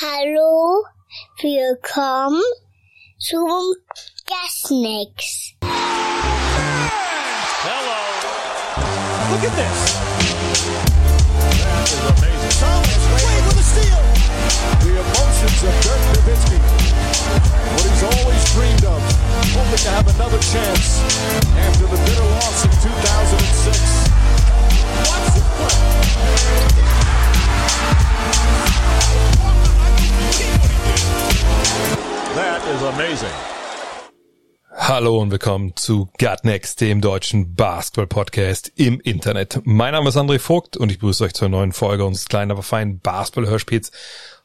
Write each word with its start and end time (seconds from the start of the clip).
Hallo, 0.00 0.84
willkommen 1.42 2.40
zum 3.18 3.74
Gasnix. 4.30 5.56
Hello. 7.66 7.98
Look 9.32 9.42
at 9.42 9.50
this. 9.58 9.98
That 11.58 11.82
is 11.82 11.98
amazing. 12.14 12.54
Thomas 12.62 13.02
Wade 13.10 13.42
with 13.42 13.58
a 13.58 13.66
steal. 13.66 13.98
The 14.86 15.02
emotions 15.02 15.66
of 15.66 15.74
Dirk 15.82 16.02
Nowitzki. 16.14 16.62
What 17.74 17.82
he's 17.82 18.06
always 18.06 18.42
dreamed 18.54 18.86
of. 18.86 19.02
Hoping 19.50 19.82
to 19.82 19.90
have 19.98 20.06
another 20.14 20.38
chance 20.38 21.02
after 21.58 21.90
the 21.90 21.98
bitter 22.06 22.28
loss 22.38 22.62
in 22.62 22.70
2006. 22.86 23.82
Watch 25.10 25.26
this 25.34 25.42
play. 25.58 27.07
Hallo 34.88 35.20
und 35.20 35.30
willkommen 35.30 35.76
zu 35.76 36.08
Gut 36.18 36.44
Next, 36.44 36.80
dem 36.80 37.00
deutschen 37.00 37.54
Basketball-Podcast 37.54 38.72
im 38.76 39.00
Internet. 39.00 39.60
Mein 39.64 39.92
Name 39.92 40.08
ist 40.08 40.16
André 40.16 40.38
Vogt 40.38 40.78
und 40.78 40.90
ich 40.90 40.98
begrüße 40.98 41.24
euch 41.24 41.34
zur 41.34 41.50
neuen 41.50 41.72
Folge 41.72 42.06
unseres 42.06 42.26
kleinen, 42.28 42.50
aber 42.50 42.62
feinen 42.62 42.98
Basketball-Hörspiels. 42.98 43.92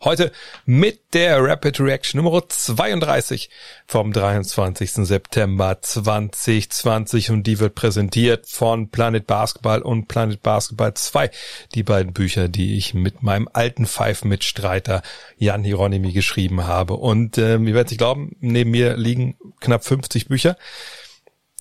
Heute 0.04 0.34
mit 0.66 1.14
der 1.14 1.42
Rapid 1.42 1.80
Reaction 1.80 2.22
Nummer 2.22 2.44
32 2.50 3.50
vom 3.88 4.12
23. 4.12 4.92
September 4.92 5.82
2020 5.82 7.32
und 7.32 7.48
die 7.48 7.60
wird 7.60 7.74
präsentiert 7.74 8.46
von 8.50 8.90
Planet 8.90 9.26
Basketball 9.26 9.82
und 9.82 10.10
Planet 10.10 10.44
Basketball 10.44 10.94
2. 10.94 11.32
Die 11.74 11.84
beiden 11.84 12.12
Bücher, 12.12 12.50
die 12.50 12.76
ich 12.76 12.94
mit 12.94 13.24
meinem 13.24 13.48
alten 13.54 13.86
Five-Mitstreiter 13.86 15.04
Jan 15.38 15.64
Hieronymi 15.64 16.12
geschrieben 16.12 16.68
habe. 16.68 16.96
Und 16.96 17.38
ähm, 17.38 17.66
ihr 17.66 17.74
werdet 17.74 17.92
nicht 17.92 18.00
glauben, 18.00 18.36
neben 18.42 18.72
mir 18.72 18.98
liegen 18.98 19.38
knapp 19.62 19.86
50 19.86 20.28
Bücher. 20.28 20.58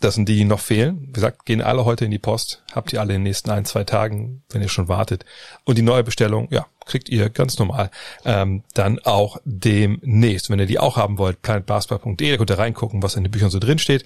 Das 0.03 0.17
sind 0.17 0.28
die, 0.28 0.34
die 0.34 0.45
noch 0.45 0.58
fehlen. 0.58 1.06
Wie 1.06 1.12
gesagt, 1.12 1.47
gehen 1.47 1.62
alle 1.62 1.84
heute 1.84 2.05
in 2.05 2.11
die 2.11 2.19
Post. 2.19 2.64
Habt 2.72 2.92
ihr 2.92 3.00
alle 3.00 3.14
in 3.14 3.20
den 3.20 3.22
nächsten 3.22 3.50
ein, 3.50 3.64
zwei 3.64 3.84
Tagen, 3.84 4.42
wenn 4.50 4.61
ihr 4.61 4.69
schon 4.69 4.89
wartet. 4.89 5.25
Und 5.62 5.78
die 5.78 5.83
neue 5.83 6.03
Bestellung, 6.03 6.48
ja, 6.50 6.67
kriegt 6.86 7.09
ihr 7.09 7.31
ganz 7.31 7.56
normal 7.61 7.89
ähm, 8.25 8.64
dann 8.75 8.98
auch 8.98 9.36
demnächst. 9.44 10.50
Wenn 10.50 10.59
ihr 10.59 10.67
die 10.67 10.81
auch 10.81 10.97
haben 10.97 11.19
wollt, 11.19 11.41
planetbasketball.de, 11.42 12.33
da 12.33 12.36
könnt 12.36 12.50
ihr 12.50 12.59
reingucken, 12.59 13.00
was 13.00 13.14
in 13.14 13.22
den 13.22 13.31
Büchern 13.31 13.50
so 13.50 13.61
drin 13.61 13.78
steht. 13.78 14.05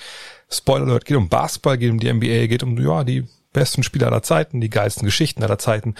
Spoiler 0.51 0.85
Alert, 0.85 1.07
geht 1.07 1.17
um 1.17 1.31
Basketball, 1.31 1.79
geht 1.79 1.91
um 1.91 1.99
die 1.99 2.13
NBA, 2.13 2.47
geht 2.47 2.63
um 2.63 2.77
ja 2.79 3.03
die 3.03 3.27
besten 3.55 3.83
Spieler 3.83 4.09
aller 4.09 4.23
Zeiten, 4.23 4.61
die 4.61 4.69
geilsten 4.69 5.07
Geschichten 5.07 5.43
aller 5.43 5.59
Zeiten. 5.59 5.95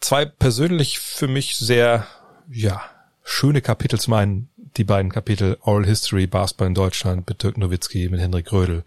Zwei 0.00 0.24
persönlich 0.24 1.00
für 1.00 1.28
mich 1.28 1.56
sehr, 1.56 2.06
ja, 2.50 2.80
schöne 3.22 3.60
Kapitel. 3.60 4.00
Zum 4.00 4.14
einen 4.14 4.48
die 4.76 4.84
beiden 4.84 5.12
Kapitel 5.12 5.56
Oral 5.62 5.86
History, 5.86 6.26
Basketball 6.26 6.68
in 6.68 6.74
Deutschland 6.74 7.28
mit 7.28 7.42
Dirk 7.42 7.58
Nowitzki, 7.58 8.08
mit 8.08 8.20
Henrik 8.20 8.46
Grödel, 8.46 8.84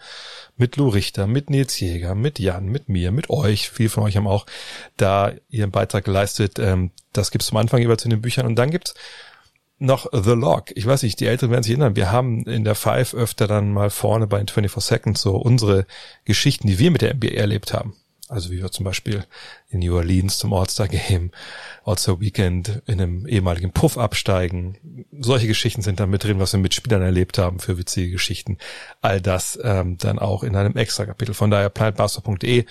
mit 0.58 0.76
Lou 0.76 0.90
Richter, 0.90 1.28
mit 1.28 1.50
Nils 1.50 1.80
Jäger, 1.80 2.16
mit 2.16 2.40
Jan, 2.40 2.66
mit 2.66 2.90
mir, 2.90 3.12
mit 3.12 3.30
euch. 3.30 3.70
Viele 3.70 3.90
von 3.90 4.04
euch 4.04 4.18
haben 4.18 4.28
auch 4.28 4.46
da 4.98 5.32
ihren 5.50 5.72
Beitrag 5.72 6.06
geleistet. 6.06 6.60
Ähm, 6.60 6.92
das 7.14 7.32
gibt's 7.32 7.48
zum 7.48 7.58
Anfang 7.58 7.82
jeweils 7.82 8.04
in 8.04 8.10
den 8.10 8.22
Büchern. 8.22 8.46
Und 8.46 8.56
dann 8.56 8.72
gibt's 8.72 8.94
noch 9.80 10.08
The 10.12 10.32
Log. 10.32 10.66
Ich 10.76 10.86
weiß 10.86 11.04
nicht, 11.04 11.20
die 11.20 11.28
Älteren 11.28 11.52
werden 11.52 11.64
sich 11.64 11.72
erinnern. 11.72 11.96
Wir 11.96 12.12
haben 12.12 12.44
in 12.44 12.64
der 12.64 12.76
Five 12.76 13.14
öfter 13.14 13.48
dann 13.48 13.74
mal 13.74 13.90
vorne 13.90 14.28
bei 14.28 14.38
den 14.40 14.48
24 14.48 14.84
Seconds 14.84 15.22
so 15.22 15.36
unsere 15.36 15.86
Geschichten, 16.26 16.68
die 16.68 16.80
wir 16.80 16.92
mit 16.92 17.02
der 17.02 17.14
NBA 17.14 17.30
erlebt 17.30 17.74
haben. 17.74 17.94
Also 18.30 18.52
wie 18.52 18.62
wir 18.62 18.72
zum 18.72 18.84
Beispiel 18.84 19.26
in 19.70 19.80
New 19.80 19.96
Orleans 19.96 20.38
zum 20.38 20.54
All-Star-Game, 20.54 21.32
All-Star 21.86 22.20
Weekend 22.20 22.82
in 22.86 23.02
einem 23.02 23.26
ehemaligen 23.26 23.72
Puff 23.72 23.98
absteigen. 23.98 25.06
Solche 25.18 25.48
Geschichten 25.48 25.82
sind 25.82 26.00
da 26.00 26.08
mit 26.08 26.26
drin, 26.26 26.40
was 26.40 26.52
wir 26.52 26.60
mit 26.60 26.74
Spielern 26.74 27.02
erlebt 27.02 27.38
haben 27.38 27.60
für 27.60 27.78
witzige 27.78 28.12
Geschichten. 28.12 28.58
All 29.02 29.22
das 29.22 29.58
ähm, 29.64 29.98
dann 29.98 30.20
auch 30.20 30.44
in 30.44 30.56
einem 30.58 30.76
extra 30.76 31.06
Kapitel. 31.06 31.34
Von 31.34 31.52
daher 31.52 31.70
planetbasketball.de 31.70 32.66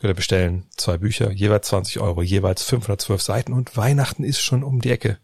könnt 0.00 0.10
ihr 0.10 0.14
bestellen. 0.14 0.66
Zwei 0.76 0.98
Bücher, 0.98 1.30
jeweils 1.30 1.68
20 1.68 2.00
Euro, 2.00 2.22
jeweils 2.22 2.62
512 2.62 3.22
Seiten 3.22 3.52
und 3.54 3.76
Weihnachten 3.76 4.24
ist 4.24 4.40
schon 4.40 4.62
um 4.62 4.80
die 4.80 4.90
Ecke. 4.90 5.18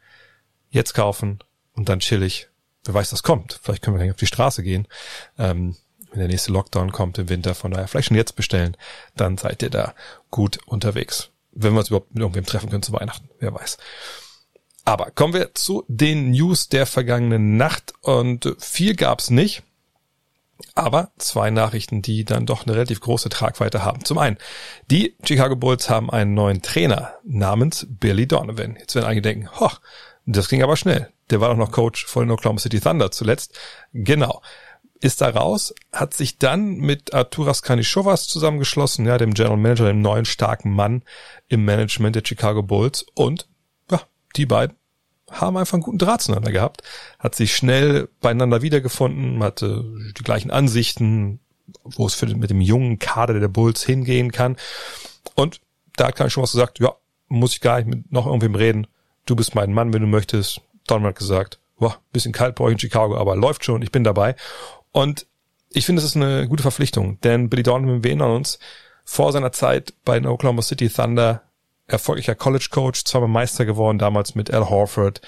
Jetzt 0.71 0.95
kaufen 0.95 1.41
und 1.75 1.89
dann 1.89 2.01
chillig. 2.01 2.49
Wer 2.85 2.95
weiß, 2.95 3.11
das 3.11 3.23
kommt. 3.23 3.59
Vielleicht 3.63 3.83
können 3.83 3.97
wir 3.97 3.99
gleich 3.99 4.13
auf 4.13 4.19
die 4.19 4.27
Straße 4.27 4.63
gehen. 4.63 4.87
Ähm, 5.39 5.77
wenn 6.17 6.21
der 6.21 6.29
nächste 6.29 6.53
Lockdown 6.53 6.93
kommt 6.93 7.19
im 7.19 7.29
Winter. 7.29 7.55
Von 7.55 7.73
daher 7.73 7.89
vielleicht 7.89 8.09
schon 8.09 8.17
jetzt 8.17 8.37
bestellen, 8.37 8.77
dann 9.17 9.37
seid 9.37 9.63
ihr 9.63 9.71
da 9.71 9.95
gut 10.31 10.59
unterwegs. 10.67 11.29
Wenn 11.53 11.75
wir 11.75 11.81
uns 11.81 11.89
überhaupt 11.89 12.15
mit 12.15 12.23
irgendwem 12.23 12.47
treffen 12.47 12.71
können 12.71 12.83
zu 12.83 12.93
Weihnachten, 12.93 13.29
wer 13.39 13.55
weiß. 13.55 13.77
Aber 14.87 15.11
kommen 15.11 15.35
wir 15.35 15.55
zu 15.55 15.85
den 15.89 16.31
News 16.31 16.69
der 16.69 16.87
vergangenen 16.87 17.57
Nacht 17.57 17.93
und 18.01 18.57
viel 18.59 18.95
gab's 18.95 19.31
nicht. 19.31 19.63
Aber 20.75 21.11
zwei 21.19 21.51
Nachrichten, 21.51 22.01
die 22.01 22.25
dann 22.25 22.47
doch 22.47 22.65
eine 22.65 22.75
relativ 22.75 23.01
große 23.01 23.29
Tragweite 23.29 23.85
haben. 23.85 24.05
Zum 24.07 24.17
einen, 24.17 24.39
die 24.91 25.15
Chicago 25.23 25.55
Bulls 25.55 25.91
haben 25.91 26.11
einen 26.11 26.33
neuen 26.33 26.63
Trainer 26.63 27.13
namens 27.25 27.87
Billy 27.91 28.27
Donovan. 28.27 28.77
Jetzt 28.79 28.95
werden 28.95 29.05
einige 29.05 29.23
denken, 29.23 29.51
hoch, 29.61 29.81
das 30.25 30.49
ging 30.49 30.63
aber 30.63 30.79
schnell. 30.79 31.11
Der 31.29 31.43
war 31.43 31.51
doch 31.51 31.59
noch 31.59 31.73
Coach 31.73 32.07
von 32.07 32.31
Oklahoma 32.31 32.61
City 32.61 32.81
Thunder 32.81 33.11
zuletzt. 33.11 33.59
Genau 33.93 34.41
ist 35.01 35.21
da 35.21 35.29
raus, 35.29 35.75
hat 35.93 36.15
sich 36.15 36.39
dann 36.39 36.77
mit 36.77 37.15
Arturas 37.15 37.63
Kanishovas 37.63 38.27
zusammengeschlossen, 38.29 39.07
ja, 39.07 39.19
dem 39.19 39.35
General 39.35 39.57
Manager, 39.57 39.87
dem 39.87 40.01
neuen 40.01 40.25
starken 40.25 40.73
Mann 40.73 41.03
im 41.49 41.65
Management 41.65 42.17
der 42.17 42.23
Chicago 42.25 42.63
Bulls 42.63 43.05
und 43.15 43.49
ja, 43.91 44.01
die 44.37 44.47
beiden 44.47 44.77
haben 45.31 45.57
einfach 45.57 45.75
einen 45.75 45.83
guten 45.83 45.99
Draht 45.99 46.23
zueinander 46.23 46.53
gehabt, 46.53 46.83
hat 47.19 47.35
sich 47.35 47.57
schnell 47.57 48.09
beieinander 48.21 48.63
wiedergefunden, 48.63 49.43
hatte 49.43 49.85
die 50.19 50.23
gleichen 50.23 50.51
Ansichten, 50.51 51.41
wo 51.83 52.07
es 52.07 52.15
für 52.15 52.27
mit 52.27 52.51
dem 52.51 52.61
jungen 52.61 52.99
Kader 52.99 53.41
der 53.41 53.49
Bulls 53.49 53.83
hingehen 53.83 54.31
kann 54.31 54.57
und 55.35 55.61
da 55.97 56.09
hat 56.09 56.17
Kanishovas 56.17 56.53
gesagt, 56.53 56.79
ja, 56.79 56.95
muss 57.29 57.53
ich 57.53 57.61
gar 57.61 57.79
nicht 57.79 57.89
mit 57.89 58.13
noch 58.13 58.27
irgendwem 58.27 58.55
reden, 58.55 58.87
du 59.27 59.37
bist 59.37 59.55
mein 59.55 59.73
Mann, 59.73 59.93
wenn 59.93 60.03
du 60.03 60.09
möchtest. 60.09 60.61
Hat 60.89 61.17
gesagt, 61.17 61.59
boah, 61.79 61.99
bisschen 62.13 62.33
kalt 62.33 62.55
bei 62.55 62.65
euch 62.65 62.73
in 62.73 62.79
Chicago, 62.79 63.17
aber 63.17 63.37
läuft 63.37 63.65
schon, 63.65 63.83
ich 63.83 63.91
bin 63.91 64.05
dabei. 64.05 64.37
Und 64.97 65.27
ich 65.69 65.85
finde, 65.85 66.01
es 66.01 66.07
ist 66.07 66.17
eine 66.17 66.49
gute 66.49 66.63
Verpflichtung, 66.63 67.21
denn 67.21 67.51
Billy 67.51 67.63
Donovan, 67.63 68.03
wir 68.03 68.09
erinnern 68.09 68.31
uns, 68.31 68.59
vor 69.05 69.31
seiner 69.31 69.53
Zeit 69.53 69.93
bei 70.07 70.19
den 70.19 70.27
Oklahoma 70.27 70.63
City 70.63 70.89
Thunder 70.89 71.43
erfolgreicher 71.87 72.35
College 72.35 72.69
Coach, 72.71 73.05
zweimal 73.05 73.29
Meister 73.29 73.67
geworden, 73.67 73.99
damals 73.99 74.35
mit 74.35 74.51
Al 74.55 74.71
Horford, 74.71 75.21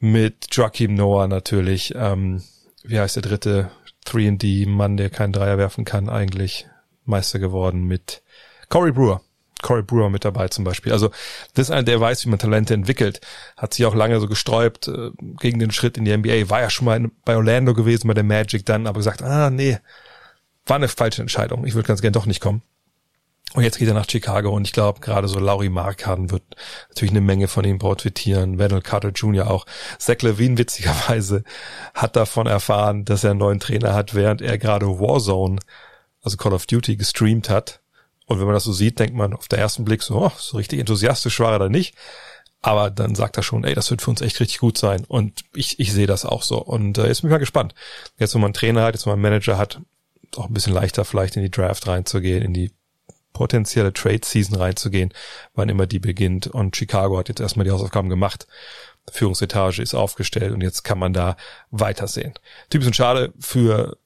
mit 0.00 0.48
Joachim 0.54 0.92
Noah 0.92 1.28
natürlich, 1.28 1.94
ähm, 1.96 2.42
wie 2.82 3.00
heißt 3.00 3.16
der 3.16 3.22
dritte 3.22 3.70
3D-Mann, 4.04 4.98
der 4.98 5.08
keinen 5.08 5.32
Dreier 5.32 5.56
werfen 5.56 5.86
kann, 5.86 6.10
eigentlich 6.10 6.66
Meister 7.06 7.38
geworden 7.38 7.84
mit 7.84 8.22
Corey 8.68 8.92
Brewer. 8.92 9.22
Corey 9.66 9.82
Brewer 9.82 10.10
mit 10.10 10.24
dabei 10.24 10.46
zum 10.46 10.62
Beispiel. 10.62 10.92
Also 10.92 11.10
das 11.54 11.66
ist 11.66 11.70
einer, 11.72 11.82
der 11.82 12.00
weiß, 12.00 12.24
wie 12.24 12.28
man 12.28 12.38
Talente 12.38 12.72
entwickelt. 12.72 13.20
Hat 13.56 13.74
sich 13.74 13.84
auch 13.84 13.96
lange 13.96 14.20
so 14.20 14.28
gesträubt 14.28 14.86
äh, 14.86 15.10
gegen 15.40 15.58
den 15.58 15.72
Schritt 15.72 15.98
in 15.98 16.04
die 16.04 16.16
NBA. 16.16 16.48
War 16.50 16.60
ja 16.60 16.70
schon 16.70 16.84
mal 16.84 16.96
in, 16.96 17.10
bei 17.24 17.34
Orlando 17.34 17.74
gewesen, 17.74 18.06
bei 18.06 18.14
der 18.14 18.22
Magic 18.22 18.64
dann, 18.64 18.86
aber 18.86 18.98
gesagt, 18.98 19.22
ah 19.22 19.50
nee, 19.50 19.78
war 20.66 20.76
eine 20.76 20.86
falsche 20.86 21.20
Entscheidung. 21.20 21.66
Ich 21.66 21.74
würde 21.74 21.88
ganz 21.88 22.00
gern 22.00 22.12
doch 22.12 22.26
nicht 22.26 22.40
kommen. 22.40 22.62
Und 23.54 23.64
jetzt 23.64 23.78
geht 23.78 23.88
er 23.88 23.94
nach 23.94 24.08
Chicago 24.08 24.50
und 24.50 24.68
ich 24.68 24.72
glaube, 24.72 25.00
gerade 25.00 25.26
so 25.26 25.40
Laurie 25.40 25.68
Markharden 25.68 26.30
wird 26.30 26.44
natürlich 26.90 27.10
eine 27.10 27.20
Menge 27.20 27.48
von 27.48 27.64
ihm 27.64 27.78
profitieren. 27.78 28.60
Wendell 28.60 28.82
Carter 28.82 29.10
Jr. 29.10 29.50
auch. 29.50 29.66
Zach 29.98 30.22
Levine 30.22 30.58
witzigerweise 30.58 31.42
hat 31.92 32.14
davon 32.14 32.46
erfahren, 32.46 33.04
dass 33.04 33.24
er 33.24 33.30
einen 33.30 33.40
neuen 33.40 33.58
Trainer 33.58 33.94
hat, 33.94 34.14
während 34.14 34.42
er 34.42 34.58
gerade 34.58 34.86
Warzone, 34.86 35.58
also 36.22 36.36
Call 36.36 36.52
of 36.52 36.66
Duty, 36.66 36.96
gestreamt 36.96 37.50
hat 37.50 37.80
und 38.26 38.38
wenn 38.38 38.46
man 38.46 38.54
das 38.54 38.64
so 38.64 38.72
sieht, 38.72 38.98
denkt 38.98 39.14
man 39.14 39.32
auf 39.32 39.48
den 39.48 39.58
ersten 39.58 39.84
Blick 39.84 40.02
so, 40.02 40.16
oh, 40.16 40.32
so 40.36 40.56
richtig 40.56 40.80
enthusiastisch 40.80 41.38
war 41.40 41.52
er 41.52 41.58
da 41.58 41.68
nicht. 41.68 41.94
Aber 42.60 42.90
dann 42.90 43.14
sagt 43.14 43.36
er 43.36 43.44
schon, 43.44 43.62
ey, 43.62 43.74
das 43.74 43.90
wird 43.90 44.02
für 44.02 44.10
uns 44.10 44.20
echt 44.20 44.40
richtig 44.40 44.58
gut 44.58 44.76
sein. 44.76 45.04
Und 45.06 45.44
ich, 45.54 45.78
ich 45.78 45.92
sehe 45.92 46.08
das 46.08 46.24
auch 46.24 46.42
so. 46.42 46.58
Und 46.58 46.98
äh, 46.98 47.06
jetzt 47.06 47.20
bin 47.20 47.30
ich 47.30 47.32
mal 47.32 47.38
gespannt. 47.38 47.74
Jetzt, 48.18 48.34
wo 48.34 48.38
man 48.38 48.46
einen 48.46 48.54
Trainer 48.54 48.82
hat, 48.82 48.94
jetzt, 48.94 49.06
wo 49.06 49.10
man 49.10 49.18
einen 49.18 49.22
Manager 49.22 49.56
hat, 49.56 49.80
auch 50.36 50.46
ein 50.46 50.54
bisschen 50.54 50.72
leichter 50.72 51.04
vielleicht 51.04 51.36
in 51.36 51.42
die 51.42 51.50
Draft 51.50 51.86
reinzugehen, 51.86 52.42
in 52.42 52.52
die 52.52 52.72
potenzielle 53.32 53.92
Trade-Season 53.92 54.56
reinzugehen, 54.56 55.12
wann 55.54 55.68
immer 55.68 55.86
die 55.86 56.00
beginnt. 56.00 56.48
Und 56.48 56.74
Chicago 56.74 57.18
hat 57.18 57.28
jetzt 57.28 57.40
erstmal 57.40 57.64
die 57.64 57.70
Hausaufgaben 57.70 58.08
gemacht. 58.08 58.48
Führungsetage 59.12 59.82
ist 59.82 59.94
aufgestellt 59.94 60.52
und 60.52 60.62
jetzt 60.62 60.82
kann 60.82 60.98
man 60.98 61.12
da 61.12 61.36
weitersehen. 61.70 62.34
Typ 62.70 62.82
ist 62.82 62.96
schade 62.96 63.32
für 63.38 63.96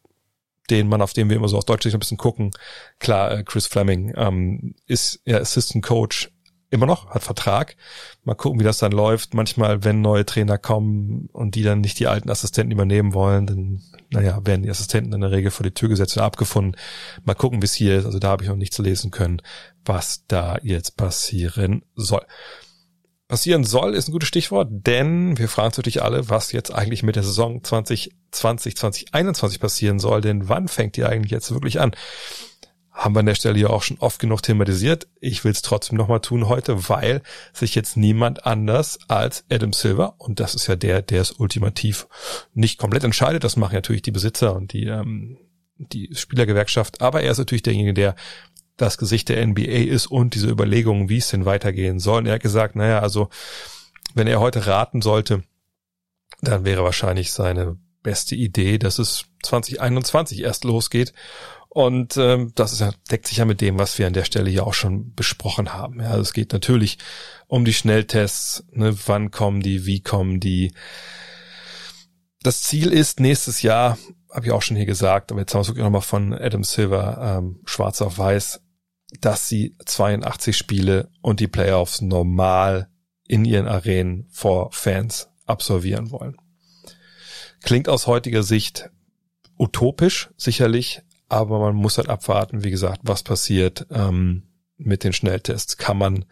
den 0.71 0.89
Mann, 0.89 1.03
auf 1.03 1.13
den 1.13 1.29
wir 1.29 1.37
immer 1.37 1.49
so 1.49 1.57
aus 1.57 1.67
Deutsch 1.67 1.87
ein 1.87 1.99
bisschen 1.99 2.19
gucken. 2.19 2.51
Klar, 2.99 3.33
äh, 3.33 3.43
Chris 3.43 3.67
Fleming 3.67 4.13
ähm, 4.17 4.75
ist 4.87 5.21
ja 5.25 5.39
Assistant 5.39 5.85
Coach 5.85 6.31
immer 6.71 6.87
noch, 6.87 7.11
hat 7.11 7.23
Vertrag. 7.23 7.77
Mal 8.23 8.35
gucken, 8.35 8.61
wie 8.61 8.65
das 8.65 8.79
dann 8.79 8.93
läuft. 8.93 9.35
Manchmal, 9.35 9.85
wenn 9.85 10.01
neue 10.01 10.25
Trainer 10.25 10.57
kommen 10.57 11.29
und 11.33 11.57
die 11.57 11.63
dann 11.63 11.81
nicht 11.81 11.99
die 11.99 12.07
alten 12.07 12.31
Assistenten 12.31 12.71
übernehmen 12.71 13.13
wollen, 13.13 13.47
dann, 13.47 13.83
naja, 14.11 14.41
werden 14.45 14.63
die 14.63 14.71
Assistenten 14.71 15.13
in 15.13 15.21
der 15.21 15.33
Regel 15.33 15.51
vor 15.51 15.65
die 15.65 15.75
Tür 15.75 15.89
gesetzt 15.89 16.17
und 16.17 16.23
abgefunden. 16.23 16.77
Mal 17.25 17.35
gucken, 17.35 17.61
wie 17.61 17.67
es 17.67 17.75
hier 17.75 17.99
ist. 17.99 18.07
Also 18.07 18.19
da 18.19 18.29
habe 18.29 18.45
ich 18.45 18.49
noch 18.49 18.57
nichts 18.57 18.79
lesen 18.79 19.11
können, 19.11 19.43
was 19.85 20.25
da 20.29 20.59
jetzt 20.63 20.97
passieren 20.97 21.83
soll. 21.97 22.25
Passieren 23.31 23.65
soll, 23.65 23.95
ist 23.95 24.09
ein 24.09 24.13
gutes 24.13 24.29
Stichwort, 24.29 24.69
denn 24.71 25.39
wir 25.39 25.49
fragen 25.49 25.69
uns 25.69 25.79
natürlich 25.79 26.03
alle, 26.03 26.29
was 26.29 26.53
jetzt 26.53 26.75
eigentlich 26.75 27.03
mit 27.03 27.17
der 27.17 27.23
Saison 27.23 27.63
2020, 27.63 28.77
2021 28.77 29.61
passieren 29.61 29.99
soll, 29.99 30.21
denn 30.21 30.49
wann 30.49 30.69
fängt 30.69 30.97
die 30.97 31.05
eigentlich 31.05 31.31
jetzt 31.31 31.51
wirklich 31.53 31.81
an? 31.81 31.93
Haben 32.91 33.15
wir 33.15 33.21
an 33.21 33.27
der 33.27 33.37
Stelle 33.37 33.59
ja 33.59 33.69
auch 33.69 33.83
schon 33.83 33.99
oft 33.99 34.21
genug 34.21 34.43
thematisiert. 34.43 35.07
Ich 35.21 35.45
will 35.45 35.53
es 35.53 35.63
trotzdem 35.63 35.97
nochmal 35.97 36.21
tun 36.21 36.49
heute, 36.49 36.89
weil 36.89 37.23
sich 37.53 37.75
jetzt 37.75 37.97
niemand 37.97 38.45
anders 38.45 38.99
als 39.09 39.45
Adam 39.49 39.73
Silver, 39.73 40.17
und 40.19 40.41
das 40.41 40.55
ist 40.55 40.67
ja 40.67 40.77
der, 40.77 41.01
der 41.01 41.23
es 41.23 41.31
ultimativ 41.31 42.09
nicht 42.53 42.79
komplett 42.79 43.05
entscheidet, 43.05 43.45
das 43.45 43.57
machen 43.57 43.75
natürlich 43.75 44.03
die 44.03 44.11
Besitzer 44.11 44.55
und 44.55 44.73
die, 44.73 44.87
ähm, 44.87 45.39
die 45.79 46.11
Spielergewerkschaft, 46.15 47.01
aber 47.01 47.23
er 47.23 47.31
ist 47.31 47.39
natürlich 47.39 47.63
derjenige, 47.63 47.95
der 47.95 48.17
das 48.81 48.99
Gesicht 48.99 49.29
der 49.29 49.47
NBA 49.47 49.63
ist 49.63 50.07
und 50.07 50.35
diese 50.35 50.49
Überlegungen, 50.49 51.09
wie 51.09 51.19
es 51.19 51.29
denn 51.29 51.45
weitergehen 51.45 51.99
soll. 51.99 52.19
Und 52.19 52.27
er 52.27 52.35
hat 52.35 52.43
gesagt, 52.43 52.77
naja, 52.77 53.01
also 53.01 53.29
wenn 54.15 54.27
er 54.27 54.41
heute 54.41 54.67
raten 54.67 55.03
sollte, 55.03 55.43
dann 56.41 56.65
wäre 56.65 56.85
wahrscheinlich 56.85 57.33
seine 57.33 57.77
beste 58.03 58.35
Idee, 58.35 58.79
dass 58.79 58.99
es 58.99 59.27
2021 59.43 60.43
erst 60.43 60.65
losgeht. 60.65 61.13
Und 61.69 62.17
ähm, 62.17 62.53
das 62.57 62.73
ist 62.73 62.99
deckt 63.11 63.29
sich 63.29 63.39
ja 63.39 63.45
mit 63.45 63.61
dem, 63.61 63.79
was 63.79 63.97
wir 63.99 64.07
an 64.07 64.13
der 64.13 64.25
Stelle 64.25 64.51
ja 64.51 64.65
auch 64.65 64.75
schon 64.75 65.15
besprochen 65.15 65.73
haben. 65.73 66.01
Ja, 66.01 66.09
also 66.09 66.23
es 66.23 66.33
geht 66.33 66.53
natürlich 66.53 66.99
um 67.47 67.65
die 67.65 67.73
Schnelltests, 67.73 68.65
ne, 68.73 68.97
wann 69.07 69.31
kommen 69.31 69.61
die, 69.61 69.87
wie 69.87 70.01
kommen 70.01 70.41
die. 70.41 70.73
Das 72.43 72.63
Ziel 72.63 72.93
ist 72.93 73.21
nächstes 73.21 73.63
Jahr, 73.63 73.99
habe 74.33 74.47
ich 74.47 74.53
auch 74.53 74.63
schon 74.63 74.77
hier 74.77 74.87
gesagt, 74.87 75.31
aber 75.31 75.43
jetzt 75.43 75.55
haben 75.55 75.59
wir 75.59 75.63
es 75.63 75.69
wirklich 75.69 75.85
nochmal 75.85 76.01
von 76.01 76.33
Adam 76.33 76.65
Silver 76.65 77.39
ähm, 77.39 77.61
schwarz 77.67 78.03
auf 78.03 78.19
weiß, 78.19 78.61
dass 79.21 79.49
sie 79.49 79.77
82 79.85 80.57
Spiele 80.57 81.09
und 81.21 81.41
die 81.41 81.49
Playoffs 81.49 82.01
normal 82.01 82.89
in 83.27 83.45
ihren 83.45 83.67
Arenen 83.67 84.27
vor 84.31 84.73
Fans 84.73 85.29
absolvieren 85.47 86.11
wollen. 86.11 86.37
Klingt 87.63 87.89
aus 87.89 88.07
heutiger 88.07 88.43
Sicht 88.43 88.91
utopisch, 89.59 90.31
sicherlich, 90.37 91.03
aber 91.29 91.61
man 91.61 91.75
muss 91.75 91.99
halt 91.99 92.09
abwarten, 92.09 92.65
wie 92.65 92.71
gesagt, 92.71 93.01
was 93.05 93.23
passiert 93.23 93.87
ähm, 93.91 94.45
mit 94.79 95.05
den 95.05 95.13
Schnelltests. 95.13 95.77
Kann 95.77 95.99
man 95.99 96.25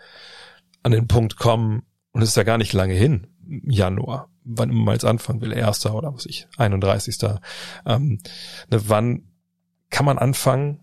an 0.82 0.92
den 0.92 1.06
Punkt 1.06 1.36
kommen, 1.36 1.82
und 2.12 2.22
es 2.22 2.30
ist 2.30 2.36
ja 2.36 2.42
gar 2.42 2.58
nicht 2.58 2.72
lange 2.72 2.94
hin, 2.94 3.26
Januar, 3.46 4.30
wann 4.44 4.70
immer 4.70 4.84
man 4.84 4.94
jetzt 4.94 5.04
anfangen 5.04 5.40
will, 5.40 5.52
erster 5.52 5.94
oder 5.94 6.14
was 6.14 6.26
ich, 6.26 6.48
31. 6.56 7.18
Ähm, 7.86 8.18
ne, 8.70 8.88
wann 8.88 9.28
kann 9.90 10.06
man 10.06 10.18
anfangen, 10.18 10.80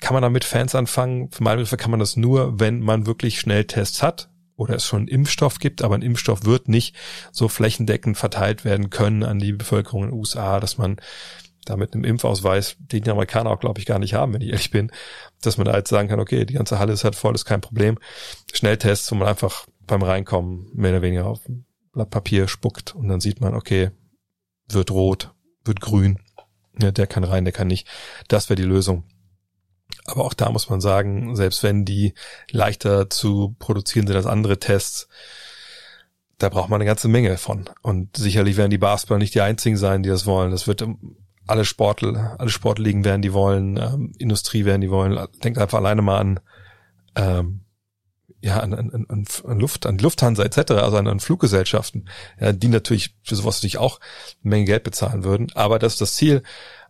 kann 0.00 0.14
man 0.14 0.22
damit 0.22 0.44
Fans 0.44 0.74
anfangen? 0.74 1.30
Für 1.30 1.42
meine 1.42 1.56
Begriffe 1.56 1.76
kann 1.76 1.90
man 1.90 2.00
das 2.00 2.16
nur, 2.16 2.60
wenn 2.60 2.80
man 2.80 3.06
wirklich 3.06 3.40
Schnelltests 3.40 4.02
hat 4.02 4.30
oder 4.56 4.74
es 4.74 4.84
schon 4.84 5.00
einen 5.00 5.08
Impfstoff 5.08 5.58
gibt, 5.58 5.82
aber 5.82 5.94
ein 5.94 6.02
Impfstoff 6.02 6.44
wird 6.44 6.68
nicht 6.68 6.96
so 7.32 7.48
flächendeckend 7.48 8.16
verteilt 8.16 8.64
werden 8.64 8.90
können 8.90 9.22
an 9.22 9.38
die 9.38 9.52
Bevölkerung 9.52 10.04
in 10.04 10.10
den 10.10 10.18
USA, 10.18 10.60
dass 10.60 10.78
man 10.78 10.96
da 11.64 11.76
mit 11.76 11.94
einem 11.94 12.04
Impfausweis, 12.04 12.76
den 12.78 13.02
die 13.02 13.10
Amerikaner 13.10 13.50
auch, 13.50 13.60
glaube 13.60 13.78
ich, 13.78 13.86
gar 13.86 13.98
nicht 13.98 14.14
haben, 14.14 14.32
wenn 14.32 14.40
ich 14.40 14.48
ehrlich 14.48 14.70
bin, 14.70 14.90
dass 15.42 15.58
man 15.58 15.66
da 15.66 15.76
jetzt 15.76 15.90
sagen 15.90 16.08
kann, 16.08 16.20
okay, 16.20 16.44
die 16.44 16.54
ganze 16.54 16.78
Halle 16.78 16.92
ist 16.92 17.04
halt 17.04 17.14
voll, 17.14 17.34
ist 17.34 17.44
kein 17.44 17.60
Problem. 17.60 17.98
Schnelltests, 18.52 19.10
wo 19.12 19.16
man 19.16 19.28
einfach 19.28 19.66
beim 19.86 20.02
Reinkommen 20.02 20.68
mehr 20.72 20.92
oder 20.92 21.02
weniger 21.02 21.26
auf 21.26 21.46
ein 21.48 21.66
Blatt 21.92 22.10
Papier 22.10 22.48
spuckt 22.48 22.94
und 22.94 23.08
dann 23.08 23.20
sieht 23.20 23.40
man, 23.40 23.54
okay, 23.54 23.90
wird 24.68 24.90
rot, 24.90 25.32
wird 25.64 25.80
grün, 25.80 26.18
ja, 26.80 26.90
der 26.90 27.06
kann 27.06 27.24
rein, 27.24 27.44
der 27.44 27.52
kann 27.52 27.66
nicht. 27.66 27.86
Das 28.28 28.48
wäre 28.48 28.56
die 28.56 28.68
Lösung. 28.68 29.04
Aber 30.08 30.24
auch 30.24 30.34
da 30.34 30.50
muss 30.50 30.68
man 30.68 30.80
sagen, 30.80 31.36
selbst 31.36 31.62
wenn 31.62 31.84
die 31.84 32.14
leichter 32.50 33.10
zu 33.10 33.54
produzieren 33.58 34.06
sind 34.06 34.16
als 34.16 34.26
andere 34.26 34.58
Tests, 34.58 35.08
da 36.38 36.48
braucht 36.48 36.70
man 36.70 36.80
eine 36.80 36.86
ganze 36.86 37.08
Menge 37.08 37.36
von. 37.36 37.68
Und 37.82 38.16
sicherlich 38.16 38.56
werden 38.56 38.70
die 38.70 38.78
Basketball 38.78 39.18
nicht 39.18 39.34
die 39.34 39.40
einzigen 39.40 39.76
sein, 39.76 40.02
die 40.02 40.08
das 40.08 40.24
wollen. 40.24 40.50
Das 40.50 40.66
wird 40.66 40.86
alle 41.46 41.64
Sportler, 41.64 42.36
alle 42.38 42.50
Sportligen 42.50 43.04
werden 43.04 43.22
die 43.22 43.32
wollen, 43.32 43.76
ähm, 43.76 44.12
Industrie 44.18 44.64
werden 44.64 44.80
die 44.80 44.90
wollen. 44.90 45.18
Denkt 45.42 45.58
einfach 45.58 45.78
alleine 45.78 46.02
mal 46.02 46.18
an, 46.18 46.40
ähm, 47.16 47.60
ja, 48.40 48.60
an, 48.60 48.72
an, 48.72 49.06
an, 49.08 49.24
an 49.44 49.58
Luft, 49.58 49.86
an 49.86 49.98
Lufthansa 49.98 50.44
etc., 50.44 50.72
also 50.72 50.96
an, 50.96 51.08
an 51.08 51.18
Fluggesellschaften, 51.18 52.08
ja, 52.40 52.52
die 52.52 52.68
natürlich 52.68 53.16
für 53.22 53.34
sowas 53.34 53.56
natürlich 53.56 53.78
auch 53.78 53.98
eine 54.44 54.50
Menge 54.50 54.66
Geld 54.66 54.84
bezahlen 54.84 55.24
würden. 55.24 55.48
Aber 55.54 55.78
das 55.80 55.94
ist 55.94 56.00
das 56.00 56.14
Ziel. 56.14 56.42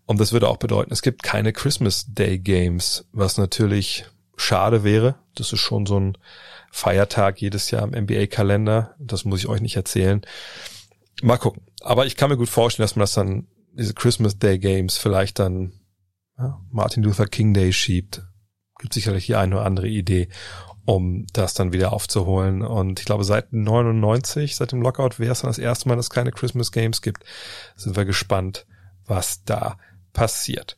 Und 0.09 0.19
das 0.19 0.33
würde 0.33 0.49
auch 0.49 0.57
bedeuten, 0.57 0.91
es 0.91 1.03
gibt 1.03 1.23
keine 1.23 1.53
Christmas 1.53 2.07
Day 2.09 2.39
Games, 2.39 3.05
was 3.13 3.37
natürlich 3.37 4.07
schade 4.37 4.83
wäre. 4.83 5.17
Das 5.35 5.53
ist 5.53 5.61
schon 5.61 5.85
so 5.85 6.01
ein 6.01 6.17
Feiertag 6.71 7.43
jedes 7.43 7.71
Jahr 7.71 7.83
im 7.83 8.05
NBA-Kalender. 8.05 8.95
Das 8.99 9.27
muss 9.27 9.41
ich 9.41 9.49
euch 9.49 9.61
nicht 9.61 9.77
erzählen. 9.77 10.23
Mal 11.21 11.37
gucken. 11.37 11.61
Aber 11.83 12.07
ich 12.07 12.17
kann 12.17 12.31
mir 12.31 12.39
gut 12.39 12.49
vorstellen, 12.49 12.85
dass 12.85 12.97
man 12.97 13.03
das 13.03 13.13
dann, 13.13 13.49
diese 13.75 13.93
Christmas 13.93 14.39
Day 14.39 14.59
Games 14.59 14.97
vielleicht 14.97 15.39
dann 15.39 15.73
ja, 16.39 16.59
Martin 16.71 17.03
Luther 17.03 17.27
King 17.27 17.53
Day 17.53 17.71
schiebt. 17.75 18.23
Gibt 18.79 18.95
sicherlich 18.95 19.27
die 19.27 19.37
eine 19.37 19.57
oder 19.57 19.67
andere 19.67 19.89
Idee, 19.89 20.31
um 20.87 21.27
das 21.35 21.53
dann 21.53 21.75
wieder 21.75 21.93
aufzuholen. 21.93 22.63
Und 22.63 22.99
ich 22.99 23.05
glaube, 23.05 23.25
seit 23.25 23.53
99, 23.53 24.57
seit 24.57 24.73
dem 24.73 24.81
Lockout 24.81 25.19
wäre 25.19 25.33
es 25.33 25.43
dann 25.43 25.51
das 25.51 25.59
erste 25.59 25.87
Mal, 25.87 25.97
dass 25.97 26.07
es 26.07 26.11
keine 26.11 26.33
Christmas 26.33 26.73
Games 26.73 27.03
gibt. 27.03 27.25
Sind 27.77 27.95
wir 27.95 28.07
gespannt, 28.07 28.65
was 29.05 29.45
da 29.45 29.77
passiert. 30.19 30.77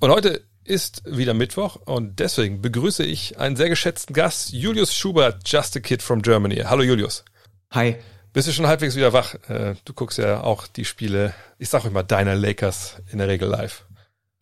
Und 0.00 0.10
heute 0.10 0.42
ist 0.64 1.02
wieder 1.04 1.34
Mittwoch 1.34 1.76
und 1.76 2.18
deswegen 2.18 2.62
begrüße 2.62 3.04
ich 3.04 3.38
einen 3.38 3.56
sehr 3.56 3.68
geschätzten 3.68 4.14
Gast, 4.14 4.54
Julius 4.54 4.94
Schubert, 4.94 5.46
Just 5.46 5.76
a 5.76 5.80
Kid 5.80 6.02
from 6.02 6.22
Germany. 6.22 6.56
Hallo 6.64 6.82
Julius. 6.82 7.26
Hi. 7.72 7.96
Bist 8.32 8.48
du 8.48 8.52
schon 8.52 8.66
halbwegs 8.66 8.96
wieder 8.96 9.12
wach? 9.12 9.34
Äh, 9.50 9.74
du 9.84 9.92
guckst 9.92 10.16
ja 10.16 10.40
auch 10.40 10.66
die 10.66 10.86
Spiele, 10.86 11.34
ich 11.58 11.68
sag 11.68 11.84
immer 11.84 12.02
deiner 12.02 12.34
Lakers 12.34 13.02
in 13.12 13.18
der 13.18 13.28
Regel 13.28 13.50
live. 13.50 13.84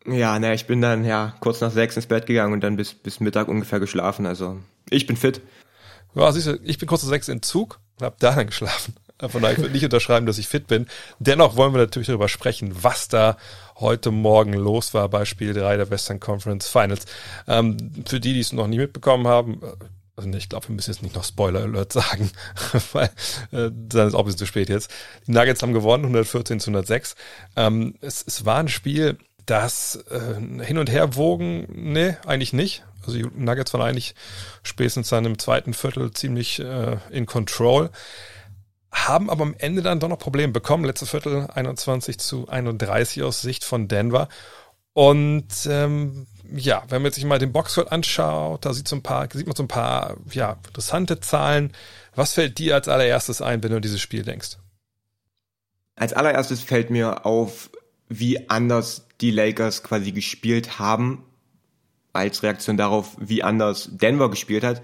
Ja, 0.06 0.38
ne, 0.38 0.54
ich 0.54 0.66
bin 0.66 0.80
dann 0.80 1.04
ja 1.04 1.34
kurz 1.40 1.60
nach 1.60 1.72
sechs 1.72 1.96
ins 1.96 2.06
Bett 2.06 2.26
gegangen 2.26 2.52
und 2.52 2.60
dann 2.60 2.76
bis, 2.76 2.94
bis 2.94 3.18
Mittag 3.18 3.48
ungefähr 3.48 3.80
geschlafen. 3.80 4.24
Also 4.24 4.60
ich 4.88 5.06
bin 5.06 5.16
fit. 5.16 5.40
Ja, 6.14 6.30
siehst 6.30 6.46
du, 6.46 6.60
ich 6.62 6.78
bin 6.78 6.86
kurz 6.86 7.02
nach 7.02 7.10
sechs 7.10 7.26
in 7.26 7.42
Zug 7.42 7.80
und 7.98 8.06
hab 8.06 8.20
da 8.20 8.36
dann 8.36 8.46
geschlafen. 8.46 8.94
Von 9.28 9.42
daher, 9.42 9.56
ich 9.56 9.62
würde 9.62 9.72
nicht 9.72 9.84
unterschreiben, 9.84 10.26
dass 10.26 10.38
ich 10.38 10.48
fit 10.48 10.66
bin. 10.66 10.86
Dennoch 11.18 11.56
wollen 11.56 11.72
wir 11.72 11.80
natürlich 11.80 12.08
darüber 12.08 12.28
sprechen, 12.28 12.74
was 12.82 13.08
da 13.08 13.36
heute 13.76 14.10
Morgen 14.10 14.52
los 14.52 14.94
war 14.94 15.08
bei 15.08 15.24
Spiel 15.24 15.52
3 15.52 15.76
der 15.76 15.90
Western 15.90 16.20
Conference 16.20 16.68
Finals. 16.68 17.06
Ähm, 17.48 17.92
für 18.06 18.20
die, 18.20 18.34
die 18.34 18.40
es 18.40 18.52
noch 18.52 18.66
nie 18.66 18.78
mitbekommen 18.78 19.26
haben, 19.26 19.60
äh, 19.62 19.84
also 20.16 20.30
ich 20.30 20.48
glaube, 20.48 20.68
wir 20.68 20.74
müssen 20.74 20.92
jetzt 20.92 21.02
nicht 21.02 21.16
noch 21.16 21.24
Spoiler 21.24 21.62
Alert 21.62 21.92
sagen, 21.92 22.30
weil 22.92 23.10
äh, 23.50 23.70
dann 23.72 24.08
ist 24.08 24.14
auch 24.14 24.20
ein 24.20 24.24
bisschen 24.26 24.38
zu 24.38 24.46
spät 24.46 24.68
jetzt. 24.68 24.90
Die 25.26 25.32
Nuggets 25.32 25.62
haben 25.62 25.72
gewonnen, 25.72 26.04
114 26.04 26.60
zu 26.60 26.70
106. 26.70 27.16
Ähm, 27.56 27.94
es, 28.00 28.24
es 28.26 28.44
war 28.44 28.58
ein 28.58 28.68
Spiel, 28.68 29.18
das 29.46 30.04
äh, 30.10 30.64
hin 30.64 30.78
und 30.78 30.90
her 30.90 31.16
wogen, 31.16 31.66
nee, 31.68 32.16
eigentlich 32.26 32.52
nicht. 32.52 32.84
Also 33.02 33.18
die 33.18 33.28
Nuggets 33.36 33.74
waren 33.74 33.82
eigentlich 33.82 34.14
spätestens 34.62 35.08
dann 35.08 35.24
im 35.24 35.38
zweiten 35.38 35.74
Viertel 35.74 36.12
ziemlich 36.12 36.60
äh, 36.60 36.96
in 37.10 37.26
Control 37.26 37.90
haben 38.94 39.28
aber 39.28 39.42
am 39.42 39.54
Ende 39.58 39.82
dann 39.82 40.00
doch 40.00 40.08
noch 40.08 40.18
Probleme 40.18 40.52
bekommen. 40.52 40.84
Letzte 40.84 41.06
Viertel 41.06 41.48
21 41.52 42.18
zu 42.18 42.48
31 42.48 43.22
aus 43.22 43.42
Sicht 43.42 43.64
von 43.64 43.88
Denver. 43.88 44.28
Und 44.92 45.66
ähm, 45.68 46.26
ja, 46.54 46.84
wenn 46.88 47.02
man 47.02 47.10
sich 47.10 47.24
mal 47.24 47.40
den 47.40 47.52
Boxscore 47.52 47.90
anschaut, 47.90 48.64
da 48.64 48.72
sieht, 48.72 48.86
so 48.86 48.96
ein 48.96 49.02
paar, 49.02 49.28
sieht 49.32 49.46
man 49.46 49.56
so 49.56 49.64
ein 49.64 49.68
paar 49.68 50.16
ja, 50.30 50.58
interessante 50.68 51.18
Zahlen. 51.20 51.72
Was 52.14 52.34
fällt 52.34 52.58
dir 52.58 52.74
als 52.76 52.88
allererstes 52.88 53.42
ein, 53.42 53.62
wenn 53.62 53.70
du 53.70 53.76
an 53.76 53.82
dieses 53.82 54.00
Spiel 54.00 54.22
denkst? 54.22 54.58
Als 55.96 56.12
allererstes 56.12 56.62
fällt 56.62 56.90
mir 56.90 57.26
auf, 57.26 57.70
wie 58.08 58.48
anders 58.48 59.06
die 59.20 59.32
Lakers 59.32 59.82
quasi 59.82 60.12
gespielt 60.12 60.78
haben, 60.78 61.24
als 62.12 62.42
Reaktion 62.44 62.76
darauf, 62.76 63.16
wie 63.18 63.42
anders 63.42 63.88
Denver 63.92 64.30
gespielt 64.30 64.62
hat. 64.62 64.82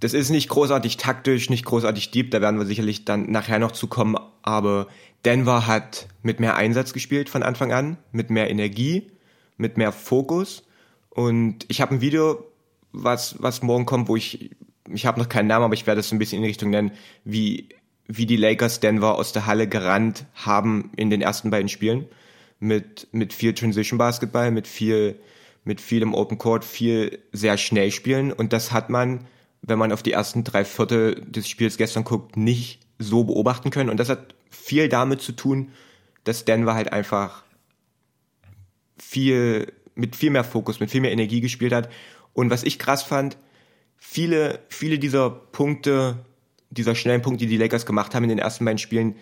Das 0.00 0.14
ist 0.14 0.30
nicht 0.30 0.48
großartig 0.48 0.96
taktisch, 0.96 1.50
nicht 1.50 1.64
großartig 1.64 2.10
deep, 2.10 2.30
da 2.30 2.40
werden 2.40 2.58
wir 2.58 2.66
sicherlich 2.66 3.04
dann 3.04 3.30
nachher 3.30 3.58
noch 3.58 3.72
zu 3.72 3.88
kommen, 3.88 4.16
aber 4.42 4.86
Denver 5.24 5.66
hat 5.66 6.06
mit 6.22 6.38
mehr 6.38 6.56
Einsatz 6.56 6.92
gespielt 6.92 7.28
von 7.28 7.42
Anfang 7.42 7.72
an, 7.72 7.98
mit 8.12 8.30
mehr 8.30 8.48
Energie, 8.50 9.10
mit 9.56 9.76
mehr 9.76 9.90
Fokus. 9.90 10.62
Und 11.10 11.66
ich 11.68 11.80
habe 11.80 11.96
ein 11.96 12.00
Video, 12.00 12.44
was, 12.92 13.42
was 13.42 13.62
morgen 13.62 13.86
kommt, 13.86 14.08
wo 14.08 14.14
ich, 14.14 14.50
ich 14.88 15.06
habe 15.06 15.18
noch 15.18 15.28
keinen 15.28 15.48
Namen, 15.48 15.64
aber 15.64 15.74
ich 15.74 15.86
werde 15.86 16.00
es 16.00 16.12
ein 16.12 16.18
bisschen 16.18 16.36
in 16.36 16.42
die 16.42 16.48
Richtung 16.48 16.70
nennen, 16.70 16.92
wie, 17.24 17.68
wie 18.06 18.26
die 18.26 18.36
Lakers 18.36 18.78
Denver 18.78 19.16
aus 19.16 19.32
der 19.32 19.46
Halle 19.46 19.66
gerannt 19.66 20.26
haben 20.34 20.92
in 20.96 21.10
den 21.10 21.20
ersten 21.20 21.50
beiden 21.50 21.68
Spielen. 21.68 22.06
Mit, 22.60 23.08
mit 23.12 23.32
viel 23.32 23.54
Transition 23.54 23.98
Basketball, 23.98 24.50
mit 24.50 24.66
viel, 24.66 25.18
mit 25.64 25.80
viel 25.80 26.02
im 26.02 26.14
Open 26.14 26.38
Court, 26.38 26.64
viel 26.64 27.18
sehr 27.32 27.56
schnell 27.56 27.90
spielen. 27.90 28.32
Und 28.32 28.52
das 28.52 28.72
hat 28.72 28.90
man 28.90 29.26
wenn 29.68 29.78
man 29.78 29.92
auf 29.92 30.02
die 30.02 30.12
ersten 30.12 30.44
drei 30.44 30.64
Viertel 30.64 31.22
des 31.26 31.48
Spiels 31.48 31.76
gestern 31.76 32.04
guckt, 32.04 32.36
nicht 32.36 32.80
so 32.98 33.24
beobachten 33.24 33.70
können. 33.70 33.90
Und 33.90 33.98
das 33.98 34.08
hat 34.08 34.34
viel 34.50 34.88
damit 34.88 35.20
zu 35.20 35.32
tun, 35.32 35.72
dass 36.24 36.44
Denver 36.44 36.74
halt 36.74 36.92
einfach 36.92 37.44
viel, 38.98 39.72
mit 39.94 40.16
viel 40.16 40.30
mehr 40.30 40.44
Fokus, 40.44 40.80
mit 40.80 40.90
viel 40.90 41.00
mehr 41.00 41.12
Energie 41.12 41.40
gespielt 41.40 41.72
hat. 41.72 41.88
Und 42.32 42.50
was 42.50 42.64
ich 42.64 42.78
krass 42.78 43.02
fand, 43.02 43.36
viele, 43.96 44.60
viele 44.68 44.98
dieser 44.98 45.30
Punkte 45.30 46.24
dieser 46.70 46.94
schnellen 46.94 47.22
Punkte, 47.22 47.46
die 47.46 47.50
die 47.50 47.56
Lakers 47.56 47.86
gemacht 47.86 48.14
haben 48.14 48.24
in 48.24 48.28
den 48.28 48.38
ersten 48.38 48.64
beiden 48.64 48.78
Spielen, 48.78 49.16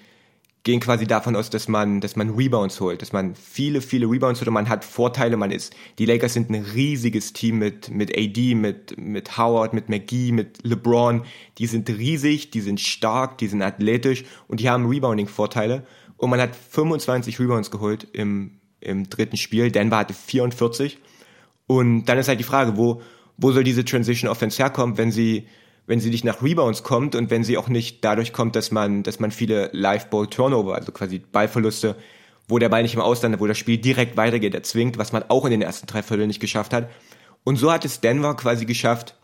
gehen 0.67 0.81
quasi 0.81 1.07
davon 1.07 1.37
aus, 1.37 1.49
dass 1.49 1.69
man, 1.69 2.01
dass 2.01 2.17
man 2.17 2.31
Rebounds 2.31 2.81
holt, 2.81 3.01
dass 3.01 3.13
man 3.13 3.37
viele, 3.37 3.81
viele 3.81 4.07
Rebounds 4.11 4.41
holt 4.41 4.49
und 4.49 4.55
man 4.55 4.69
hat 4.69 4.85
Vorteile, 4.85 5.37
man 5.37 5.53
ist, 5.53 5.73
die 6.01 6.07
Lakers 6.07 6.35
sind 6.35 6.51
ein 6.51 6.65
riesiges 6.75 7.33
Team 7.33 7.59
mit, 7.61 7.89
mit 7.89 8.11
AD, 8.19 8.57
mit, 8.57 8.99
mit 8.99 9.39
Howard, 9.39 9.75
mit 9.75 9.89
McGee, 9.89 10.33
mit 10.33 10.59
LeBron, 10.65 11.23
die 11.59 11.69
sind 11.69 11.89
riesig, 11.89 12.51
die 12.51 12.61
sind 12.61 12.81
stark, 12.81 13.39
die 13.39 13.47
sind 13.47 13.63
athletisch 13.63 14.25
und 14.49 14.59
die 14.59 14.69
haben 14.69 14.87
Rebounding-Vorteile. 14.87 15.87
Und 16.17 16.31
man 16.31 16.41
hat 16.41 16.57
25 16.57 17.39
Rebounds 17.39 17.71
geholt 17.71 18.09
im, 18.13 18.59
im 18.81 19.09
dritten 19.09 19.37
Spiel, 19.37 19.71
Denver 19.71 19.99
hatte 19.99 20.15
44 20.15 20.99
und 21.69 22.07
dann 22.07 22.19
ist 22.19 22.27
halt 22.27 22.41
die 22.41 22.45
Frage, 22.45 22.77
wo, 22.77 23.03
wo 23.37 23.53
soll 23.53 23.63
diese 23.63 23.85
Transition 23.85 24.29
Offense 24.29 24.61
herkommen, 24.61 24.99
wenn 24.99 25.13
sie, 25.13 25.47
wenn 25.87 26.01
sie 26.01 26.11
nicht 26.11 26.25
nach 26.25 26.43
Rebounds 26.43 26.83
kommt 26.83 27.15
und 27.15 27.31
wenn 27.31 27.45
sie 27.45 27.57
auch 27.57 27.69
nicht 27.69 28.05
dadurch 28.05 28.33
kommt, 28.33 28.57
dass 28.57 28.71
man, 28.71 29.03
dass 29.03 29.21
man 29.21 29.31
viele 29.31 29.71
Live-Ball-Turnover, 29.73 30.75
also 30.75 30.93
quasi 30.93 31.19
Ballverluste, 31.19 31.97
wo 32.49 32.59
der 32.59 32.69
Ball 32.69 32.83
nicht 32.83 32.95
im 32.95 33.01
Ausland, 33.01 33.39
wo 33.41 33.47
das 33.47 33.59
Spiel 33.59 33.79
direkt 33.79 34.17
weitergeht, 34.17 34.55
erzwingt, 34.55 34.99
was 34.99 35.13
man 35.13 35.25
auch 35.29 35.45
in 35.45 35.51
den 35.53 35.63
ersten 35.63 35.87
drei 35.87 36.03
Vierteln 36.03 36.29
nicht 36.29 36.41
geschafft 36.41 36.73
hat. 36.73 36.91
Und 37.45 37.57
so 37.57 37.73
hat 37.73 37.85
es 37.85 38.01
Denver 38.01 38.35
quasi 38.35 38.67
geschafft, 38.67 39.17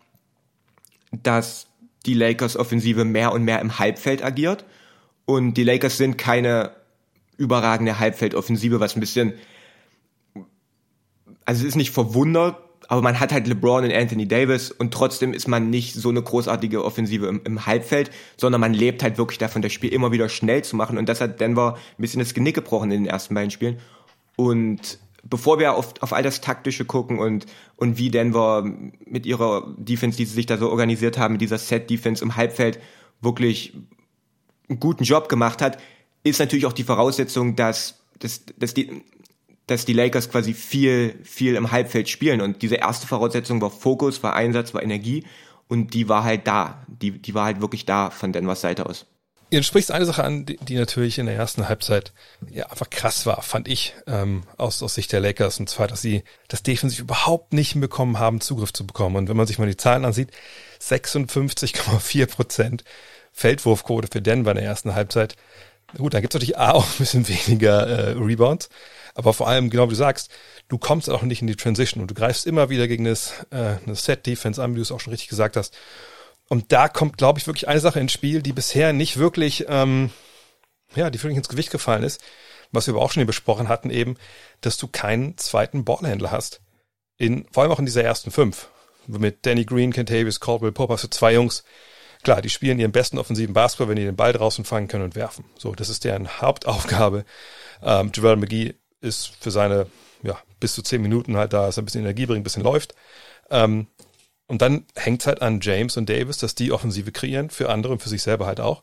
dass 1.11 1.67
die 2.07 2.15
Lakers 2.15 2.57
Offensive 2.57 3.05
mehr 3.05 3.33
und 3.33 3.45
mehr 3.45 3.61
im 3.61 3.79
Halbfeld 3.79 4.25
agiert. 4.25 4.65
Und 5.25 5.55
die 5.55 5.65
Lakers 5.65 5.99
sind 5.99 6.19
keine 6.19 6.73
überragende 7.37 7.99
Halbfeldoffensive, 7.99 8.81
was 8.81 8.97
ein 8.97 9.01
bisschen, 9.01 9.35
also 11.45 11.63
es 11.63 11.69
ist 11.69 11.77
nicht 11.77 11.91
verwundert, 11.91 12.57
aber 12.93 13.01
man 13.01 13.19
hat 13.19 13.33
halt 13.33 13.47
LeBron 13.47 13.85
und 13.85 13.93
Anthony 13.95 14.29
Davis 14.29 14.71
und 14.71 14.93
trotzdem 14.93 15.33
ist 15.33 15.49
man 15.49 15.71
nicht 15.71 15.95
so 15.95 16.11
eine 16.11 16.21
großartige 16.21 16.85
Offensive 16.85 17.27
im, 17.27 17.41
im, 17.43 17.65
Halbfeld, 17.65 18.11
sondern 18.37 18.61
man 18.61 18.75
lebt 18.75 19.03
halt 19.03 19.17
wirklich 19.17 19.39
davon, 19.39 19.63
das 19.63 19.73
Spiel 19.73 19.91
immer 19.95 20.13
wieder 20.13 20.29
schnell 20.29 20.63
zu 20.63 20.77
machen 20.77 20.99
und 20.99 21.09
das 21.09 21.23
hat 21.23 21.41
Denver 21.41 21.79
ein 21.97 22.03
bisschen 22.03 22.19
das 22.19 22.35
Genick 22.35 22.55
gebrochen 22.55 22.91
in 22.91 23.05
den 23.05 23.11
ersten 23.11 23.35
beiden 23.35 23.51
Spielen. 23.51 23.79
Und 24.37 24.99
bevor 25.25 25.59
wir 25.59 25.73
auf, 25.73 25.95
auf 26.03 26.13
all 26.13 26.23
das 26.23 26.43
Taktische 26.43 26.85
gucken 26.85 27.19
und, 27.19 27.47
und 27.77 27.97
wie 27.97 28.11
Denver 28.11 28.71
mit 29.07 29.25
ihrer 29.25 29.75
Defense, 29.79 30.19
die 30.19 30.27
sie 30.27 30.35
sich 30.35 30.45
da 30.45 30.59
so 30.59 30.69
organisiert 30.69 31.17
haben, 31.17 31.33
mit 31.33 31.41
dieser 31.41 31.57
Set-Defense 31.57 32.23
im 32.23 32.37
Halbfeld 32.37 32.79
wirklich 33.23 33.73
einen 34.69 34.81
guten 34.81 35.05
Job 35.05 35.31
gemacht 35.31 35.63
hat, 35.63 35.79
ist 36.25 36.41
natürlich 36.41 36.67
auch 36.67 36.75
die 36.75 36.85
Voraussetzung, 36.85 37.57
dass, 37.57 38.03
dass, 38.19 38.45
dass 38.59 38.75
die, 38.75 39.03
dass 39.67 39.85
die 39.85 39.93
Lakers 39.93 40.31
quasi 40.31 40.55
viel, 40.55 41.19
viel 41.23 41.55
im 41.55 41.71
Halbfeld 41.71 42.09
spielen. 42.09 42.41
Und 42.41 42.63
diese 42.63 42.77
erste 42.77 43.07
Voraussetzung 43.07 43.61
war 43.61 43.71
Fokus, 43.71 44.23
war 44.23 44.35
Einsatz, 44.35 44.75
war 44.75 44.83
Energie. 44.83 45.25
Und 45.69 45.95
die 45.95 46.09
war 46.09 46.25
halt 46.25 46.47
da. 46.47 46.85
Die, 46.89 47.13
die 47.13 47.35
war 47.35 47.47
halt 47.47 47.61
wirklich 47.61 47.87
da 47.87 48.11
von 48.11 48.33
Denvers 48.33 48.61
Seite 48.61 48.87
aus. 48.87 49.07
Ihr 49.51 49.63
sprichst 49.63 49.91
eine 49.91 50.07
Sache 50.07 50.25
an, 50.25 50.47
die, 50.47 50.57
die 50.57 50.77
natürlich 50.77 51.19
in 51.19 51.27
der 51.27 51.37
ersten 51.37 51.69
Halbzeit 51.69 52.15
ja 52.51 52.71
einfach 52.71 52.89
krass 52.89 53.27
war, 53.27 53.43
fand 53.43 53.69
ich, 53.69 53.95
ähm, 54.07 54.45
aus, 54.57 54.83
aus 54.83 54.95
Sicht 54.95 55.13
der 55.13 55.21
Lakers. 55.21 55.61
Und 55.61 55.69
zwar, 55.69 55.89
dass 55.89 56.01
sie 56.01 56.25
das 56.49 56.63
defensiv 56.63 57.01
überhaupt 57.01 57.53
nicht 57.53 57.79
bekommen 57.79 58.19
haben, 58.19 58.41
Zugriff 58.41 58.73
zu 58.73 58.87
bekommen. 58.87 59.17
Und 59.17 59.29
wenn 59.29 59.37
man 59.37 59.47
sich 59.47 59.59
mal 59.59 59.69
die 59.69 59.77
Zahlen 59.77 60.07
ansieht, 60.07 60.31
56,4 60.81 62.27
Prozent 62.27 62.85
Feldwurfquote 63.33 64.09
für 64.11 64.23
Denver 64.23 64.53
in 64.53 64.57
der 64.57 64.67
ersten 64.67 64.95
Halbzeit. 64.95 65.37
Gut, 65.97 66.15
dann 66.15 66.23
gibt's 66.23 66.35
natürlich 66.35 66.59
A 66.59 66.73
auch 66.73 66.87
ein 66.87 66.99
bisschen 66.99 67.29
weniger 67.29 67.87
äh, 67.87 68.13
Rebounds. 68.13 68.71
Aber 69.15 69.35
vor 69.35 69.49
allem, 69.49 69.71
genau 69.71 69.87
wie 69.87 69.91
du 69.91 69.97
sagst, 69.97 70.31
du 70.69 70.79
kommst 70.79 71.11
auch 71.11 71.23
nicht 71.23 71.43
in 71.43 71.47
die 71.47 71.57
Transition 71.57 72.01
und 72.01 72.11
du 72.11 72.15
greifst 72.15 72.47
immer 72.47 72.71
wieder 72.71 72.89
gegen 72.89 73.05
das, 73.05 73.45
äh, 73.51 73.77
eine 73.85 73.95
Set-Defense 73.95 74.63
an, 74.63 74.73
wie 74.73 74.77
du 74.77 74.83
es 74.83 74.93
auch 74.93 75.01
schon 75.01 75.13
richtig 75.13 75.29
gesagt 75.29 75.57
hast. 75.57 75.77
Und 76.49 76.73
da 76.73 76.89
kommt, 76.89 77.19
glaube 77.19 77.39
ich, 77.39 77.47
wirklich 77.47 77.69
eine 77.69 77.81
Sache 77.81 78.01
ins 78.01 78.13
Spiel, 78.13 78.43
die 78.43 78.53
bisher 78.53 78.93
nicht 78.93 79.19
wirklich, 79.19 79.67
ähm, 79.69 80.11
ja, 80.95 81.11
die 81.11 81.19
wirklich 81.23 81.39
ins 81.39 81.49
Gewicht 81.49 81.71
gefallen 81.71 82.03
ist, 82.03 82.21
was 82.73 82.87
wir 82.87 82.95
aber 82.95 83.03
auch 83.03 83.11
schon 83.11 83.21
hier 83.21 83.27
besprochen 83.27 83.69
hatten, 83.69 83.91
eben, 83.91 84.17
dass 84.61 84.77
du 84.77 84.89
keinen 84.89 85.37
zweiten 85.37 85.85
Ballhändler 85.85 86.31
hast. 86.31 86.61
In, 87.19 87.47
vor 87.53 87.63
allem 87.63 87.73
auch 87.73 87.79
in 87.79 87.87
dieser 87.87 88.05
ersten 88.05 88.31
fünf. 88.31 88.69
Mit 89.07 89.45
Danny 89.47 89.65
Green, 89.65 89.93
Kentavious, 89.93 90.41
Caldwell 90.41 90.73
Pope 90.73 90.93
hast 90.93 91.13
zwei 91.13 91.35
Jungs. 91.35 91.65
Klar, 92.23 92.41
die 92.41 92.51
spielen 92.51 92.79
ihren 92.79 92.93
besten 92.93 93.19
offensiven 93.19 93.53
Basketball, 93.53 93.89
wenn 93.89 93.97
die 93.97 94.05
den 94.05 94.17
Ball 94.17 94.33
draußen 94.33 94.65
fangen 94.65 94.89
können 94.89 95.05
und 95.05 95.17
werfen. 95.17 95.45
So, 95.59 95.75
das 95.75 95.89
ist 95.89 96.05
deren 96.05 96.41
Hauptaufgabe. 96.41 97.25
Ähm, 97.83 98.13
Javel 98.15 98.37
McGee 98.37 98.75
ist 99.03 99.33
für 99.41 99.51
seine, 99.51 99.87
ja, 100.23 100.39
bis 100.61 100.75
zu 100.75 100.83
zehn 100.83 101.03
Minuten 101.03 101.37
halt 101.37 101.53
da, 101.53 101.67
er 101.67 101.77
ein 101.77 101.85
bisschen 101.85 102.03
Energie 102.03 102.27
bringt, 102.27 102.41
ein 102.41 102.45
bisschen 102.45 102.63
läuft. 102.63 102.95
Ähm, 103.51 103.87
und 104.47 104.61
dann 104.61 104.87
hängt 104.97 105.23
es 105.23 105.27
halt 105.27 105.41
an 105.41 105.61
James 105.61 105.97
und 105.97 106.09
Davis, 106.09 106.39
dass 106.39 106.55
die 106.55 106.73
Offensive 106.73 107.13
kreieren, 107.13 107.51
für 107.51 107.71
andere 107.71 107.93
und 107.93 108.03
für 108.03 108.09
sich 108.09 108.23
selber 108.23 108.47
halt 108.47 108.61
auch. 108.61 108.83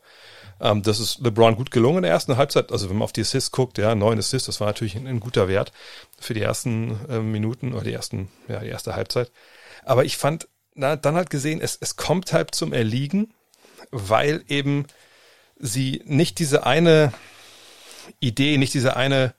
Ähm, 0.60 0.82
das 0.82 1.00
ist 1.00 1.20
LeBron 1.20 1.56
gut 1.56 1.70
gelungen 1.70 1.98
in 1.98 2.02
der 2.02 2.12
ersten 2.12 2.36
Halbzeit. 2.36 2.72
Also 2.72 2.88
wenn 2.88 2.96
man 2.96 3.04
auf 3.04 3.12
die 3.12 3.22
Assists 3.22 3.50
guckt, 3.50 3.78
ja, 3.78 3.94
neun 3.94 4.18
Assists, 4.18 4.46
das 4.46 4.60
war 4.60 4.66
natürlich 4.66 4.96
ein, 4.96 5.06
ein 5.06 5.20
guter 5.20 5.48
Wert 5.48 5.72
für 6.18 6.34
die 6.34 6.42
ersten 6.42 6.98
äh, 7.08 7.20
Minuten 7.20 7.72
oder 7.72 7.84
die 7.84 7.92
ersten, 7.92 8.30
ja, 8.48 8.60
die 8.60 8.68
erste 8.68 8.94
Halbzeit. 8.94 9.30
Aber 9.84 10.04
ich 10.04 10.16
fand, 10.16 10.48
na, 10.74 10.96
dann 10.96 11.14
halt 11.14 11.30
gesehen, 11.30 11.60
es, 11.60 11.78
es 11.80 11.96
kommt 11.96 12.32
halt 12.32 12.54
zum 12.54 12.72
Erliegen, 12.72 13.32
weil 13.90 14.44
eben 14.48 14.86
sie 15.58 16.02
nicht 16.04 16.38
diese 16.38 16.66
eine 16.66 17.12
Idee, 18.18 18.58
nicht 18.58 18.74
diese 18.74 18.96
eine 18.96 19.34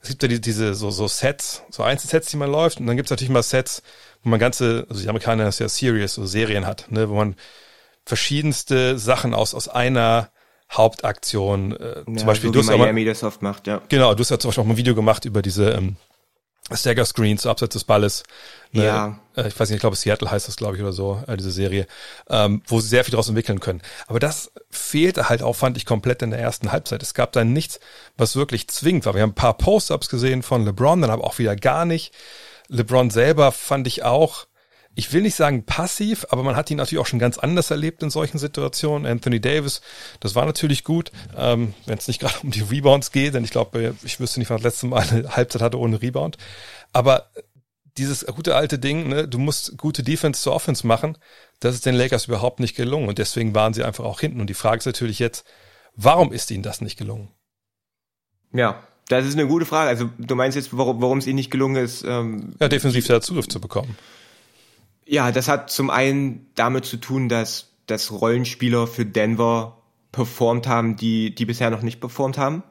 es 0.00 0.08
gibt 0.10 0.22
ja 0.22 0.28
die, 0.28 0.40
diese 0.40 0.74
so, 0.74 0.90
so 0.90 1.08
Sets, 1.08 1.62
so 1.70 1.82
Einzelsets, 1.82 2.30
die 2.30 2.36
man 2.36 2.50
läuft, 2.50 2.80
und 2.80 2.86
dann 2.86 2.96
gibt 2.96 3.08
es 3.08 3.10
natürlich 3.10 3.30
mal 3.30 3.42
Sets, 3.42 3.82
wo 4.22 4.30
man 4.30 4.38
ganze, 4.38 4.86
also 4.88 5.02
die 5.02 5.08
Amerikaner 5.08 5.44
das 5.44 5.58
ja 5.58 5.68
Series, 5.68 6.14
so 6.14 6.26
Serien 6.26 6.66
hat, 6.66 6.90
ne, 6.90 7.08
wo 7.08 7.14
man 7.14 7.36
verschiedenste 8.04 8.98
Sachen 8.98 9.34
aus, 9.34 9.54
aus 9.54 9.68
einer 9.68 10.30
Hauptaktion, 10.72 11.72
äh, 11.72 11.98
ja, 11.98 12.16
zum 12.16 12.26
Beispiel 12.26 12.48
so 12.48 12.52
du 12.52 12.58
hast 12.60 12.68
Miami 12.68 13.04
das 13.04 13.22
oft 13.22 13.42
macht, 13.42 13.66
ja. 13.66 13.80
Genau, 13.88 14.14
du 14.14 14.20
hast 14.20 14.30
ja 14.30 14.38
zum 14.38 14.50
Beispiel 14.50 14.62
auch 14.62 14.66
mal 14.66 14.74
ein 14.74 14.78
Video 14.78 14.94
gemacht 14.94 15.24
über 15.24 15.42
diese 15.42 15.70
ähm, 15.70 15.96
Stagger 16.76 17.04
Screens 17.04 17.46
abseits 17.46 17.72
des 17.72 17.84
Balles. 17.84 18.24
Ne? 18.72 18.84
Ja. 18.84 19.18
Äh, 19.36 19.48
ich 19.48 19.58
weiß 19.58 19.68
nicht, 19.68 19.76
ich 19.76 19.80
glaube 19.80 19.96
Seattle 19.96 20.30
heißt 20.30 20.48
das, 20.48 20.56
glaube 20.56 20.76
ich, 20.76 20.82
oder 20.82 20.92
so, 20.92 21.22
äh, 21.26 21.36
diese 21.36 21.50
Serie, 21.50 21.86
ähm, 22.28 22.62
wo 22.66 22.80
sie 22.80 22.88
sehr 22.88 23.04
viel 23.04 23.12
daraus 23.12 23.28
entwickeln 23.28 23.60
können. 23.60 23.82
Aber 24.06 24.20
das 24.20 24.52
fehlte 24.70 25.28
halt 25.28 25.42
auch, 25.42 25.54
fand 25.54 25.76
ich, 25.76 25.86
komplett 25.86 26.22
in 26.22 26.30
der 26.30 26.40
ersten 26.40 26.72
Halbzeit. 26.72 27.02
Es 27.02 27.14
gab 27.14 27.32
da 27.32 27.44
nichts, 27.44 27.80
was 28.16 28.36
wirklich 28.36 28.68
zwingend 28.68 29.06
war. 29.06 29.14
Wir 29.14 29.22
haben 29.22 29.30
ein 29.30 29.34
paar 29.34 29.56
Post-Ups 29.56 30.08
gesehen 30.08 30.42
von 30.42 30.64
LeBron, 30.64 31.00
dann 31.00 31.10
aber 31.10 31.24
auch 31.24 31.38
wieder 31.38 31.56
gar 31.56 31.84
nicht. 31.84 32.12
LeBron 32.68 33.10
selber 33.10 33.52
fand 33.52 33.86
ich 33.86 34.04
auch 34.04 34.46
ich 34.98 35.12
will 35.12 35.22
nicht 35.22 35.36
sagen 35.36 35.62
passiv, 35.62 36.26
aber 36.30 36.42
man 36.42 36.56
hat 36.56 36.72
ihn 36.72 36.76
natürlich 36.76 37.00
auch 37.00 37.06
schon 37.06 37.20
ganz 37.20 37.38
anders 37.38 37.70
erlebt 37.70 38.02
in 38.02 38.10
solchen 38.10 38.38
Situationen. 38.38 39.06
Anthony 39.06 39.40
Davis, 39.40 39.80
das 40.18 40.34
war 40.34 40.44
natürlich 40.44 40.82
gut, 40.82 41.12
ähm, 41.36 41.72
wenn 41.86 41.98
es 41.98 42.08
nicht 42.08 42.20
gerade 42.20 42.34
um 42.42 42.50
die 42.50 42.62
Rebounds 42.62 43.12
geht, 43.12 43.34
denn 43.34 43.44
ich 43.44 43.52
glaube, 43.52 43.94
ich 44.02 44.18
wüsste 44.18 44.40
nicht, 44.40 44.50
wann 44.50 44.56
das 44.56 44.64
letzte 44.64 44.86
Mal 44.88 45.06
eine 45.08 45.28
Halbzeit 45.36 45.62
hatte 45.62 45.78
ohne 45.78 46.02
Rebound. 46.02 46.36
Aber 46.92 47.30
dieses 47.96 48.26
gute 48.26 48.56
alte 48.56 48.80
Ding, 48.80 49.08
ne, 49.08 49.28
du 49.28 49.38
musst 49.38 49.78
gute 49.78 50.02
Defense 50.02 50.42
zur 50.42 50.52
Offense 50.52 50.84
machen, 50.84 51.16
das 51.60 51.76
ist 51.76 51.86
den 51.86 51.94
Lakers 51.94 52.24
überhaupt 52.24 52.58
nicht 52.58 52.74
gelungen 52.74 53.08
und 53.08 53.18
deswegen 53.18 53.54
waren 53.54 53.74
sie 53.74 53.84
einfach 53.84 54.04
auch 54.04 54.18
hinten. 54.18 54.40
Und 54.40 54.50
die 54.50 54.54
Frage 54.54 54.78
ist 54.78 54.86
natürlich 54.86 55.20
jetzt, 55.20 55.46
warum 55.94 56.32
ist 56.32 56.50
ihnen 56.50 56.64
das 56.64 56.80
nicht 56.80 56.98
gelungen? 56.98 57.28
Ja, 58.52 58.82
das 59.06 59.26
ist 59.26 59.34
eine 59.34 59.46
gute 59.46 59.64
Frage. 59.64 59.90
Also 59.90 60.10
du 60.18 60.34
meinst 60.34 60.56
jetzt, 60.56 60.76
warum, 60.76 61.00
warum 61.00 61.18
es 61.18 61.28
ihnen 61.28 61.36
nicht 61.36 61.52
gelungen 61.52 61.76
ist, 61.76 62.02
ähm, 62.04 62.56
ja, 62.58 62.66
defensiv 62.66 63.06
da 63.06 63.20
Zugriff 63.20 63.46
zu 63.46 63.60
bekommen. 63.60 63.96
Ja, 65.10 65.32
das 65.32 65.48
hat 65.48 65.70
zum 65.70 65.88
einen 65.88 66.50
damit 66.54 66.84
zu 66.84 66.98
tun, 66.98 67.30
dass, 67.30 67.72
dass 67.86 68.12
Rollenspieler 68.12 68.86
für 68.86 69.06
Denver 69.06 69.82
performt 70.12 70.66
haben, 70.66 70.96
die, 70.96 71.34
die 71.34 71.46
bisher 71.46 71.70
noch 71.70 71.80
nicht 71.80 71.98
performt 71.98 72.36
haben. 72.36 72.62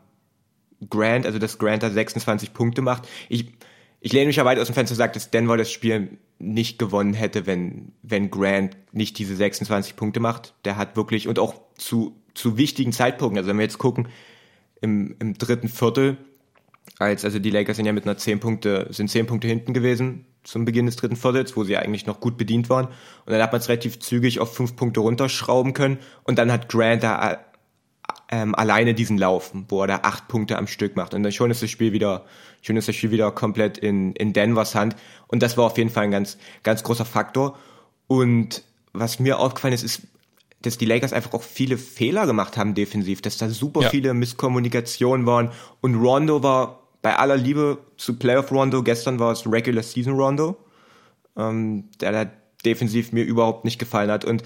Grant, 0.87 1.25
also 1.25 1.39
dass 1.39 1.57
Grant 1.57 1.81
da 1.81 1.89
26 1.89 2.53
Punkte 2.53 2.83
macht. 2.83 3.07
Ich, 3.27 3.53
ich 4.01 4.13
lehne 4.13 4.27
mich 4.27 4.35
ja 4.35 4.45
weit 4.45 4.59
aus 4.59 4.67
dem 4.67 4.75
Fenster 4.75 4.93
und 4.93 4.97
sage, 4.97 5.13
dass 5.13 5.31
Denver 5.31 5.57
das 5.57 5.71
Spiel 5.71 6.19
nicht 6.37 6.77
gewonnen 6.77 7.15
hätte, 7.15 7.47
wenn, 7.47 7.93
wenn 8.03 8.29
Grant 8.29 8.77
nicht 8.91 9.17
diese 9.17 9.35
26 9.35 9.95
Punkte 9.95 10.19
macht. 10.19 10.53
Der 10.63 10.77
hat 10.77 10.95
wirklich, 10.95 11.27
und 11.27 11.39
auch 11.39 11.55
zu, 11.75 12.21
zu 12.35 12.55
wichtigen 12.55 12.91
Zeitpunkten, 12.91 13.39
also 13.39 13.49
wenn 13.49 13.57
wir 13.57 13.63
jetzt 13.63 13.79
gucken, 13.79 14.09
im, 14.79 15.15
im 15.17 15.39
dritten 15.39 15.69
Viertel, 15.69 16.17
als, 16.99 17.25
also 17.25 17.39
die 17.39 17.49
Lakers 17.49 17.77
sind 17.77 17.85
ja 17.85 17.93
mit 17.93 18.05
einer 18.05 18.17
10 18.17 18.39
Punkte, 18.39 18.87
sind 18.89 19.09
10 19.09 19.27
Punkte 19.27 19.47
hinten 19.47 19.73
gewesen, 19.73 20.25
zum 20.43 20.65
Beginn 20.65 20.85
des 20.85 20.95
dritten 20.95 21.15
Viertels, 21.15 21.55
wo 21.57 21.63
sie 21.63 21.77
eigentlich 21.77 22.05
noch 22.05 22.19
gut 22.19 22.37
bedient 22.37 22.69
waren. 22.69 22.85
Und 22.85 23.33
dann 23.33 23.41
hat 23.41 23.51
man 23.51 23.59
es 23.59 23.69
relativ 23.69 23.99
zügig 23.99 24.39
auf 24.39 24.55
fünf 24.55 24.75
Punkte 24.75 25.01
runterschrauben 25.01 25.73
können. 25.73 25.99
Und 26.23 26.39
dann 26.39 26.51
hat 26.51 26.69
Grant 26.69 27.03
da 27.03 27.33
äh, 27.33 27.37
ähm, 28.29 28.55
alleine 28.55 28.93
diesen 28.93 29.17
Lauf, 29.17 29.51
wo 29.69 29.81
er 29.81 29.87
da 29.87 29.99
acht 30.03 30.27
Punkte 30.27 30.57
am 30.57 30.67
Stück 30.67 30.95
macht. 30.95 31.13
Und 31.13 31.23
dann 31.23 31.31
schon 31.31 31.51
ist 31.51 31.61
das 31.61 31.69
Spiel 31.69 31.91
wieder, 31.91 32.25
schon 32.61 32.77
ist 32.77 32.87
das 32.87 32.95
Spiel 32.95 33.11
wieder 33.11 33.31
komplett 33.31 33.77
in, 33.77 34.13
in 34.13 34.33
Denvers 34.33 34.73
Hand. 34.73 34.95
Und 35.27 35.43
das 35.43 35.57
war 35.57 35.65
auf 35.65 35.77
jeden 35.77 35.89
Fall 35.89 36.05
ein 36.05 36.11
ganz, 36.11 36.37
ganz 36.63 36.83
großer 36.83 37.05
Faktor. 37.05 37.57
Und 38.07 38.63
was 38.93 39.19
mir 39.19 39.39
aufgefallen 39.39 39.73
ist, 39.73 39.83
ist, 39.83 40.01
dass 40.61 40.77
die 40.77 40.85
Lakers 40.85 41.13
einfach 41.13 41.33
auch 41.33 41.43
viele 41.43 41.77
Fehler 41.77 42.25
gemacht 42.25 42.57
haben 42.57 42.73
defensiv, 42.73 43.21
dass 43.21 43.37
da 43.37 43.49
super 43.49 43.81
ja. 43.81 43.89
viele 43.89 44.13
Misskommunikationen 44.13 45.25
waren. 45.25 45.51
Und 45.81 45.95
Rondo 45.95 46.41
war 46.43 46.83
bei 47.01 47.15
aller 47.15 47.37
Liebe 47.37 47.77
zu 47.97 48.17
Playoff 48.17 48.51
Rondo, 48.51 48.83
gestern 48.83 49.19
war 49.19 49.31
es 49.31 49.49
Regular 49.49 49.83
Season 49.83 50.13
Rondo, 50.13 50.57
ähm, 51.37 51.85
der 52.01 52.11
da 52.11 52.31
defensiv 52.65 53.11
mir 53.11 53.23
überhaupt 53.23 53.65
nicht 53.65 53.77
gefallen 53.77 54.09
hat. 54.09 54.25
Und, 54.25 54.43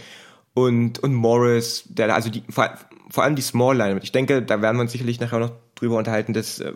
und, 0.53 1.00
und 1.00 1.13
Morris, 1.13 1.86
der, 1.88 2.13
also 2.13 2.30
die, 2.30 2.44
vor, 2.50 2.77
vor 3.10 3.24
allem 3.24 3.36
die 3.36 3.41
Small 3.41 3.77
Line. 3.77 4.00
Ich 4.03 4.12
denke, 4.12 4.41
da 4.41 4.62
werden 4.62 4.77
wir 4.77 4.82
uns 4.82 4.91
sicherlich 4.91 5.20
nachher 5.20 5.39
noch 5.39 5.53
drüber 5.75 5.98
unterhalten, 5.98 6.34
dass, 6.34 6.60
äh, 6.60 6.74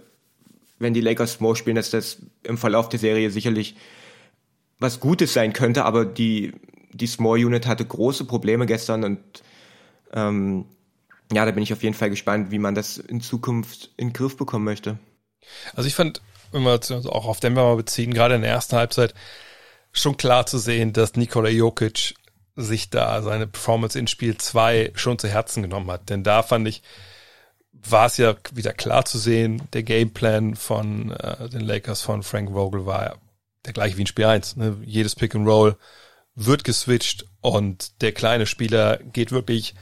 wenn 0.79 0.93
die 0.93 1.01
Lakers 1.01 1.33
Small 1.33 1.55
spielen, 1.55 1.75
dass 1.75 1.89
das 1.89 2.21
im 2.43 2.57
Verlauf 2.57 2.87
der 2.89 2.99
Serie 2.99 3.29
sicherlich 3.31 3.75
was 4.79 4.99
Gutes 4.99 5.33
sein 5.33 5.53
könnte, 5.53 5.85
aber 5.85 6.05
die, 6.05 6.53
die 6.95 7.07
Small 7.07 7.43
Unit 7.43 7.67
hatte 7.67 7.85
große 7.85 8.25
Probleme 8.25 8.65
gestern 8.65 9.03
und 9.03 9.19
ähm, 10.13 10.65
ja, 11.31 11.45
da 11.45 11.51
bin 11.51 11.63
ich 11.63 11.73
auf 11.73 11.83
jeden 11.83 11.95
Fall 11.95 12.09
gespannt, 12.09 12.51
wie 12.51 12.59
man 12.59 12.75
das 12.75 12.97
in 12.97 13.19
Zukunft 13.19 13.91
in 13.97 14.09
den 14.09 14.13
Griff 14.13 14.37
bekommen 14.37 14.63
möchte. 14.63 14.97
Also 15.75 15.87
ich 15.87 15.95
fand, 15.95 16.21
wenn 16.51 16.63
wir 16.63 16.73
uns 16.73 16.91
auch 16.91 17.25
auf 17.25 17.39
Denver 17.39 17.63
mal 17.63 17.75
beziehen, 17.75 18.13
gerade 18.13 18.35
in 18.35 18.41
der 18.41 18.51
ersten 18.51 18.75
Halbzeit, 18.77 19.13
schon 19.91 20.17
klar 20.17 20.45
zu 20.45 20.57
sehen, 20.57 20.93
dass 20.93 21.15
Nikola 21.15 21.49
Jokic 21.49 22.15
sich 22.55 22.89
da 22.89 23.21
seine 23.21 23.47
Performance 23.47 23.99
in 23.99 24.07
Spiel 24.07 24.37
2 24.37 24.91
schon 24.95 25.19
zu 25.19 25.27
Herzen 25.27 25.63
genommen 25.63 25.91
hat. 25.91 26.09
Denn 26.09 26.23
da 26.23 26.43
fand 26.43 26.67
ich, 26.67 26.83
war 27.73 28.05
es 28.05 28.17
ja 28.17 28.35
wieder 28.53 28.73
klar 28.73 29.05
zu 29.05 29.17
sehen, 29.17 29.63
der 29.73 29.83
Gameplan 29.83 30.55
von 30.55 31.11
äh, 31.11 31.49
den 31.49 31.61
Lakers 31.61 32.01
von 32.01 32.23
Frank 32.23 32.51
Vogel 32.51 32.85
war 32.85 33.17
der 33.65 33.73
gleiche 33.73 33.97
wie 33.97 34.01
in 34.01 34.07
Spiel 34.07 34.25
1. 34.25 34.55
Ne? 34.57 34.77
Jedes 34.85 35.15
Pick 35.15 35.35
and 35.35 35.47
Roll 35.47 35.75
wird 36.35 36.63
geswitcht 36.63 37.25
und 37.41 38.01
der 38.01 38.11
kleine 38.11 38.45
Spieler 38.45 38.97
geht 38.97 39.31
wirklich 39.31 39.73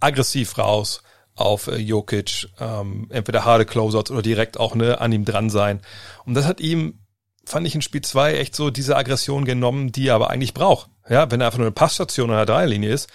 aggressiv 0.00 0.58
raus 0.58 1.02
auf 1.34 1.66
äh, 1.66 1.76
Jokic, 1.76 2.48
ähm, 2.60 3.06
entweder 3.10 3.44
harte 3.44 3.64
Closeouts 3.64 4.10
oder 4.10 4.22
direkt 4.22 4.58
auch 4.60 4.74
ne, 4.74 5.00
an 5.00 5.12
ihm 5.12 5.24
dran 5.24 5.50
sein. 5.50 5.80
Und 6.24 6.34
das 6.34 6.46
hat 6.46 6.60
ihm, 6.60 7.00
fand 7.44 7.66
ich 7.66 7.74
in 7.74 7.82
Spiel 7.82 8.02
2 8.02 8.34
echt 8.34 8.54
so 8.54 8.70
diese 8.70 8.96
Aggression 8.96 9.44
genommen, 9.44 9.90
die 9.90 10.08
er 10.08 10.14
aber 10.14 10.30
eigentlich 10.30 10.54
braucht. 10.54 10.90
Ja, 11.08 11.30
wenn 11.30 11.40
er 11.40 11.46
einfach 11.46 11.58
nur 11.58 11.66
eine 11.66 11.72
Passstation 11.74 12.30
an 12.30 12.36
der 12.36 12.46
Dreierlinie 12.46 12.90
ist, 12.90 13.08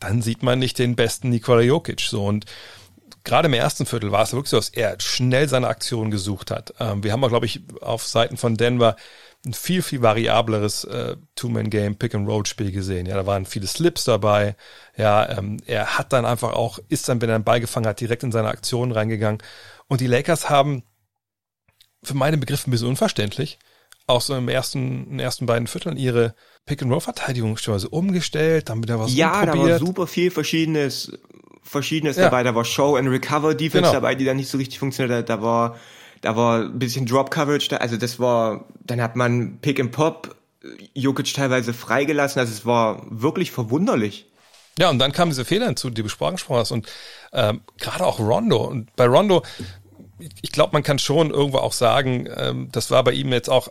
dann 0.00 0.22
sieht 0.22 0.42
man 0.42 0.58
nicht 0.58 0.78
den 0.78 0.96
besten 0.96 1.28
Nikola 1.28 1.60
Jokic. 1.60 2.00
So 2.00 2.24
und 2.24 2.46
gerade 3.24 3.46
im 3.46 3.54
ersten 3.54 3.86
Viertel 3.86 4.12
war 4.12 4.22
es 4.22 4.32
wirklich 4.32 4.50
so, 4.50 4.56
dass 4.56 4.70
er 4.70 4.98
schnell 5.00 5.48
seine 5.48 5.68
Aktion 5.68 6.10
gesucht 6.10 6.50
hat. 6.50 6.74
Ähm, 6.80 7.04
wir 7.04 7.12
haben 7.12 7.22
auch, 7.22 7.28
glaube 7.28 7.46
ich, 7.46 7.60
auf 7.80 8.06
Seiten 8.06 8.36
von 8.36 8.56
Denver 8.56 8.96
ein 9.46 9.54
viel, 9.54 9.82
viel 9.82 10.02
variableres 10.02 10.84
äh, 10.84 11.16
Two-Man-Game, 11.34 11.96
Pick-and-Roll-Spiel 11.96 12.72
gesehen. 12.72 13.06
Ja, 13.06 13.16
da 13.16 13.26
waren 13.26 13.46
viele 13.46 13.66
Slips 13.66 14.04
dabei. 14.04 14.54
Ja, 14.96 15.38
ähm, 15.38 15.56
er 15.66 15.98
hat 15.98 16.12
dann 16.12 16.26
einfach 16.26 16.52
auch, 16.52 16.78
ist 16.88 17.08
dann, 17.08 17.22
wenn 17.22 17.30
er 17.30 17.36
einen 17.36 17.44
Ball 17.44 17.60
gefangen 17.60 17.86
hat, 17.86 18.00
direkt 18.00 18.22
in 18.22 18.32
seine 18.32 18.48
Aktionen 18.48 18.92
reingegangen. 18.92 19.42
Und 19.88 20.00
die 20.00 20.06
Lakers 20.06 20.50
haben 20.50 20.82
für 22.02 22.14
meine 22.14 22.36
Begriffe 22.36 22.68
ein 22.68 22.70
bisschen 22.70 22.88
unverständlich 22.88 23.58
auch 24.10 24.20
so 24.20 24.34
im 24.34 24.48
ersten, 24.48 25.04
in 25.04 25.10
den 25.10 25.20
ersten 25.20 25.46
beiden 25.46 25.66
Vierteln 25.66 25.96
ihre 25.96 26.34
Pick-and-Roll-Verteidigung 26.66 27.56
so 27.56 27.88
umgestellt, 27.90 28.68
dann 28.68 28.82
wieder 28.82 28.98
was 28.98 29.14
Ja, 29.14 29.46
da 29.46 29.56
war 29.56 29.78
super 29.78 30.06
viel 30.06 30.30
Verschiedenes, 30.30 31.12
Verschiedenes 31.62 32.16
ja. 32.16 32.24
dabei. 32.24 32.42
Da 32.42 32.54
war 32.54 32.64
Show 32.64 32.96
and 32.96 33.08
Recover 33.08 33.54
Defense 33.54 33.90
genau. 33.90 33.92
dabei, 33.92 34.14
die 34.14 34.24
dann 34.24 34.36
nicht 34.36 34.50
so 34.50 34.58
richtig 34.58 34.78
funktioniert 34.78 35.16
hat. 35.16 35.28
Da 35.28 35.40
war 35.42 35.76
da 36.20 36.36
war 36.36 36.62
ein 36.62 36.78
bisschen 36.78 37.06
Drop 37.06 37.30
Coverage 37.30 37.68
da, 37.68 37.76
also 37.78 37.96
das 37.96 38.18
war, 38.18 38.66
dann 38.84 39.00
hat 39.00 39.16
man 39.16 39.58
Pick 39.60 39.80
and 39.80 39.92
Pop, 39.92 40.36
Jokic 40.94 41.32
teilweise 41.32 41.72
freigelassen, 41.72 42.40
also 42.40 42.52
es 42.52 42.66
war 42.66 43.06
wirklich 43.08 43.50
verwunderlich. 43.50 44.26
Ja, 44.78 44.90
und 44.90 44.98
dann 44.98 45.12
kamen 45.12 45.30
diese 45.30 45.44
Fehler 45.44 45.66
hinzu, 45.66 45.90
die 45.90 45.96
du 45.96 46.02
besprochen 46.04 46.38
hast 46.50 46.70
und 46.70 46.86
ähm, 47.32 47.62
gerade 47.78 48.06
auch 48.06 48.18
Rondo 48.18 48.64
und 48.64 48.94
bei 48.96 49.06
Rondo, 49.06 49.42
ich 50.42 50.52
glaube, 50.52 50.72
man 50.72 50.82
kann 50.82 50.98
schon 50.98 51.30
irgendwo 51.30 51.58
auch 51.58 51.72
sagen, 51.72 52.28
ähm, 52.34 52.68
das 52.72 52.90
war 52.90 53.02
bei 53.04 53.12
ihm 53.12 53.32
jetzt 53.32 53.48
auch 53.48 53.68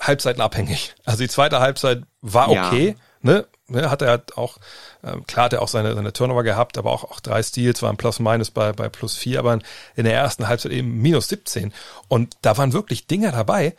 halbseitenabhängig. 0.00 0.94
Also 1.04 1.22
die 1.22 1.28
zweite 1.28 1.60
Halbzeit 1.60 2.02
war 2.20 2.50
okay, 2.50 2.88
ja. 2.88 2.94
ne? 3.22 3.46
Ne? 3.70 3.90
Hat 3.90 4.02
er 4.02 4.08
halt 4.08 4.36
auch 4.36 4.58
ähm, 5.02 5.26
klar 5.26 5.46
hat 5.46 5.52
er 5.52 5.62
auch 5.62 5.68
seine, 5.68 5.94
seine 5.94 6.12
Turnover 6.12 6.42
gehabt, 6.42 6.78
aber 6.78 6.90
auch, 6.90 7.04
auch 7.04 7.20
drei 7.20 7.42
Steals 7.42 7.82
waren 7.82 7.96
plus 7.96 8.18
minus 8.18 8.50
bei, 8.50 8.72
bei 8.72 8.88
plus 8.88 9.16
vier, 9.16 9.38
aber 9.38 9.58
in 9.96 10.04
der 10.04 10.14
ersten 10.14 10.48
Halbzeit 10.48 10.72
eben 10.72 11.00
minus 11.00 11.28
17. 11.28 11.72
Und 12.08 12.36
da 12.42 12.56
waren 12.58 12.72
wirklich 12.72 13.06
Dinger 13.06 13.32
dabei. 13.32 13.74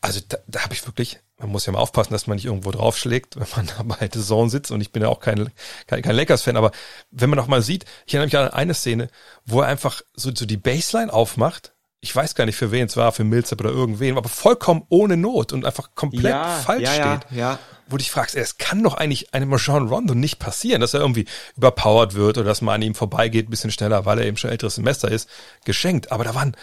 Also 0.00 0.20
da, 0.28 0.38
da 0.46 0.62
habe 0.62 0.74
ich 0.74 0.86
wirklich, 0.86 1.20
man 1.38 1.50
muss 1.50 1.66
ja 1.66 1.72
mal 1.72 1.80
aufpassen, 1.80 2.12
dass 2.12 2.26
man 2.26 2.36
nicht 2.36 2.46
irgendwo 2.46 2.70
draufschlägt, 2.70 3.38
wenn 3.38 3.46
man 3.56 3.66
da 3.66 3.82
bei 3.82 4.08
The 4.12 4.24
Zone 4.24 4.50
sitzt 4.50 4.70
und 4.70 4.80
ich 4.80 4.92
bin 4.92 5.02
ja 5.02 5.08
auch 5.08 5.20
kein, 5.20 5.50
kein, 5.86 6.02
kein 6.02 6.16
Lakers-Fan, 6.16 6.56
aber 6.56 6.72
wenn 7.10 7.30
man 7.30 7.36
noch 7.36 7.48
mal 7.48 7.62
sieht, 7.62 7.84
ich 8.06 8.14
erinnere 8.14 8.26
mich 8.26 8.52
an 8.52 8.56
eine 8.56 8.74
Szene, 8.74 9.08
wo 9.44 9.60
er 9.60 9.68
einfach 9.68 10.02
so, 10.14 10.30
so 10.34 10.46
die 10.46 10.56
Baseline 10.56 11.12
aufmacht 11.12 11.72
ich 12.00 12.14
weiß 12.14 12.34
gar 12.34 12.46
nicht 12.46 12.56
für 12.56 12.70
wen 12.70 12.86
es 12.86 12.96
war, 12.96 13.10
für 13.10 13.24
Millsap 13.24 13.60
oder 13.60 13.70
irgendwen, 13.70 14.16
aber 14.16 14.28
vollkommen 14.28 14.84
ohne 14.88 15.16
Not 15.16 15.52
und 15.52 15.64
einfach 15.64 15.90
komplett 15.94 16.32
ja, 16.32 16.58
falsch 16.58 16.82
ja, 16.82 16.92
steht. 16.92 17.30
Ja, 17.32 17.36
ja. 17.36 17.58
Wo 17.86 17.92
du 17.92 17.98
dich 17.98 18.10
fragst, 18.10 18.36
es 18.36 18.58
kann 18.58 18.82
doch 18.82 18.94
eigentlich 18.94 19.34
einem 19.34 19.48
Marjon 19.48 19.88
Rondo 19.88 20.14
nicht 20.14 20.38
passieren, 20.38 20.80
dass 20.80 20.94
er 20.94 21.00
irgendwie 21.00 21.26
überpowered 21.56 22.14
wird 22.14 22.38
oder 22.38 22.46
dass 22.46 22.60
man 22.60 22.76
an 22.76 22.82
ihm 22.82 22.94
vorbeigeht, 22.94 23.48
ein 23.48 23.50
bisschen 23.50 23.72
schneller, 23.72 24.04
weil 24.04 24.18
er 24.18 24.26
eben 24.26 24.36
schon 24.36 24.50
älteres 24.50 24.76
Semester 24.76 25.10
ist, 25.10 25.28
geschenkt. 25.64 26.12
Aber 26.12 26.22
da 26.22 26.34
waren 26.34 26.56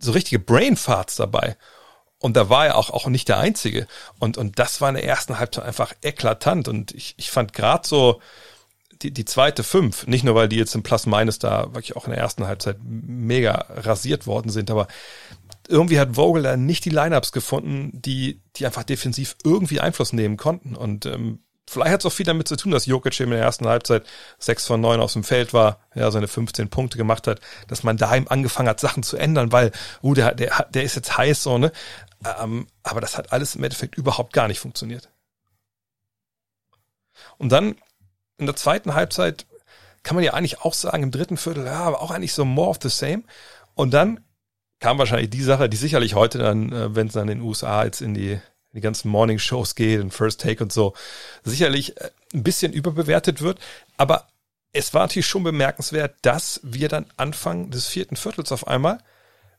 so 0.00 0.12
richtige 0.12 0.40
Brainfarts 0.40 1.16
dabei. 1.16 1.56
Und 2.18 2.36
da 2.36 2.48
war 2.48 2.66
er 2.66 2.76
auch, 2.76 2.90
auch 2.90 3.06
nicht 3.06 3.28
der 3.28 3.38
Einzige. 3.38 3.86
Und, 4.18 4.38
und 4.38 4.58
das 4.58 4.80
war 4.80 4.88
in 4.88 4.96
der 4.96 5.04
ersten 5.04 5.38
Halbzeit 5.38 5.64
einfach 5.64 5.94
eklatant. 6.02 6.66
Und 6.66 6.92
ich, 6.92 7.14
ich 7.16 7.30
fand 7.30 7.52
gerade 7.52 7.86
so, 7.86 8.20
die, 9.02 9.10
die 9.12 9.24
zweite 9.24 9.62
Fünf, 9.62 10.06
nicht 10.06 10.24
nur 10.24 10.34
weil 10.34 10.48
die 10.48 10.56
jetzt 10.56 10.74
im 10.74 10.82
Plus 10.82 11.06
Minus 11.06 11.38
da 11.38 11.74
wirklich 11.74 11.96
auch 11.96 12.04
in 12.06 12.10
der 12.10 12.20
ersten 12.20 12.46
Halbzeit 12.46 12.78
mega 12.82 13.66
rasiert 13.68 14.26
worden 14.26 14.50
sind, 14.50 14.70
aber 14.70 14.88
irgendwie 15.68 15.98
hat 15.98 16.16
Vogel 16.16 16.42
da 16.42 16.56
nicht 16.56 16.84
die 16.84 16.90
Lineups 16.90 17.32
gefunden, 17.32 17.90
die, 17.94 18.42
die 18.56 18.66
einfach 18.66 18.82
defensiv 18.82 19.36
irgendwie 19.44 19.80
Einfluss 19.80 20.12
nehmen 20.12 20.36
konnten. 20.36 20.74
Und 20.74 21.06
ähm, 21.06 21.40
vielleicht 21.68 21.92
hat 21.92 22.00
es 22.00 22.06
auch 22.06 22.12
viel 22.12 22.26
damit 22.26 22.48
zu 22.48 22.56
tun, 22.56 22.72
dass 22.72 22.86
Jokic 22.86 23.20
in 23.20 23.30
der 23.30 23.40
ersten 23.40 23.66
Halbzeit 23.66 24.04
sechs 24.38 24.66
von 24.66 24.80
neun 24.80 25.00
aus 25.00 25.12
dem 25.12 25.24
Feld 25.24 25.54
war, 25.54 25.80
ja, 25.94 26.10
seine 26.10 26.28
15 26.28 26.68
Punkte 26.68 26.98
gemacht 26.98 27.26
hat, 27.26 27.40
dass 27.68 27.84
man 27.84 27.96
da 27.96 28.14
ihm 28.14 28.26
angefangen 28.28 28.68
hat, 28.68 28.80
Sachen 28.80 29.02
zu 29.02 29.16
ändern, 29.16 29.52
weil, 29.52 29.70
uh, 30.02 30.14
der, 30.14 30.34
der, 30.34 30.66
der 30.70 30.82
ist 30.82 30.96
jetzt 30.96 31.16
heiß, 31.16 31.42
so, 31.42 31.58
ne? 31.58 31.72
Ähm, 32.42 32.66
aber 32.82 33.00
das 33.00 33.16
hat 33.16 33.32
alles 33.32 33.54
im 33.54 33.64
Endeffekt 33.64 33.96
überhaupt 33.96 34.32
gar 34.32 34.48
nicht 34.48 34.58
funktioniert. 34.58 35.08
Und 37.38 37.50
dann 37.50 37.76
in 38.40 38.46
der 38.46 38.56
zweiten 38.56 38.94
Halbzeit 38.94 39.46
kann 40.02 40.14
man 40.14 40.24
ja 40.24 40.32
eigentlich 40.32 40.60
auch 40.62 40.74
sagen, 40.74 41.02
im 41.02 41.10
dritten 41.10 41.36
Viertel, 41.36 41.66
ja, 41.66 41.80
aber 41.80 42.00
auch 42.00 42.10
eigentlich 42.10 42.32
so 42.32 42.44
more 42.44 42.70
of 42.70 42.78
the 42.82 42.88
same. 42.88 43.22
Und 43.74 43.92
dann 43.92 44.20
kam 44.80 44.98
wahrscheinlich 44.98 45.30
die 45.30 45.42
Sache, 45.42 45.68
die 45.68 45.76
sicherlich 45.76 46.14
heute 46.14 46.38
dann, 46.38 46.72
äh, 46.72 46.94
wenn 46.94 47.08
es 47.08 47.12
dann 47.12 47.28
in 47.28 47.38
den 47.38 47.46
USA 47.46 47.84
jetzt 47.84 48.00
in 48.00 48.14
die, 48.14 48.32
in 48.32 48.40
die 48.74 48.80
ganzen 48.80 49.10
Morning-Shows 49.10 49.74
geht, 49.74 50.00
in 50.00 50.10
First 50.10 50.40
Take 50.40 50.62
und 50.64 50.72
so, 50.72 50.94
sicherlich 51.44 51.96
äh, 51.98 52.10
ein 52.32 52.42
bisschen 52.42 52.72
überbewertet 52.72 53.42
wird. 53.42 53.58
Aber 53.98 54.28
es 54.72 54.94
war 54.94 55.02
natürlich 55.02 55.26
schon 55.26 55.44
bemerkenswert, 55.44 56.14
dass 56.22 56.60
wir 56.62 56.88
dann 56.88 57.06
Anfang 57.16 57.70
des 57.70 57.86
vierten 57.86 58.16
Viertels 58.16 58.52
auf 58.52 58.66
einmal 58.66 58.98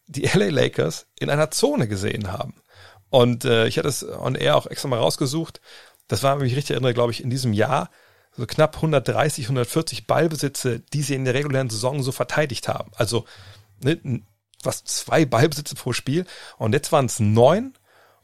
die 0.08 0.24
LA 0.26 0.50
Lakers 0.50 1.06
in 1.20 1.30
einer 1.30 1.52
Zone 1.52 1.88
gesehen 1.88 2.32
haben. 2.32 2.56
Und 3.10 3.46
äh, 3.46 3.68
ich 3.68 3.78
hatte 3.78 3.90
es 3.90 4.04
on 4.04 4.36
air 4.36 4.56
auch 4.56 4.68
extra 4.68 4.88
mal 4.88 5.00
rausgesucht. 5.00 5.62
Das 6.08 6.24
war, 6.24 6.40
wenn 6.40 6.48
ich 6.48 6.56
richtig 6.56 6.72
erinnere, 6.72 6.94
glaube 6.94 7.12
ich, 7.12 7.24
in 7.24 7.30
diesem 7.30 7.54
Jahr 7.54 7.90
so 8.36 8.46
knapp 8.46 8.78
130, 8.78 9.46
140 9.46 10.08
Ballbesitze, 10.08 10.80
die 10.80 11.02
sie 11.02 11.16
in 11.16 11.26
der 11.26 11.34
regulären 11.34 11.70
Saison 11.70 12.02
so 12.02 12.12
verteidigt 12.12 12.68
haben. 12.68 12.92
Also 12.96 13.26
ne, 13.84 14.24
was 14.64 14.84
zwei 14.84 15.26
Ballbesitze 15.26 15.76
pro 15.76 15.94
Spiel. 15.94 16.26
Und 16.58 16.74
jetzt 16.74 16.92
waren 16.92 17.06
es 17.06 17.20
neun. 17.20 17.74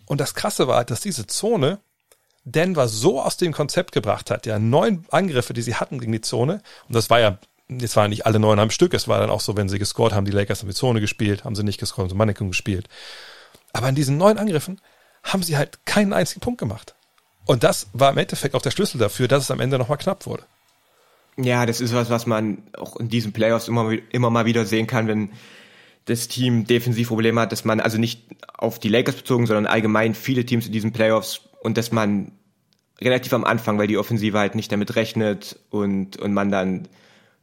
Und 0.06 0.22
das 0.22 0.36
Krasse 0.36 0.67
war, 0.67 0.86
dass 0.86 1.02
diese 1.02 1.28
Zone 1.28 1.80
Denver 2.46 2.88
so 2.88 3.22
aus 3.22 3.36
dem 3.36 3.52
Konzept 3.52 3.91
gebracht 3.91 4.32
hat. 4.32 4.46
Ja, 4.46 4.58
neun 4.58 5.06
Angriffe, 5.12 5.54
die 5.54 5.62
sie 5.62 5.76
hatten 5.76 6.00
gegen 6.00 6.13
die 6.13 6.22
Zone. 6.22 6.62
Und 6.88 6.96
das 6.96 7.10
war 7.10 7.20
ja, 7.20 7.39
jetzt 7.67 7.98
waren 7.98 8.10
nicht 8.10 8.26
alle 8.26 8.39
neun 8.39 8.60
am 8.60 8.70
Stück. 8.70 8.93
Es 8.93 9.08
war 9.10 9.20
dann 9.20 9.30
auch 9.30 9.41
so, 9.41 9.58
wenn 9.58 9.67
sie 9.67 9.80
gescored 9.80 10.13
haben, 10.13 10.26
die 10.26 10.32
Lakers 10.32 10.62
haben 10.62 10.70
die 10.70 10.76
Zone 10.76 11.02
gespielt, 11.02 11.43
haben 11.43 11.56
sie 11.56 11.63
nicht 11.63 11.80
gescored, 11.80 12.04
haben 12.04 12.10
sie 12.10 12.15
Mannequin 12.15 12.48
gespielt. 12.48 12.88
Aber 13.74 13.89
in 13.89 13.96
diesen 13.96 14.17
neun 14.17 14.38
Angriffen 14.38 14.80
haben 15.24 15.43
sie 15.43 15.58
halt 15.58 15.86
keinen 15.86 16.13
einzigen 16.13 16.39
Punkt 16.39 16.60
gemacht. 16.60 16.96
Und 17.47 17.63
das 17.63 17.88
war 17.93 18.12
im 18.12 18.17
Endeffekt 18.17 18.55
auch 18.55 18.62
der 18.62 18.71
Schlüssel 18.71 18.97
dafür, 18.97 19.27
dass 19.27 19.43
es 19.43 19.51
am 19.51 19.60
Ende 19.60 19.77
nochmal 19.77 19.97
knapp 19.97 20.25
wurde. 20.25 20.43
Ja, 21.38 21.65
das 21.65 21.81
ist 21.81 21.93
was, 21.93 22.10
was 22.10 22.25
man 22.25 22.63
auch 22.77 22.97
in 22.97 23.10
diesen 23.10 23.31
Playoffs 23.31 23.67
immer, 23.67 23.91
immer 24.12 24.29
mal 24.29 24.45
wieder 24.45 24.65
sehen 24.65 24.86
kann, 24.86 25.07
wenn 25.07 25.31
das 26.05 26.27
Team 26.27 26.65
Defensivprobleme 26.65 27.39
hat, 27.41 27.51
dass 27.51 27.63
man 27.63 27.79
also 27.79 27.97
nicht 27.97 28.23
auf 28.57 28.79
die 28.79 28.89
Lakers 28.89 29.15
bezogen, 29.15 29.45
sondern 29.45 29.65
allgemein 29.65 30.13
viele 30.13 30.45
Teams 30.45 30.65
in 30.65 30.71
diesen 30.71 30.91
Playoffs 30.91 31.41
und 31.62 31.77
dass 31.77 31.91
man 31.91 32.31
relativ 32.99 33.33
am 33.33 33.43
Anfang, 33.43 33.77
weil 33.77 33.88
die 33.88 33.97
Offensive 33.97 34.38
halt 34.38 34.55
nicht 34.55 34.71
damit 34.71 34.95
rechnet 34.95 35.60
und, 35.69 36.17
und 36.17 36.33
man 36.33 36.51
dann 36.51 36.88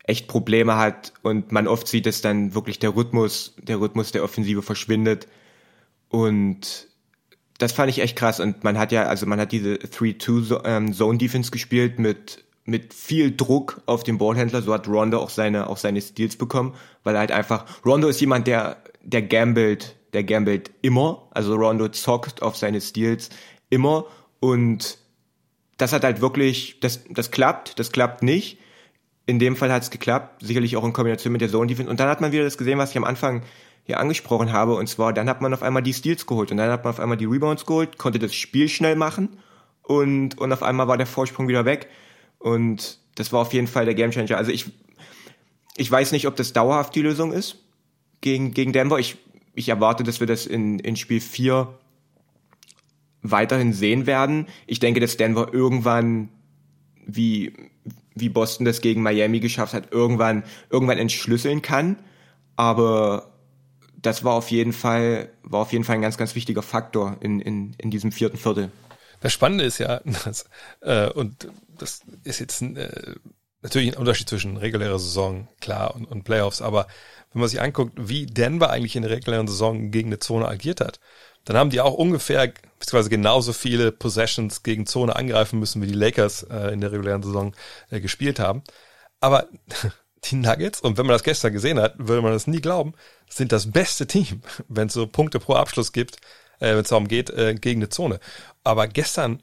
echt 0.02 0.28
Probleme 0.28 0.76
hat 0.76 1.12
und 1.22 1.52
man 1.52 1.66
oft 1.66 1.88
sieht, 1.88 2.06
dass 2.06 2.20
dann 2.20 2.54
wirklich 2.54 2.78
der 2.78 2.94
Rhythmus, 2.94 3.54
der 3.58 3.80
Rhythmus 3.80 4.12
der 4.12 4.24
Offensive 4.24 4.62
verschwindet 4.62 5.28
und 6.08 6.88
das 7.58 7.72
fand 7.72 7.90
ich 7.90 8.00
echt 8.00 8.16
krass. 8.16 8.40
Und 8.40 8.64
man 8.64 8.78
hat 8.78 8.92
ja, 8.92 9.04
also 9.04 9.26
man 9.26 9.40
hat 9.40 9.52
diese 9.52 9.74
3-2-Zone-Defense 9.74 11.48
ähm, 11.48 11.52
gespielt 11.52 11.98
mit, 11.98 12.44
mit 12.64 12.94
viel 12.94 13.36
Druck 13.36 13.82
auf 13.86 14.02
den 14.02 14.18
Ballhändler. 14.18 14.62
So 14.62 14.72
hat 14.72 14.88
Rondo 14.88 15.18
auch 15.18 15.30
seine, 15.30 15.68
auch 15.68 15.76
seine 15.76 16.00
Steals 16.00 16.36
bekommen, 16.36 16.74
weil 17.02 17.14
er 17.14 17.20
halt 17.20 17.32
einfach, 17.32 17.64
Rondo 17.84 18.08
ist 18.08 18.20
jemand, 18.20 18.46
der, 18.46 18.78
der 19.02 19.22
gambelt, 19.22 19.96
der 20.12 20.24
gambelt 20.24 20.70
immer. 20.82 21.28
Also 21.30 21.54
Rondo 21.54 21.88
zockt 21.88 22.42
auf 22.42 22.56
seine 22.56 22.80
Steals 22.80 23.30
immer 23.70 24.06
und 24.40 24.98
das 25.76 25.92
hat 25.92 26.04
halt 26.04 26.20
wirklich, 26.20 26.78
das, 26.80 27.00
das 27.10 27.30
klappt, 27.30 27.78
das 27.78 27.92
klappt 27.92 28.22
nicht. 28.22 28.58
In 29.26 29.38
dem 29.38 29.56
Fall 29.56 29.72
hat 29.72 29.82
es 29.82 29.90
geklappt, 29.90 30.42
sicherlich 30.42 30.76
auch 30.76 30.84
in 30.84 30.92
Kombination 30.92 31.32
mit 31.32 31.40
der 31.40 31.48
Zone 31.48 31.66
Defense. 31.66 31.90
Und 31.90 31.98
dann 31.98 32.08
hat 32.08 32.20
man 32.20 32.32
wieder 32.32 32.44
das 32.44 32.58
gesehen, 32.58 32.78
was 32.78 32.90
ich 32.90 32.96
am 32.96 33.04
Anfang 33.04 33.42
hier 33.84 34.00
angesprochen 34.00 34.52
habe. 34.52 34.74
Und 34.74 34.88
zwar, 34.88 35.12
dann 35.12 35.28
hat 35.28 35.40
man 35.40 35.54
auf 35.54 35.62
einmal 35.62 35.82
die 35.82 35.92
Steals 35.92 36.26
geholt 36.26 36.50
und 36.50 36.56
dann 36.56 36.70
hat 36.70 36.84
man 36.84 36.92
auf 36.92 37.00
einmal 37.00 37.16
die 37.16 37.26
Rebounds 37.26 37.66
geholt, 37.66 37.98
konnte 37.98 38.18
das 38.18 38.34
Spiel 38.34 38.68
schnell 38.68 38.96
machen 38.96 39.28
und, 39.82 40.38
und 40.38 40.52
auf 40.52 40.62
einmal 40.62 40.88
war 40.88 40.96
der 40.96 41.06
Vorsprung 41.06 41.48
wieder 41.48 41.64
weg. 41.64 41.88
Und 42.38 42.98
das 43.14 43.32
war 43.32 43.40
auf 43.40 43.52
jeden 43.52 43.66
Fall 43.66 43.84
der 43.84 43.94
Gamechanger. 43.94 44.36
Also 44.36 44.50
ich, 44.50 44.66
ich 45.76 45.90
weiß 45.90 46.12
nicht, 46.12 46.26
ob 46.26 46.36
das 46.36 46.52
dauerhaft 46.52 46.94
die 46.94 47.02
Lösung 47.02 47.32
ist 47.32 47.56
gegen, 48.20 48.52
gegen 48.52 48.72
Denver. 48.72 48.98
Ich, 48.98 49.16
ich 49.54 49.68
erwarte, 49.68 50.02
dass 50.02 50.20
wir 50.20 50.26
das 50.26 50.46
in, 50.46 50.78
in 50.78 50.96
Spiel 50.96 51.20
4 51.20 51.78
weiterhin 53.22 53.72
sehen 53.72 54.06
werden. 54.06 54.46
Ich 54.66 54.80
denke, 54.80 55.00
dass 55.00 55.16
Denver 55.16 55.52
irgendwann, 55.52 56.28
wie, 57.06 57.52
wie 58.14 58.28
Boston 58.28 58.64
das 58.64 58.80
gegen 58.80 59.02
Miami 59.02 59.40
geschafft 59.40 59.74
hat, 59.74 59.92
irgendwann, 59.92 60.44
irgendwann 60.70 60.98
entschlüsseln 60.98 61.62
kann. 61.62 61.98
Aber 62.56 63.33
das 64.04 64.22
war 64.22 64.34
auf 64.34 64.50
jeden 64.50 64.72
Fall, 64.72 65.30
war 65.42 65.60
auf 65.60 65.72
jeden 65.72 65.84
Fall 65.84 65.96
ein 65.96 66.02
ganz, 66.02 66.18
ganz 66.18 66.34
wichtiger 66.34 66.62
Faktor 66.62 67.16
in, 67.20 67.40
in, 67.40 67.74
in 67.78 67.90
diesem 67.90 68.12
vierten 68.12 68.36
Viertel. 68.36 68.70
Das 69.20 69.32
Spannende 69.32 69.64
ist 69.64 69.78
ja, 69.78 70.00
dass, 70.24 70.44
äh, 70.80 71.08
und 71.10 71.48
das 71.78 72.02
ist 72.22 72.40
jetzt 72.40 72.60
äh, 72.62 73.14
natürlich 73.62 73.92
ein 73.92 73.98
Unterschied 73.98 74.28
zwischen 74.28 74.56
regulärer 74.58 74.98
Saison, 74.98 75.48
klar, 75.60 75.94
und, 75.94 76.04
und 76.04 76.24
Playoffs, 76.24 76.60
aber 76.60 76.86
wenn 77.32 77.40
man 77.40 77.48
sich 77.48 77.60
anguckt, 77.60 77.94
wie 77.96 78.26
Denver 78.26 78.70
eigentlich 78.70 78.94
in 78.94 79.02
der 79.02 79.10
regulären 79.10 79.48
Saison 79.48 79.90
gegen 79.90 80.10
eine 80.10 80.18
Zone 80.18 80.46
agiert 80.46 80.80
hat, 80.80 81.00
dann 81.44 81.56
haben 81.56 81.70
die 81.70 81.80
auch 81.80 81.94
ungefähr, 81.94 82.52
beziehungsweise 82.78 83.10
genauso 83.10 83.52
viele 83.52 83.90
Possessions 83.90 84.62
gegen 84.62 84.86
Zone 84.86 85.16
angreifen 85.16 85.58
müssen, 85.58 85.82
wie 85.82 85.86
die 85.86 85.94
Lakers 85.94 86.44
äh, 86.44 86.72
in 86.72 86.80
der 86.80 86.92
regulären 86.92 87.22
Saison 87.22 87.54
äh, 87.90 88.00
gespielt 88.00 88.38
haben. 88.38 88.62
Aber 89.20 89.48
die 90.30 90.36
Nuggets, 90.36 90.80
und 90.80 90.98
wenn 90.98 91.06
man 91.06 91.14
das 91.14 91.22
gestern 91.22 91.52
gesehen 91.52 91.78
hat, 91.78 91.94
würde 91.98 92.22
man 92.22 92.32
das 92.32 92.46
nie 92.46 92.60
glauben, 92.60 92.94
sind 93.28 93.52
das 93.52 93.70
beste 93.70 94.06
Team, 94.06 94.42
wenn 94.68 94.88
es 94.88 94.94
so 94.94 95.06
Punkte 95.06 95.38
pro 95.40 95.54
Abschluss 95.54 95.92
gibt, 95.92 96.16
äh, 96.60 96.70
wenn 96.70 96.80
es 96.80 96.88
darum 96.88 97.08
geht, 97.08 97.30
äh, 97.30 97.54
gegen 97.54 97.80
eine 97.80 97.88
Zone. 97.88 98.20
Aber 98.62 98.88
gestern 98.88 99.42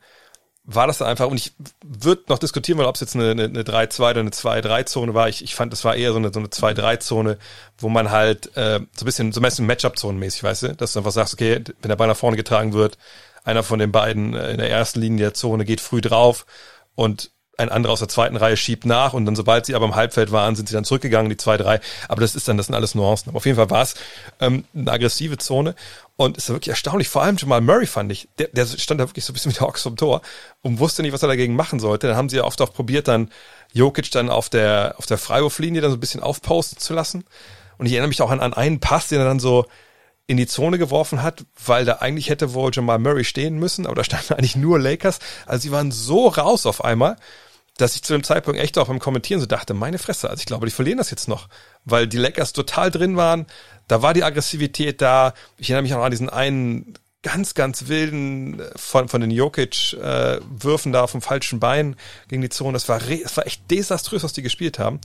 war 0.64 0.88
das 0.88 1.00
dann 1.00 1.08
einfach, 1.08 1.28
und 1.28 1.38
ich 1.38 1.54
würde 1.84 2.24
noch 2.28 2.38
diskutieren, 2.38 2.80
ob 2.82 2.96
es 2.96 3.02
jetzt 3.02 3.16
eine, 3.16 3.32
eine, 3.32 3.46
eine 3.46 3.64
3-2 3.64 4.12
oder 4.12 4.20
eine 4.20 4.30
2-3-Zone 4.30 5.14
war. 5.14 5.28
Ich, 5.28 5.44
ich 5.44 5.56
fand, 5.56 5.74
das 5.74 5.84
war 5.84 5.96
eher 5.96 6.12
so 6.12 6.18
eine, 6.18 6.32
so 6.32 6.40
eine 6.40 6.50
2-3-Zone, 6.50 7.38
wo 7.80 7.90
man 7.90 8.12
halt 8.12 8.56
äh, 8.56 8.80
so 8.96 9.04
ein 9.04 9.06
bisschen, 9.06 9.32
so 9.32 9.40
ein 9.40 9.44
bisschen 9.44 9.66
Matchup-Zonen-mäßig, 9.66 10.44
weißt 10.44 10.64
du, 10.64 10.76
dass 10.76 10.94
du 10.94 11.00
einfach 11.00 11.12
sagst, 11.12 11.34
okay, 11.34 11.64
wenn 11.82 11.90
der 11.90 11.96
Ball 11.96 12.08
nach 12.08 12.18
vorne 12.18 12.38
getragen 12.38 12.74
wird, 12.74 12.98
einer 13.44 13.64
von 13.64 13.80
den 13.80 13.92
beiden 13.92 14.36
äh, 14.36 14.52
in 14.52 14.58
der 14.58 14.70
ersten 14.70 15.02
Linie 15.02 15.26
der 15.26 15.34
Zone 15.34 15.66
geht 15.66 15.82
früh 15.82 16.02
drauf 16.02 16.46
und 16.96 17.31
ein 17.58 17.70
anderer 17.70 17.94
aus 17.94 18.00
der 18.00 18.08
zweiten 18.08 18.38
Reihe 18.38 18.58
schiebt 18.58 18.86
nach 18.86 19.14
und 19.14 19.26
dann, 19.26 19.36
sobald 19.36 19.66
sie 19.66 19.76
aber 19.76 19.86
im 19.86 19.96
Halbfeld 19.96 20.32
waren, 20.32 20.56
sind 20.56 20.68
sie 20.68 20.74
dann 20.74 20.84
zurückgegangen, 20.84 21.30
die 21.30 21.38
zwei, 21.38 21.58
drei. 21.58 21.80
Aber 22.08 22.22
das 22.22 22.36
ist 22.36 22.48
dann, 22.48 22.58
das 22.58 22.68
sind 22.68 22.76
alles 22.76 22.96
Nuancen. 22.96 23.30
Aber 23.30 23.38
auf 23.38 23.46
jeden 23.46 23.58
Fall 23.58 23.70
war 23.70 23.84
es 23.84 23.96
ähm, 24.40 24.66
eine 24.74 24.92
aggressive 24.92 25.38
Zone 25.38 25.76
und 26.16 26.38
es 26.38 26.46
ist 26.46 26.50
wirklich 26.50 26.70
erstaunlich. 26.70 27.10
Vor 27.10 27.24
allem 27.24 27.38
Jamal 27.38 27.62
Murray 27.62 27.86
fand 27.86 28.12
ich, 28.12 28.30
der, 28.38 28.48
der 28.48 28.66
stand 28.66 29.02
da 29.02 29.10
wirklich 29.10 29.26
so 29.26 29.32
ein 29.32 29.34
bisschen 29.34 29.52
wie 29.52 29.58
der 29.58 29.68
Ochs 29.68 29.84
vom 29.84 29.96
Tor 29.96 30.22
und 30.62 30.80
wusste 30.80 31.02
nicht, 31.02 31.14
was 31.14 31.24
er 31.24 31.28
dagegen 31.28 31.56
machen 31.56 31.80
sollte. 31.80 32.08
Dann 32.08 32.16
haben 32.16 32.30
sie 32.30 32.38
ja 32.38 32.44
oft 32.44 32.62
auch 32.62 32.74
probiert, 32.74 33.08
dann 33.08 33.30
Jokic 33.74 34.12
dann 34.12 34.30
auf 34.30 34.50
der, 34.50 34.96
auf 34.98 35.06
der 35.06 35.18
Freiwurflinie 35.18 35.82
dann 35.82 35.92
so 35.92 35.98
ein 35.98 36.02
bisschen 36.02 36.24
aufposten 36.24 36.80
zu 36.80 36.94
lassen. 36.94 37.26
Und 37.78 37.86
ich 37.86 37.94
erinnere 37.94 38.10
mich 38.10 38.22
auch 38.22 38.32
an, 38.32 38.40
an 38.40 38.54
einen 38.54 38.80
Pass, 38.80 39.08
den 39.08 39.20
er 39.20 39.26
dann 39.26 39.40
so 39.40 39.66
in 40.32 40.38
die 40.38 40.48
Zone 40.48 40.78
geworfen 40.78 41.22
hat, 41.22 41.46
weil 41.66 41.84
da 41.84 41.96
eigentlich 41.96 42.30
hätte 42.30 42.54
wohl 42.54 42.72
Jamal 42.74 43.00
Murray 43.00 43.26
stehen 43.26 43.60
müssen, 43.60 43.86
aber 43.86 43.96
da 43.96 44.04
standen 44.06 44.34
eigentlich 44.38 44.56
nur 44.56 44.80
Lakers. 44.80 45.20
Also 45.46 45.64
sie 45.64 45.72
waren 45.72 45.92
so 45.92 46.28
raus 46.28 46.66
auf 46.66 46.84
einmal 46.84 47.18
dass 47.78 47.96
ich 47.96 48.04
zu 48.04 48.14
dem 48.14 48.24
Zeitpunkt 48.24 48.60
echt 48.60 48.78
auch 48.78 48.90
beim 48.90 49.00
Kommentieren 49.00 49.40
so 49.40 49.48
dachte, 49.48 49.74
meine 49.74 49.98
Fresse, 49.98 50.30
also 50.30 50.40
ich 50.40 50.46
glaube, 50.46 50.68
die 50.68 50.72
verlieren 50.72 51.00
das 51.00 51.10
jetzt 51.10 51.28
noch, 51.28 51.48
weil 51.84 52.06
die 52.06 52.18
Lakers 52.18 52.54
total 52.54 52.92
drin 52.92 53.18
waren, 53.18 53.48
da 53.88 54.04
war 54.04 54.14
die 54.14 54.24
Aggressivität 54.24 55.02
da. 55.02 55.34
Ich 55.58 55.70
erinnere 55.70 55.84
mich 55.84 55.94
auch 55.96 56.04
an 56.04 56.12
diesen 56.12 56.30
einen 56.30 56.94
ganz, 57.24 57.54
ganz 57.54 57.88
wilden 57.88 58.60
äh, 58.60 58.70
von, 58.76 59.08
von 59.10 59.22
den 59.22 59.32
Jokic-Würfen 59.32 60.92
äh, 60.92 60.94
da 60.94 61.06
dem 61.08 61.22
falschen 61.22 61.60
Bein 61.60 61.96
gegen 62.28 62.42
die 62.42 62.50
Zone. 62.50 62.74
Das 62.74 62.88
war, 62.90 63.00
das 63.00 63.38
war 63.38 63.48
echt 63.48 63.70
desaströs, 63.70 64.24
was 64.24 64.34
die 64.34 64.42
gespielt 64.42 64.80
haben. 64.80 65.02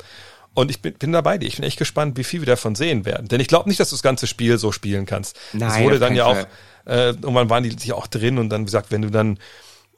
Und 0.57 0.71
ich 0.71 0.83
bin, 0.83 0.95
bin 0.95 1.13
dabei 1.13 1.39
dir. 1.39 1.47
Ich 1.47 1.57
bin 1.57 1.65
echt 1.65 1.79
gespannt, 1.79 2.17
wie 2.17 2.25
viel 2.25 2.41
wir 2.41 2.47
davon 2.47 2.75
sehen 2.75 3.05
werden. 3.05 3.29
Denn 3.29 3.41
ich 3.41 3.47
glaube 3.47 3.69
nicht, 3.69 3.79
dass 3.79 3.91
du 3.91 3.95
das 3.95 4.03
ganze 4.03 4.27
Spiel 4.27 4.59
so 4.59 4.73
spielen 4.73 5.07
kannst. 5.07 5.39
Nein, 5.53 5.71
es 5.71 5.79
wurde 5.81 5.99
dann 5.99 6.17
ja 6.17 6.25
Fall. 6.25 6.47
auch, 6.87 6.91
äh, 6.91 7.09
irgendwann 7.09 7.51
waren 7.51 7.63
die 7.63 7.71
sich 7.71 7.93
auch 7.93 8.07
drin 8.07 8.39
und 8.39 8.49
dann, 8.49 8.63
wie 8.63 8.67
gesagt, 8.67 8.91
wenn 8.91 9.03
du 9.03 9.11
dann 9.11 9.39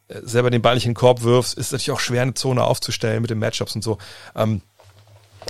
selber 0.08 0.50
den 0.50 0.62
Ball 0.62 0.74
nicht 0.74 0.86
in 0.86 0.92
den 0.92 0.96
Korb 0.96 1.22
wirfst, 1.22 1.56
ist 1.56 1.72
natürlich 1.72 1.92
auch 1.92 2.00
schwer, 2.00 2.22
eine 2.22 2.34
Zone 2.34 2.64
aufzustellen 2.64 3.20
mit 3.20 3.30
den 3.30 3.38
Matchups 3.38 3.74
und 3.74 3.82
so. 3.82 3.98
Ähm, 4.34 4.62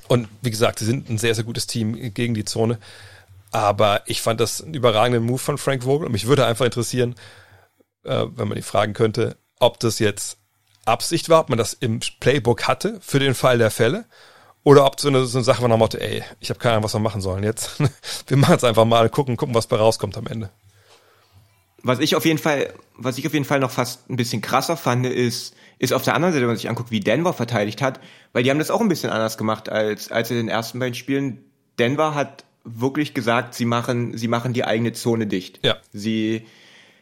und 0.09 0.29
wie 0.43 0.51
gesagt, 0.51 0.79
sie 0.79 0.85
sind 0.85 1.09
ein 1.09 1.19
sehr, 1.19 1.35
sehr 1.35 1.45
gutes 1.45 1.67
Team 1.67 2.13
gegen 2.15 2.35
die 2.35 2.45
Zone. 2.45 2.79
Aber 3.51 4.03
ich 4.07 4.21
fand 4.21 4.41
das 4.41 4.63
einen 4.63 4.75
überragenden 4.75 5.25
Move 5.25 5.39
von 5.39 5.59
Frank 5.59 5.85
Vogel. 5.85 6.07
Und 6.07 6.13
mich 6.13 6.27
würde 6.27 6.47
einfach 6.47 6.65
interessieren, 6.65 7.15
äh, 8.05 8.27
wenn 8.35 8.49
man 8.49 8.59
ihn 8.59 8.63
fragen 8.63 8.93
könnte, 8.93 9.37
ob 9.59 9.81
das 9.81 9.99
jetzt 9.99 10.39
Absicht 10.85 11.29
war, 11.29 11.41
ob 11.41 11.49
man 11.49 11.59
das 11.59 11.73
im 11.75 12.01
Playbook 12.21 12.65
hatte 12.65 12.99
für 13.01 13.19
den 13.19 13.35
Fall 13.35 13.59
der 13.59 13.71
Fälle. 13.71 14.05
Oder 14.65 14.85
ob 14.85 15.01
so 15.01 15.09
eine, 15.09 15.25
so 15.25 15.39
eine 15.39 15.45
Sache 15.45 15.63
war 15.63 15.69
nach 15.69 15.79
Motto, 15.79 15.99
ey, 15.99 16.23
ich 16.41 16.51
habe 16.51 16.59
keine 16.59 16.75
Ahnung, 16.75 16.85
was 16.85 16.95
wir 16.95 17.01
machen 17.01 17.21
sollen 17.21 17.45
jetzt. 17.45 17.81
wir 18.27 18.37
machen 18.37 18.57
es 18.57 18.65
einfach 18.65 18.85
mal, 18.85 19.09
gucken, 19.09 19.37
gucken, 19.37 19.55
was 19.55 19.67
bei 19.67 19.77
rauskommt 19.77 20.17
am 20.17 20.27
Ende. 20.27 20.51
Was 21.83 22.01
ich 22.01 22.17
auf 22.17 22.25
jeden 22.25 22.39
Fall, 22.39 22.75
was 22.97 23.19
ich 23.19 23.27
auf 23.27 23.33
jeden 23.33 23.45
Fall 23.45 23.61
noch 23.61 23.71
fast 23.71 24.11
ein 24.11 24.17
bisschen 24.17 24.43
krasser 24.43 24.77
fand, 24.77 25.07
ist, 25.07 25.55
ist 25.79 25.93
auf 25.93 26.03
der 26.03 26.15
anderen 26.15 26.35
Seite, 26.35 26.43
wenn 26.43 26.49
man 26.49 26.57
sich 26.57 26.69
anguckt, 26.69 26.91
wie 26.91 27.01
Denver 27.01 27.33
verteidigt 27.33 27.81
hat, 27.81 28.01
weil 28.33 28.43
die 28.43 28.51
haben 28.51 28.59
das 28.59 28.71
auch 28.71 28.81
ein 28.81 28.89
bisschen 28.89 29.11
anders 29.11 29.39
gemacht 29.39 29.69
als, 29.69 30.11
als 30.11 30.31
in 30.31 30.37
den 30.37 30.49
ersten 30.49 30.81
beiden 30.81 30.95
Spielen. 30.95 31.45
Denver 31.79 32.15
hat 32.15 32.45
wirklich 32.65 33.15
gesagt, 33.15 33.55
sie 33.55 33.65
machen, 33.65 34.19
sie 34.19 34.29
machen 34.29 34.53
die 34.53 34.65
eigene 34.65 34.93
Zone 34.93 35.27
dicht. 35.27 35.61
Ja. 35.65 35.77
Sie, 35.93 36.47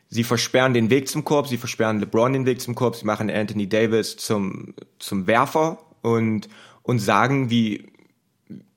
sie 0.09 0.25
versperren 0.25 0.75
den 0.75 0.91
Weg 0.91 1.09
zum 1.09 1.25
Korb, 1.25 1.49
sie 1.49 1.57
versperren 1.57 1.99
LeBron 2.01 2.35
den 2.35 2.47
Weg 2.47 2.61
zum 2.61 2.75
Korb, 2.75 2.97
sie 2.97 3.07
machen 3.07 3.31
Anthony 3.31 3.69
Davis 3.69 4.17
zum, 4.19 4.75
zum 4.99 5.27
Werfer 5.27 5.79
und, 6.03 6.49
und 6.87 7.01
sagen, 7.01 7.51
wie, 7.51 7.89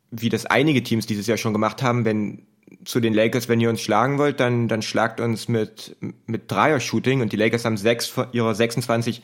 wie 0.09 0.29
das 0.29 0.47
einige 0.47 0.81
Teams 0.81 1.05
dieses 1.05 1.27
Jahr 1.27 1.37
schon 1.37 1.53
gemacht 1.53 1.83
haben, 1.83 2.05
wenn 2.05 2.47
zu 2.83 2.99
den 2.99 3.13
Lakers, 3.13 3.49
wenn 3.49 3.61
ihr 3.61 3.69
uns 3.69 3.81
schlagen 3.81 4.17
wollt, 4.17 4.39
dann, 4.39 4.67
dann 4.67 4.81
schlagt 4.81 5.19
uns 5.19 5.47
mit, 5.47 5.95
mit 6.25 6.51
Dreier-Shooting 6.51 7.21
und 7.21 7.31
die 7.31 7.37
Lakers 7.37 7.65
haben 7.65 7.77
sechs 7.77 8.11
ihrer 8.31 8.55
26 8.55 9.21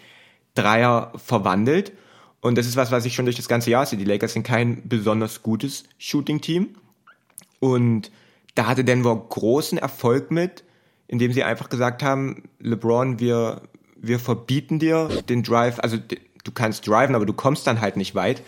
Dreier 0.53 1.11
verwandelt. 1.15 1.93
Und 2.41 2.57
das 2.57 2.67
ist 2.67 2.75
was, 2.75 2.91
was 2.91 3.05
ich 3.05 3.15
schon 3.15 3.25
durch 3.25 3.35
das 3.37 3.47
ganze 3.47 3.71
Jahr 3.71 3.87
sehe. 3.87 3.97
Die 3.97 4.05
Lakers 4.05 4.33
sind 4.33 4.43
kein 4.43 4.87
besonders 4.87 5.41
gutes 5.41 5.85
Shooting-Team. 5.97 6.75
Und 7.59 8.11
da 8.53 8.67
hatte 8.67 8.83
Denver 8.83 9.15
großen 9.15 9.79
Erfolg 9.79 10.29
mit, 10.29 10.63
indem 11.07 11.31
sie 11.33 11.43
einfach 11.43 11.69
gesagt 11.69 12.03
haben, 12.03 12.43
LeBron, 12.59 13.19
wir, 13.19 13.63
wir 13.95 14.19
verbieten 14.19 14.77
dir 14.77 15.09
den 15.27 15.41
Drive, 15.41 15.79
also 15.79 15.97
du 15.97 16.51
kannst 16.51 16.87
driven, 16.87 17.15
aber 17.15 17.25
du 17.25 17.33
kommst 17.33 17.65
dann 17.65 17.81
halt 17.81 17.97
nicht 17.97 18.13
weit. 18.13 18.43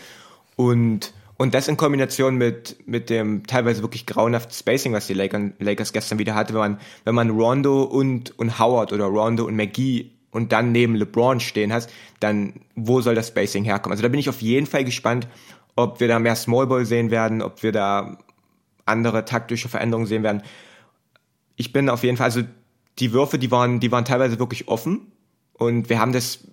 Und 0.58 1.14
und 1.40 1.54
das 1.54 1.68
in 1.68 1.76
Kombination 1.76 2.34
mit, 2.34 2.76
mit 2.84 3.10
dem 3.10 3.46
teilweise 3.46 3.80
wirklich 3.82 4.06
grauenhaften 4.06 4.52
Spacing, 4.52 4.92
was 4.92 5.06
die 5.06 5.14
Lakers, 5.14 5.52
Lakers 5.60 5.92
gestern 5.92 6.18
wieder 6.18 6.34
hatte, 6.34 6.52
wenn 6.52 6.60
man, 6.60 6.80
wenn 7.04 7.14
man 7.14 7.30
Rondo 7.30 7.84
und, 7.84 8.36
und 8.40 8.58
Howard 8.58 8.92
oder 8.92 9.04
Rondo 9.04 9.44
und 9.44 9.54
McGee 9.54 10.10
und 10.32 10.50
dann 10.50 10.72
neben 10.72 10.96
LeBron 10.96 11.38
stehen 11.38 11.72
hast, 11.72 11.90
dann 12.18 12.54
wo 12.74 13.00
soll 13.00 13.14
das 13.14 13.28
Spacing 13.28 13.62
herkommen? 13.62 13.92
Also 13.92 14.02
da 14.02 14.08
bin 14.08 14.18
ich 14.18 14.28
auf 14.28 14.42
jeden 14.42 14.66
Fall 14.66 14.84
gespannt, 14.84 15.28
ob 15.76 16.00
wir 16.00 16.08
da 16.08 16.18
mehr 16.18 16.34
Smallball 16.34 16.84
sehen 16.84 17.12
werden, 17.12 17.40
ob 17.40 17.62
wir 17.62 17.70
da 17.70 18.18
andere 18.84 19.24
taktische 19.24 19.68
Veränderungen 19.68 20.08
sehen 20.08 20.24
werden. 20.24 20.42
Ich 21.54 21.72
bin 21.72 21.88
auf 21.88 22.02
jeden 22.02 22.16
Fall, 22.16 22.24
also 22.24 22.42
die 22.98 23.12
Würfe, 23.12 23.38
die 23.38 23.52
waren, 23.52 23.78
die 23.78 23.92
waren 23.92 24.04
teilweise 24.04 24.40
wirklich 24.40 24.66
offen 24.66 25.12
und 25.52 25.88
wir 25.88 26.00
haben 26.00 26.12
das 26.12 26.48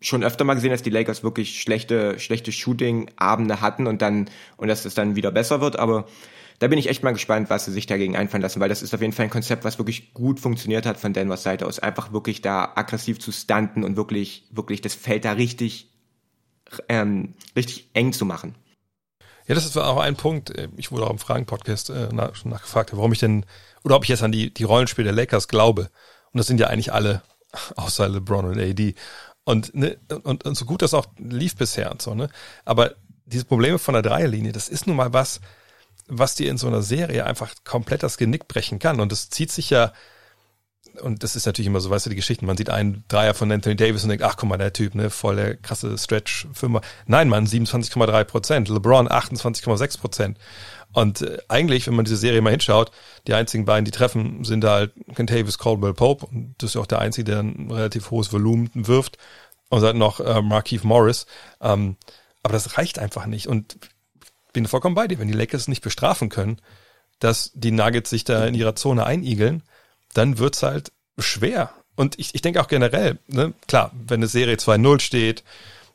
schon 0.00 0.22
öfter 0.22 0.44
mal 0.44 0.54
gesehen, 0.54 0.70
dass 0.70 0.82
die 0.82 0.90
Lakers 0.90 1.22
wirklich 1.22 1.60
schlechte, 1.60 2.18
schlechte 2.18 2.52
Shooting-Abende 2.52 3.60
hatten 3.60 3.86
und 3.86 4.02
dann, 4.02 4.30
und 4.56 4.68
dass 4.68 4.84
es 4.84 4.94
dann 4.94 5.16
wieder 5.16 5.30
besser 5.30 5.60
wird, 5.60 5.78
aber 5.78 6.06
da 6.58 6.66
bin 6.66 6.78
ich 6.78 6.88
echt 6.88 7.04
mal 7.04 7.12
gespannt, 7.12 7.50
was 7.50 7.64
sie 7.64 7.72
sich 7.72 7.86
dagegen 7.86 8.16
einfallen 8.16 8.42
lassen, 8.42 8.60
weil 8.60 8.68
das 8.68 8.82
ist 8.82 8.94
auf 8.94 9.00
jeden 9.00 9.12
Fall 9.12 9.24
ein 9.24 9.30
Konzept, 9.30 9.64
was 9.64 9.78
wirklich 9.78 10.12
gut 10.12 10.40
funktioniert 10.40 10.86
hat 10.86 10.98
von 10.98 11.12
Denvers 11.12 11.44
Seite 11.44 11.66
aus. 11.66 11.78
Einfach 11.78 12.12
wirklich 12.12 12.42
da 12.42 12.72
aggressiv 12.74 13.20
zu 13.20 13.30
stunten 13.30 13.84
und 13.84 13.96
wirklich, 13.96 14.48
wirklich 14.50 14.80
das 14.80 14.94
Feld 14.94 15.24
da 15.24 15.32
richtig, 15.32 15.92
ähm, 16.88 17.34
richtig 17.54 17.90
eng 17.94 18.12
zu 18.12 18.24
machen. 18.24 18.56
Ja, 19.46 19.54
das 19.54 19.64
ist 19.64 19.76
auch 19.76 19.98
ein 19.98 20.16
Punkt. 20.16 20.52
Ich 20.76 20.90
wurde 20.90 21.06
auch 21.06 21.10
im 21.10 21.18
Fragen-Podcast 21.18 21.90
äh, 21.90 22.08
nach, 22.12 22.44
nachgefragt, 22.44 22.90
warum 22.92 23.12
ich 23.12 23.20
denn, 23.20 23.46
oder 23.84 23.96
ob 23.96 24.02
ich 24.02 24.10
jetzt 24.10 24.22
an 24.22 24.32
die, 24.32 24.52
die 24.52 24.64
Rollenspiele 24.64 25.06
der 25.06 25.14
Lakers 25.14 25.48
glaube. 25.48 25.90
Und 26.32 26.38
das 26.38 26.48
sind 26.48 26.58
ja 26.60 26.66
eigentlich 26.66 26.92
alle, 26.92 27.22
außer 27.76 28.08
LeBron 28.08 28.46
und 28.46 28.58
AD. 28.58 28.94
Und, 29.48 29.74
ne, 29.74 29.96
und, 30.24 30.44
und 30.44 30.54
so 30.58 30.66
gut 30.66 30.82
das 30.82 30.92
auch 30.92 31.06
lief 31.16 31.56
bisher 31.56 31.90
und 31.90 32.02
so, 32.02 32.14
ne? 32.14 32.28
Aber 32.66 32.96
diese 33.24 33.46
Probleme 33.46 33.78
von 33.78 33.94
der 33.94 34.02
Dreierlinie, 34.02 34.52
das 34.52 34.68
ist 34.68 34.86
nun 34.86 34.96
mal 34.96 35.14
was, 35.14 35.40
was 36.06 36.34
dir 36.34 36.50
in 36.50 36.58
so 36.58 36.66
einer 36.66 36.82
Serie 36.82 37.24
einfach 37.24 37.54
komplett 37.64 38.02
das 38.02 38.18
Genick 38.18 38.46
brechen 38.46 38.78
kann. 38.78 39.00
Und 39.00 39.10
das 39.10 39.30
zieht 39.30 39.50
sich 39.50 39.70
ja 39.70 39.94
und 41.00 41.22
das 41.22 41.34
ist 41.34 41.46
natürlich 41.46 41.66
immer 41.66 41.80
so, 41.80 41.88
weißt 41.88 42.06
du, 42.06 42.10
die 42.10 42.16
Geschichten, 42.16 42.44
man 42.44 42.56
sieht 42.58 42.68
einen 42.68 43.04
Dreier 43.08 43.32
von 43.32 43.50
Anthony 43.50 43.76
Davis 43.76 44.02
und 44.02 44.10
denkt, 44.10 44.24
ach 44.24 44.36
guck 44.36 44.48
mal, 44.48 44.58
der 44.58 44.72
Typ, 44.72 44.94
ne, 44.94 45.08
voll 45.08 45.36
der 45.36 45.56
krasse 45.56 45.96
Stretch-Fünfer. 45.96 46.82
Nein, 47.06 47.28
Mann, 47.28 47.46
27,3 47.46 48.24
Prozent, 48.24 48.68
LeBron 48.68 49.08
28,6 49.08 49.98
Prozent. 49.98 50.38
Und 50.92 51.22
äh, 51.22 51.38
eigentlich, 51.48 51.86
wenn 51.86 51.94
man 51.94 52.04
diese 52.04 52.16
Serie 52.16 52.40
mal 52.40 52.50
hinschaut, 52.50 52.90
die 53.26 53.34
einzigen 53.34 53.64
beiden, 53.64 53.84
die 53.84 53.90
treffen, 53.90 54.44
sind 54.44 54.62
da 54.62 54.74
halt 54.74 54.92
Kentavious 55.14 55.58
Caldwell 55.58 55.94
Pope. 55.94 56.26
Und 56.26 56.54
das 56.58 56.70
ist 56.70 56.76
auch 56.76 56.86
der 56.86 57.00
einzige, 57.00 57.24
der 57.24 57.40
ein 57.40 57.70
relativ 57.70 58.10
hohes 58.10 58.32
Volumen 58.32 58.70
wirft. 58.74 59.18
Und 59.68 59.82
dann 59.82 59.98
noch 59.98 60.20
äh, 60.20 60.40
Markeith 60.40 60.84
Morris. 60.84 61.26
Ähm, 61.60 61.96
aber 62.42 62.54
das 62.54 62.78
reicht 62.78 62.98
einfach 62.98 63.26
nicht. 63.26 63.48
Und 63.48 63.76
bin 64.52 64.66
vollkommen 64.66 64.94
bei 64.94 65.06
dir. 65.06 65.18
Wenn 65.18 65.28
die 65.28 65.34
Lakers 65.34 65.68
nicht 65.68 65.82
bestrafen 65.82 66.30
können, 66.30 66.60
dass 67.18 67.50
die 67.54 67.70
Nuggets 67.70 68.10
sich 68.10 68.24
da 68.24 68.46
in 68.46 68.54
ihrer 68.54 68.74
Zone 68.74 69.04
einigeln, 69.04 69.62
dann 70.14 70.38
wird's 70.38 70.62
halt 70.62 70.92
schwer. 71.18 71.70
Und 71.96 72.18
ich, 72.18 72.34
ich 72.34 72.42
denke 72.42 72.60
auch 72.60 72.68
generell, 72.68 73.18
ne, 73.26 73.52
klar, 73.66 73.90
wenn 73.92 74.20
eine 74.20 74.28
Serie 74.28 74.54
2-0 74.54 75.00
steht, 75.00 75.44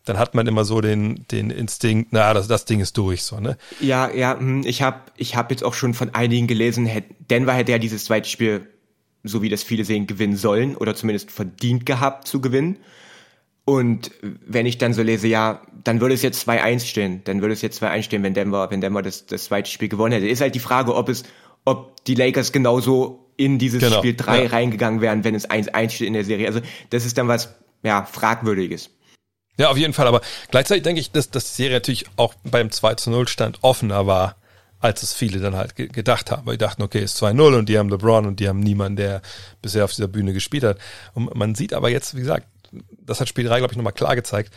dann 0.06 0.18
hat 0.18 0.36
man 0.36 0.46
immer 0.48 0.66
so 0.66 0.82
den, 0.82 1.26
den 1.32 1.50
Instinkt, 1.50 2.12
na, 2.12 2.34
das, 2.34 2.48
das 2.48 2.66
Ding 2.66 2.80
ist 2.82 2.98
durch, 2.98 3.24
so, 3.24 3.40
ne? 3.40 3.58
Ja, 3.80 4.10
ja, 4.12 4.38
hm, 4.38 4.64
ich 4.66 4.82
habe 4.82 5.00
ich 5.16 5.36
hab 5.36 5.50
jetzt 5.52 5.64
auch 5.64 5.74
schon 5.74 5.94
von 5.94 6.14
einigen 6.14 6.48
gelesen, 6.48 6.90
Denver 7.30 7.54
hätte 7.54 7.72
ja 7.72 7.78
dieses 7.78 8.06
zweite 8.06 8.30
Spiel, 8.30 8.68
so 9.24 9.42
wie 9.42 9.50
das 9.50 9.64
viele 9.64 9.86
sehen, 9.86 10.06
gewinnen 10.06 10.36
sollen 10.36 10.76
oder 10.76 10.96
zumindest 10.96 11.32
verdient 11.32 11.86
gehabt 11.86 12.28
zu 12.28 12.42
gewinnen. 12.42 12.78
Und 13.66 14.12
wenn 14.22 14.66
ich 14.66 14.78
dann 14.78 14.94
so 14.94 15.02
lese, 15.02 15.30
ja, 15.30 15.62
dann 15.86 16.02
würde 16.02 16.14
es 16.14 16.22
jetzt 16.22 16.48
2-1 16.48 16.86
stehen, 16.86 17.22
dann 17.24 17.42
würde 17.42 17.54
es 17.54 17.62
jetzt 17.62 17.82
2-1 17.82 18.04
stehen, 18.04 18.24
wenn 18.24 18.34
Denver, 18.34 18.70
wenn 18.70 18.82
Denver 18.82 19.02
das, 19.02 19.26
das 19.26 19.46
zweite 19.46 19.72
Spiel 19.72 19.88
gewonnen 19.88 20.12
hätte. 20.12 20.28
Ist 20.28 20.42
halt 20.42 20.54
die 20.54 20.60
Frage, 20.60 20.94
ob 20.94 21.08
es, 21.08 21.24
ob 21.64 22.04
die 22.04 22.16
Lakers 22.16 22.52
genauso 22.52 23.30
in 23.38 23.60
dieses 23.60 23.82
genau, 23.82 24.00
Spiel 24.00 24.16
3 24.16 24.44
ja. 24.44 24.50
reingegangen 24.50 25.00
wären, 25.00 25.24
wenn 25.24 25.34
es 25.34 25.50
1-1 25.50 25.92
steht 25.92 26.08
in 26.08 26.14
der 26.14 26.26
Serie. 26.26 26.48
Also 26.48 26.60
das 26.90 27.06
ist 27.06 27.18
dann 27.18 27.30
was, 27.30 27.56
ja, 27.84 28.04
fragwürdiges. 28.04 28.90
Ja, 29.58 29.70
auf 29.70 29.78
jeden 29.78 29.94
Fall. 29.94 30.08
Aber 30.08 30.22
gleichzeitig 30.50 30.84
denke 30.84 31.00
ich, 31.00 31.12
dass, 31.12 31.30
dass 31.30 31.46
die 31.46 31.64
Serie 31.64 31.78
natürlich 31.78 32.06
auch 32.16 32.34
beim 32.44 32.72
2 32.72 32.96
zu 32.96 33.12
0 33.12 33.28
Stand 33.28 33.60
offener 33.62 34.08
war, 34.08 34.36
als 34.80 35.04
es 35.04 35.14
viele 35.14 35.40
dann 35.40 35.56
halt 35.56 35.76
ge 35.76 35.88
gedacht 35.88 36.32
haben. 36.32 36.46
Weil 36.46 36.58
die 36.58 36.66
dachten, 36.66 36.82
okay, 36.82 37.00
es 37.00 37.14
ist 37.14 37.24
2-0 37.24 37.60
und 37.60 37.70
die 37.70 37.78
haben 37.78 37.90
LeBron 37.90 38.26
und 38.26 38.40
die 38.40 38.50
haben 38.50 38.60
niemanden, 38.60 38.98
der 38.98 39.22
bisher 39.62 39.86
auf 39.86 39.92
dieser 39.92 40.08
Bühne 40.08 40.34
gespielt 40.34 40.64
hat. 40.64 40.78
Und 41.14 41.34
man 41.36 41.56
sieht 41.56 41.74
aber 41.74 41.90
jetzt, 41.90 42.16
wie 42.16 42.22
gesagt, 42.22 42.48
das 42.90 43.22
hat 43.22 43.30
Spiel 43.30 43.46
3, 43.46 43.60
glaube 43.60 43.74
ich, 43.74 43.78
nochmal 43.78 43.94
klar 43.94 44.16
gezeigt, 44.16 44.54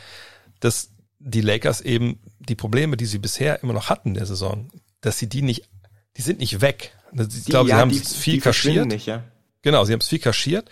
dass 0.60 0.90
die 1.18 1.40
Lakers 1.42 1.80
eben 1.80 2.18
die 2.38 2.54
Probleme, 2.54 2.96
die 2.96 3.06
sie 3.06 3.18
bisher 3.18 3.62
immer 3.62 3.72
noch 3.72 3.90
hatten 3.90 4.10
in 4.10 4.14
der 4.14 4.26
Saison, 4.26 4.70
dass 5.00 5.18
sie 5.18 5.28
die 5.28 5.42
nicht, 5.42 5.68
die 6.16 6.22
sind 6.22 6.40
nicht 6.40 6.60
weg. 6.60 6.92
Ich 7.12 7.44
glaube, 7.46 7.68
ja, 7.68 7.76
sie 7.76 7.80
haben 7.80 7.90
es 7.90 8.14
viel 8.14 8.40
kaschiert. 8.40 8.86
Nicht, 8.86 9.06
ja. 9.06 9.24
Genau, 9.62 9.84
sie 9.84 9.92
haben 9.92 10.00
es 10.00 10.08
viel 10.08 10.18
kaschiert, 10.18 10.70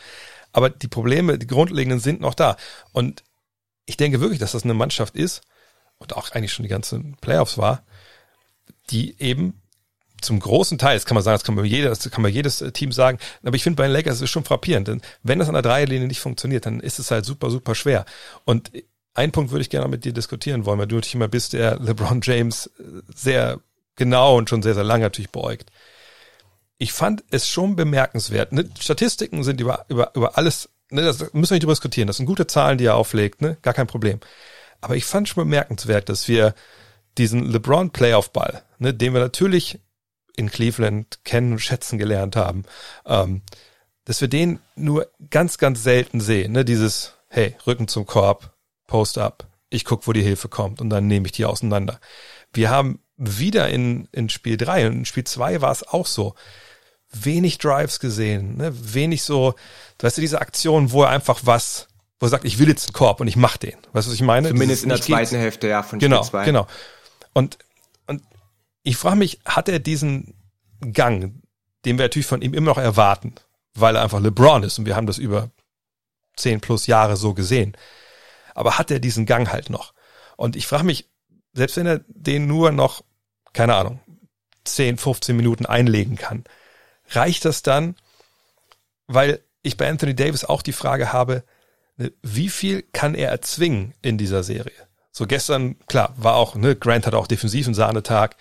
aber 0.52 0.70
die 0.70 0.88
Probleme, 0.88 1.38
die 1.38 1.46
grundlegenden 1.46 2.00
sind 2.00 2.20
noch 2.20 2.34
da. 2.34 2.56
Und 2.92 3.22
ich 3.86 3.96
denke 3.96 4.20
wirklich, 4.20 4.40
dass 4.40 4.52
das 4.52 4.64
eine 4.64 4.74
Mannschaft 4.74 5.16
ist 5.16 5.42
und 5.98 6.16
auch 6.16 6.30
eigentlich 6.32 6.52
schon 6.52 6.62
die 6.62 6.68
ganzen 6.68 7.16
Playoffs 7.20 7.58
war, 7.58 7.82
die 8.90 9.20
eben 9.20 9.60
zum 10.20 10.40
großen 10.40 10.78
Teil, 10.78 10.96
das 10.96 11.04
kann 11.04 11.14
man 11.14 11.22
sagen, 11.22 11.34
das 11.34 11.44
kann 11.44 11.54
man, 11.54 11.64
jeder, 11.64 11.90
das 11.90 12.10
kann 12.10 12.22
man 12.22 12.32
jedes 12.32 12.64
Team 12.72 12.92
sagen, 12.92 13.18
aber 13.42 13.56
ich 13.56 13.62
finde 13.62 13.76
bei 13.76 13.84
den 13.84 13.92
Lakers 13.92 14.16
ist 14.16 14.22
es 14.22 14.30
schon 14.30 14.44
frappierend, 14.44 14.88
denn 14.88 15.02
wenn 15.22 15.38
das 15.38 15.48
an 15.48 15.54
der 15.54 15.62
Dreierlinie 15.62 16.08
nicht 16.08 16.20
funktioniert, 16.20 16.66
dann 16.66 16.80
ist 16.80 16.98
es 16.98 17.10
halt 17.10 17.24
super, 17.24 17.50
super 17.50 17.74
schwer. 17.74 18.06
Und 18.44 18.70
einen 19.12 19.32
Punkt 19.32 19.50
würde 19.50 19.62
ich 19.62 19.70
gerne 19.70 19.88
mit 19.88 20.04
dir 20.04 20.12
diskutieren 20.12 20.64
wollen, 20.64 20.78
weil 20.78 20.86
du 20.86 20.96
natürlich 20.96 21.14
immer 21.14 21.28
bist, 21.28 21.52
der 21.52 21.78
LeBron 21.78 22.20
James 22.22 22.70
sehr 23.14 23.60
genau 23.96 24.36
und 24.36 24.48
schon 24.48 24.62
sehr, 24.62 24.74
sehr 24.74 24.84
lange 24.84 25.04
natürlich 25.04 25.30
beäugt. 25.30 25.70
Ich 26.78 26.92
fand 26.92 27.22
es 27.30 27.48
schon 27.48 27.76
bemerkenswert. 27.76 28.52
Ne? 28.52 28.68
Statistiken 28.80 29.44
sind 29.44 29.60
über, 29.60 29.84
über, 29.88 30.10
über 30.14 30.36
alles, 30.36 30.68
ne, 30.90 31.02
das 31.02 31.20
müssen 31.32 31.50
wir 31.50 31.54
nicht 31.56 31.62
drüber 31.62 31.72
diskutieren. 31.72 32.06
Das 32.06 32.16
sind 32.16 32.26
gute 32.26 32.46
Zahlen, 32.46 32.78
die 32.78 32.86
er 32.86 32.96
auflegt, 32.96 33.42
ne? 33.42 33.56
gar 33.62 33.74
kein 33.74 33.86
Problem. 33.86 34.20
Aber 34.80 34.96
ich 34.96 35.04
fand 35.04 35.28
schon 35.28 35.44
bemerkenswert, 35.44 36.08
dass 36.08 36.28
wir 36.28 36.54
diesen 37.16 37.50
LeBron 37.50 37.90
Playoff 37.90 38.32
Ball, 38.32 38.62
ne, 38.78 38.92
den 38.92 39.12
wir 39.14 39.20
natürlich 39.20 39.80
in 40.36 40.50
Cleveland 40.50 41.20
kennen 41.24 41.52
und 41.52 41.60
schätzen 41.60 41.98
gelernt 41.98 42.36
haben, 42.36 42.64
ähm, 43.06 43.42
dass 44.04 44.20
wir 44.20 44.28
den 44.28 44.58
nur 44.74 45.10
ganz, 45.30 45.58
ganz 45.58 45.82
selten 45.82 46.20
sehen. 46.20 46.52
Ne? 46.52 46.64
Dieses, 46.64 47.14
hey, 47.28 47.56
Rücken 47.66 47.88
zum 47.88 48.04
Korb, 48.04 48.54
Post-up, 48.86 49.46
ich 49.70 49.84
guck, 49.84 50.06
wo 50.06 50.12
die 50.12 50.22
Hilfe 50.22 50.48
kommt 50.48 50.80
und 50.80 50.90
dann 50.90 51.06
nehme 51.06 51.26
ich 51.26 51.32
die 51.32 51.44
auseinander. 51.44 52.00
Wir 52.52 52.70
haben 52.70 53.00
wieder 53.16 53.68
in, 53.70 54.08
in 54.12 54.28
Spiel 54.28 54.56
3 54.56 54.88
und 54.88 54.92
in 54.92 55.04
Spiel 55.04 55.24
2 55.24 55.60
war 55.60 55.72
es 55.72 55.86
auch 55.86 56.06
so. 56.06 56.34
Wenig 57.22 57.58
Drives 57.58 58.00
gesehen, 58.00 58.56
ne? 58.56 58.72
wenig 58.94 59.22
so, 59.22 59.54
weißt 60.00 60.16
du, 60.16 60.20
diese 60.20 60.40
Aktion, 60.40 60.92
wo 60.92 61.02
er 61.02 61.10
einfach 61.10 61.40
was, 61.44 61.88
wo 62.18 62.26
er 62.26 62.30
sagt, 62.30 62.44
ich 62.44 62.58
will 62.58 62.68
jetzt 62.68 62.88
einen 62.88 62.94
Korb 62.94 63.20
und 63.20 63.28
ich 63.28 63.36
mach 63.36 63.56
den. 63.56 63.76
Weißt 63.92 64.06
du, 64.06 64.10
was 64.10 64.14
ich 64.14 64.22
meine? 64.22 64.48
Zumindest 64.48 64.82
in 64.82 64.88
der 64.88 65.00
zweiten 65.00 65.36
Hälfte, 65.36 65.68
ja, 65.68 65.82
von 65.82 65.98
genau, 65.98 66.22
Spiel 66.22 66.30
2. 66.30 66.44
Genau, 66.44 66.66
Und 67.32 67.58
ich 68.84 68.96
frage 68.96 69.16
mich, 69.16 69.40
hat 69.44 69.68
er 69.68 69.80
diesen 69.80 70.34
Gang, 70.92 71.42
den 71.84 71.98
wir 71.98 72.04
natürlich 72.04 72.26
von 72.26 72.42
ihm 72.42 72.54
immer 72.54 72.70
noch 72.70 72.78
erwarten, 72.78 73.34
weil 73.74 73.96
er 73.96 74.02
einfach 74.02 74.20
LeBron 74.20 74.62
ist 74.62 74.78
und 74.78 74.86
wir 74.86 74.94
haben 74.94 75.06
das 75.06 75.18
über 75.18 75.50
zehn 76.36 76.60
plus 76.60 76.86
Jahre 76.86 77.16
so 77.16 77.34
gesehen. 77.34 77.76
Aber 78.54 78.78
hat 78.78 78.90
er 78.90 79.00
diesen 79.00 79.26
Gang 79.26 79.50
halt 79.50 79.70
noch? 79.70 79.94
Und 80.36 80.54
ich 80.54 80.66
frage 80.66 80.84
mich, 80.84 81.08
selbst 81.52 81.76
wenn 81.76 81.86
er 81.86 82.00
den 82.06 82.46
nur 82.46 82.72
noch, 82.72 83.02
keine 83.52 83.74
Ahnung, 83.74 84.00
10, 84.64 84.98
15 84.98 85.36
Minuten 85.36 85.66
einlegen 85.66 86.16
kann, 86.16 86.44
reicht 87.10 87.44
das 87.44 87.62
dann? 87.62 87.96
Weil 89.06 89.40
ich 89.62 89.76
bei 89.76 89.88
Anthony 89.88 90.14
Davis 90.14 90.44
auch 90.44 90.62
die 90.62 90.72
Frage 90.72 91.12
habe, 91.12 91.44
ne, 91.96 92.12
wie 92.22 92.48
viel 92.48 92.82
kann 92.92 93.14
er 93.14 93.30
erzwingen 93.30 93.94
in 94.02 94.18
dieser 94.18 94.42
Serie? 94.42 94.72
So 95.10 95.26
gestern, 95.26 95.78
klar, 95.86 96.12
war 96.16 96.34
auch, 96.34 96.56
ne, 96.56 96.74
Grant 96.74 97.06
hat 97.06 97.14
auch 97.14 97.26
defensiv 97.26 97.66
einen 97.66 97.74
Sahnetag. 97.74 98.36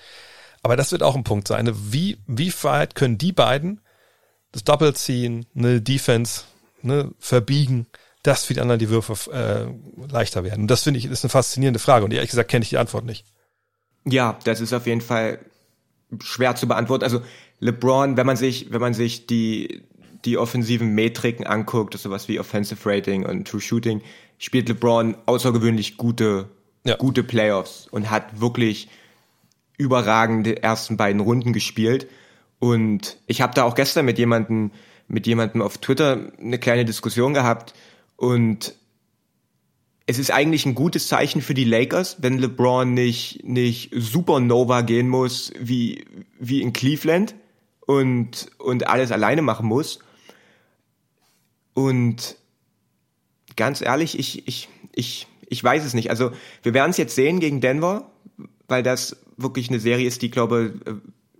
Aber 0.63 0.75
das 0.75 0.91
wird 0.91 1.03
auch 1.03 1.15
ein 1.15 1.23
Punkt 1.23 1.47
sein. 1.47 1.69
Wie, 1.91 2.17
wie 2.25 2.53
weit 2.63 2.95
können 2.95 3.17
die 3.17 3.31
beiden 3.31 3.81
das 4.51 4.63
Double 4.63 4.95
ziehen, 4.95 5.45
eine 5.55 5.81
Defense 5.81 6.43
ne, 6.81 7.11
verbiegen, 7.19 7.87
dass 8.23 8.45
für 8.45 8.53
die 8.53 8.61
anderen 8.61 8.79
die 8.79 8.89
Würfe 8.89 9.31
äh, 9.31 10.11
leichter 10.11 10.43
werden? 10.43 10.61
Und 10.61 10.67
das 10.67 10.83
finde 10.83 10.99
ich 10.99 11.05
ist 11.05 11.23
eine 11.23 11.29
faszinierende 11.29 11.79
Frage. 11.79 12.05
Und 12.05 12.13
ehrlich 12.13 12.29
gesagt 12.29 12.49
kenne 12.49 12.63
ich 12.63 12.69
die 12.69 12.77
Antwort 12.77 13.05
nicht. 13.05 13.25
Ja, 14.05 14.39
das 14.45 14.61
ist 14.61 14.73
auf 14.73 14.87
jeden 14.87 15.01
Fall 15.01 15.39
schwer 16.21 16.55
zu 16.55 16.67
beantworten. 16.67 17.03
Also 17.03 17.21
LeBron, 17.63 18.17
wenn 18.17 18.25
man 18.25 18.35
sich, 18.35 18.71
wenn 18.71 18.81
man 18.81 18.93
sich 18.93 19.25
die 19.25 19.83
die 20.25 20.37
offensiven 20.37 20.95
Metriken 20.95 21.45
anguckt, 21.45 21.97
sowas 21.97 22.29
wie 22.29 22.39
Offensive 22.39 22.89
Rating 22.89 23.25
und 23.25 23.45
True 23.45 23.59
Shooting, 23.59 24.01
spielt 24.37 24.69
LeBron 24.69 25.17
außergewöhnlich 25.25 25.97
gute 25.97 26.49
ja. 26.85 26.95
gute 26.95 27.23
Playoffs 27.23 27.87
und 27.89 28.09
hat 28.09 28.39
wirklich 28.39 28.89
überragende 29.77 30.61
ersten 30.61 30.97
beiden 30.97 31.21
Runden 31.21 31.51
gespielt. 31.51 32.07
Und 32.59 33.17
ich 33.27 33.41
habe 33.41 33.53
da 33.53 33.63
auch 33.63 33.75
gestern 33.75 34.05
mit 34.05 34.17
jemandem 34.17 34.71
mit 35.07 35.27
jemandem 35.27 35.61
auf 35.61 35.77
Twitter 35.77 36.31
eine 36.39 36.57
kleine 36.57 36.85
Diskussion 36.85 37.33
gehabt 37.33 37.73
und 38.15 38.75
es 40.05 40.19
ist 40.19 40.31
eigentlich 40.31 40.65
ein 40.65 40.75
gutes 40.75 41.07
Zeichen 41.07 41.41
für 41.41 41.53
die 41.53 41.63
Lakers, 41.63 42.17
wenn 42.19 42.37
LeBron 42.37 42.93
nicht 42.93 43.43
nicht 43.43 43.91
Supernova 43.93 44.81
gehen 44.81 45.07
muss 45.07 45.53
wie 45.59 46.05
wie 46.39 46.61
in 46.61 46.73
Cleveland 46.73 47.35
und 47.85 48.51
und 48.59 48.87
alles 48.87 49.11
alleine 49.11 49.41
machen 49.41 49.67
muss. 49.67 49.99
Und 51.73 52.37
ganz 53.55 53.81
ehrlich, 53.81 54.17
ich 54.17 54.47
ich 54.47 54.69
ich 54.93 55.27
ich 55.49 55.63
weiß 55.63 55.85
es 55.85 55.93
nicht. 55.93 56.09
Also 56.09 56.31
wir 56.63 56.73
werden 56.73 56.91
es 56.91 56.97
jetzt 56.97 57.15
sehen 57.15 57.39
gegen 57.39 57.61
Denver, 57.61 58.11
weil 58.67 58.83
das 58.83 59.17
wirklich 59.37 59.69
eine 59.69 59.79
Serie 59.79 60.07
ist, 60.07 60.21
die, 60.21 60.31
glaube 60.31 60.73
äh, 60.85 60.93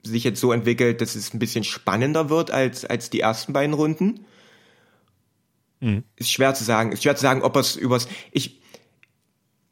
sich 0.08 0.24
jetzt 0.24 0.40
so 0.40 0.52
entwickelt, 0.52 1.02
dass 1.02 1.16
es 1.16 1.34
ein 1.34 1.40
bisschen 1.40 1.64
spannender 1.64 2.30
wird 2.30 2.52
als, 2.52 2.86
als 2.86 3.10
die 3.10 3.22
ersten 3.22 3.54
beiden 3.54 3.74
Runden. 3.74 4.26
Mhm. 5.80 6.04
Ist 6.16 6.32
schwer 6.32 6.54
zu 6.54 6.64
sagen. 6.64 6.92
Ist 6.92 7.04
schwer 7.04 7.16
zu 7.16 7.22
sagen, 7.22 7.42
ob 7.42 7.56
es 7.56 7.76
übers. 7.76 8.08
Ich, 8.32 8.62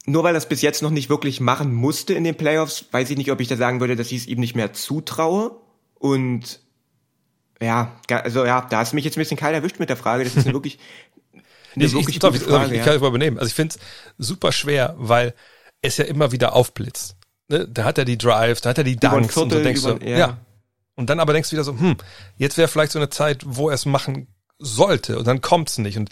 nur 0.05 0.23
weil 0.23 0.33
er 0.33 0.37
es 0.37 0.47
bis 0.47 0.61
jetzt 0.61 0.81
noch 0.81 0.89
nicht 0.89 1.09
wirklich 1.09 1.41
machen 1.41 1.73
musste 1.73 2.13
in 2.13 2.23
den 2.23 2.35
Playoffs, 2.35 2.85
weiß 2.91 3.09
ich 3.09 3.17
nicht, 3.17 3.31
ob 3.31 3.41
ich 3.41 3.47
da 3.47 3.57
sagen 3.57 3.79
würde, 3.79 3.95
dass 3.95 4.11
ich 4.11 4.19
es 4.19 4.27
ihm 4.27 4.39
nicht 4.39 4.55
mehr 4.55 4.73
zutraue. 4.73 5.57
Und 5.95 6.60
ja, 7.61 7.91
also 8.09 8.45
ja, 8.45 8.67
da 8.69 8.79
hast 8.79 8.91
du 8.91 8.95
mich 8.95 9.05
jetzt 9.05 9.17
ein 9.17 9.21
bisschen 9.21 9.37
kalt 9.37 9.53
erwischt 9.53 9.79
mit 9.79 9.89
der 9.89 9.97
Frage. 9.97 10.23
Das 10.23 10.35
ist 10.35 10.45
eine 10.45 10.53
wirklich, 10.55 10.79
eine 11.75 11.85
ich, 11.85 11.93
wirklich 11.93 12.17
ich, 12.17 12.21
Frage, 12.21 12.35
ich, 12.35 12.71
ich, 12.71 12.77
ich 12.79 12.83
kann 12.83 12.95
es 12.95 13.01
mal 13.01 13.07
übernehmen. 13.07 13.37
Also 13.37 13.47
ich 13.47 13.55
finde 13.55 13.75
es 13.75 14.27
super 14.27 14.51
schwer, 14.51 14.95
weil 14.97 15.33
es 15.81 15.97
ja 15.97 16.05
immer 16.05 16.31
wieder 16.31 16.53
aufblitzt 16.53 17.15
ne, 17.51 17.67
da 17.67 17.83
hat 17.83 17.97
er 17.97 18.05
die 18.05 18.17
Drives, 18.17 18.61
da 18.61 18.71
hat 18.71 18.79
er 18.79 18.83
die 18.83 18.95
Dunks 18.95 19.33
Viertel, 19.33 19.43
und 19.43 19.51
du 19.51 19.63
denkst 19.63 19.81
über, 19.81 19.99
so, 19.99 20.05
ja. 20.05 20.17
ja. 20.17 20.37
Und 20.95 21.09
dann 21.09 21.19
aber 21.19 21.33
denkst 21.33 21.49
du 21.49 21.53
wieder 21.53 21.63
so, 21.63 21.77
hm, 21.77 21.97
jetzt 22.37 22.57
wäre 22.57 22.67
vielleicht 22.67 22.91
so 22.91 22.99
eine 22.99 23.09
Zeit, 23.09 23.43
wo 23.45 23.69
er 23.69 23.75
es 23.75 23.85
machen 23.85 24.27
sollte 24.57 25.19
und 25.19 25.27
dann 25.27 25.41
kommt's 25.41 25.77
nicht. 25.77 25.97
Und 25.97 26.09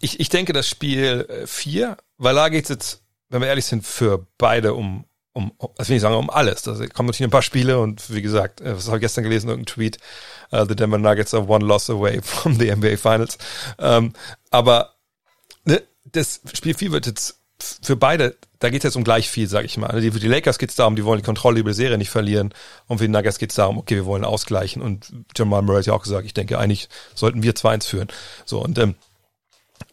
ich, 0.00 0.20
ich 0.20 0.28
denke, 0.28 0.52
das 0.52 0.68
Spiel 0.68 1.26
4, 1.46 1.90
äh, 1.90 1.96
weil 2.16 2.34
da 2.34 2.48
geht's 2.48 2.68
jetzt, 2.68 3.02
wenn 3.28 3.40
wir 3.40 3.48
ehrlich 3.48 3.66
sind, 3.66 3.86
für 3.86 4.26
beide 4.38 4.74
um 4.74 5.04
um, 5.38 5.52
das 5.76 5.88
will 5.88 5.96
ich 5.96 6.02
sagen, 6.02 6.16
um 6.16 6.30
alles. 6.30 6.62
Da 6.62 6.72
kommen 6.72 7.06
natürlich 7.06 7.22
ein 7.22 7.30
paar 7.30 7.42
Spiele 7.42 7.78
und 7.78 8.12
wie 8.12 8.22
gesagt, 8.22 8.60
äh, 8.60 8.76
was 8.76 8.88
habe 8.88 8.96
ich 8.96 9.02
gestern 9.02 9.22
gelesen, 9.22 9.48
irgendein 9.48 9.72
Tweet, 9.72 9.98
uh, 10.52 10.64
the 10.68 10.74
Denver 10.74 10.98
Nuggets 10.98 11.32
are 11.32 11.46
one 11.46 11.64
loss 11.64 11.88
away 11.88 12.20
from 12.22 12.58
the 12.58 12.74
NBA 12.74 12.96
Finals. 12.96 13.38
Ähm, 13.78 14.14
aber 14.50 14.94
ne, 15.64 15.80
das 16.04 16.40
Spiel 16.54 16.74
4 16.74 16.90
wird 16.90 17.06
jetzt 17.06 17.38
für 17.82 17.96
beide, 17.96 18.36
da 18.58 18.70
geht 18.70 18.80
es 18.80 18.84
jetzt 18.84 18.96
um 18.96 19.04
gleich 19.04 19.30
viel, 19.30 19.48
sage 19.48 19.66
ich 19.66 19.76
mal. 19.76 19.90
Für 19.90 20.18
die 20.18 20.28
Lakers 20.28 20.58
geht 20.58 20.70
es 20.70 20.76
darum, 20.76 20.96
die 20.96 21.04
wollen 21.04 21.20
die 21.20 21.24
Kontrolle 21.24 21.60
über 21.60 21.70
die 21.70 21.76
Serie 21.76 21.98
nicht 21.98 22.10
verlieren. 22.10 22.52
Und 22.86 22.98
für 22.98 23.04
die 23.04 23.12
Nuggets 23.12 23.38
geht 23.38 23.50
es 23.50 23.56
darum, 23.56 23.78
okay, 23.78 23.94
wir 23.94 24.06
wollen 24.06 24.24
ausgleichen. 24.24 24.82
Und 24.82 25.12
Jamal 25.36 25.62
Murray 25.62 25.78
hat 25.78 25.86
ja 25.86 25.92
auch 25.92 26.02
gesagt, 26.02 26.26
ich 26.26 26.34
denke, 26.34 26.58
eigentlich 26.58 26.88
sollten 27.14 27.42
wir 27.42 27.54
2-1 27.54 27.86
führen. 27.86 28.08
So, 28.44 28.62
und 28.62 28.78
ähm, 28.78 28.94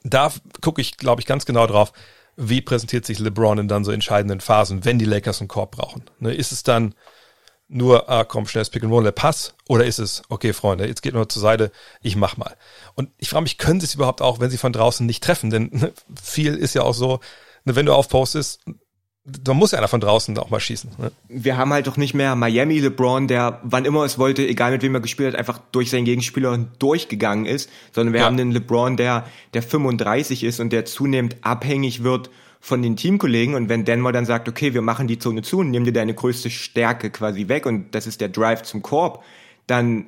da 0.03 0.31
gucke 0.61 0.81
ich, 0.81 0.97
glaube 0.97 1.21
ich, 1.21 1.27
ganz 1.27 1.45
genau 1.45 1.65
drauf, 1.67 1.91
wie 2.37 2.61
präsentiert 2.61 3.05
sich 3.05 3.19
LeBron 3.19 3.57
in 3.57 3.67
dann 3.67 3.85
so 3.85 3.91
entscheidenden 3.91 4.41
Phasen, 4.41 4.85
wenn 4.85 4.99
die 4.99 5.05
Lakers 5.05 5.39
einen 5.39 5.47
Korb 5.47 5.71
brauchen. 5.71 6.03
Ne, 6.19 6.33
ist 6.33 6.51
es 6.51 6.63
dann 6.63 6.95
nur, 7.67 8.09
ah, 8.09 8.23
komm, 8.23 8.47
schnelles 8.47 8.69
Pick 8.69 8.83
and 8.83 8.91
Roll, 8.91 9.03
der 9.03 9.11
Pass? 9.11 9.55
Oder 9.67 9.85
ist 9.85 9.99
es, 9.99 10.21
okay, 10.29 10.53
Freunde, 10.53 10.87
jetzt 10.87 11.01
geht 11.01 11.13
nur 11.13 11.27
zur 11.29 11.41
Seite, 11.41 11.71
ich 12.01 12.15
mach 12.15 12.37
mal. 12.37 12.55
Und 12.93 13.09
ich 13.17 13.29
frage 13.29 13.43
mich, 13.43 13.57
können 13.57 13.79
sie 13.79 13.85
es 13.85 13.95
überhaupt 13.95 14.21
auch, 14.21 14.39
wenn 14.39 14.51
sie 14.51 14.57
von 14.57 14.73
draußen 14.73 15.05
nicht 15.05 15.23
treffen? 15.23 15.49
Denn 15.49 15.69
ne, 15.71 15.93
viel 16.21 16.55
ist 16.55 16.75
ja 16.75 16.83
auch 16.83 16.93
so, 16.93 17.19
ne, 17.63 17.75
wenn 17.75 17.85
du 17.85 17.93
aufpostest, 17.93 18.61
da 19.25 19.55
muss 19.55 19.71
ja 19.71 19.79
einer 19.79 19.87
von 19.87 20.01
draußen 20.01 20.37
auch 20.37 20.51
mal 20.51 20.59
schießen. 20.59 20.91
Ne? 20.99 21.11
Wir 21.27 21.57
haben 21.57 21.73
halt 21.73 21.87
doch 21.87 21.97
nicht 21.97 22.13
mehr 22.13 22.35
Miami 22.35 22.79
LeBron, 22.79 23.27
der 23.27 23.59
wann 23.63 23.85
immer 23.85 24.03
es 24.03 24.19
wollte, 24.19 24.47
egal 24.47 24.71
mit 24.71 24.83
wem 24.83 24.93
er 24.93 25.01
gespielt 25.01 25.33
hat, 25.33 25.39
einfach 25.39 25.59
durch 25.71 25.89
seinen 25.89 26.05
Gegenspieler 26.05 26.57
durchgegangen 26.77 27.47
ist, 27.47 27.69
sondern 27.91 28.13
wir 28.13 28.19
ja. 28.19 28.27
haben 28.27 28.39
einen 28.39 28.51
LeBron, 28.51 28.97
der 28.97 29.25
der 29.55 29.63
35 29.63 30.43
ist 30.43 30.59
und 30.59 30.71
der 30.71 30.85
zunehmend 30.85 31.37
abhängig 31.41 32.03
wird 32.03 32.29
von 32.59 32.83
den 32.83 32.95
Teamkollegen 32.95 33.55
und 33.55 33.67
wenn 33.67 33.83
Denver 33.83 34.11
dann 34.11 34.25
sagt, 34.25 34.47
okay, 34.47 34.73
wir 34.75 34.81
machen 34.81 35.07
die 35.07 35.17
Zone 35.17 35.41
zu 35.41 35.59
und 35.59 35.71
nehmen 35.71 35.85
dir 35.85 35.93
deine 35.93 36.13
größte 36.13 36.51
Stärke 36.51 37.09
quasi 37.09 37.47
weg 37.47 37.65
und 37.65 37.95
das 37.95 38.05
ist 38.05 38.21
der 38.21 38.29
Drive 38.29 38.61
zum 38.61 38.83
Korb, 38.83 39.23
dann 39.65 40.05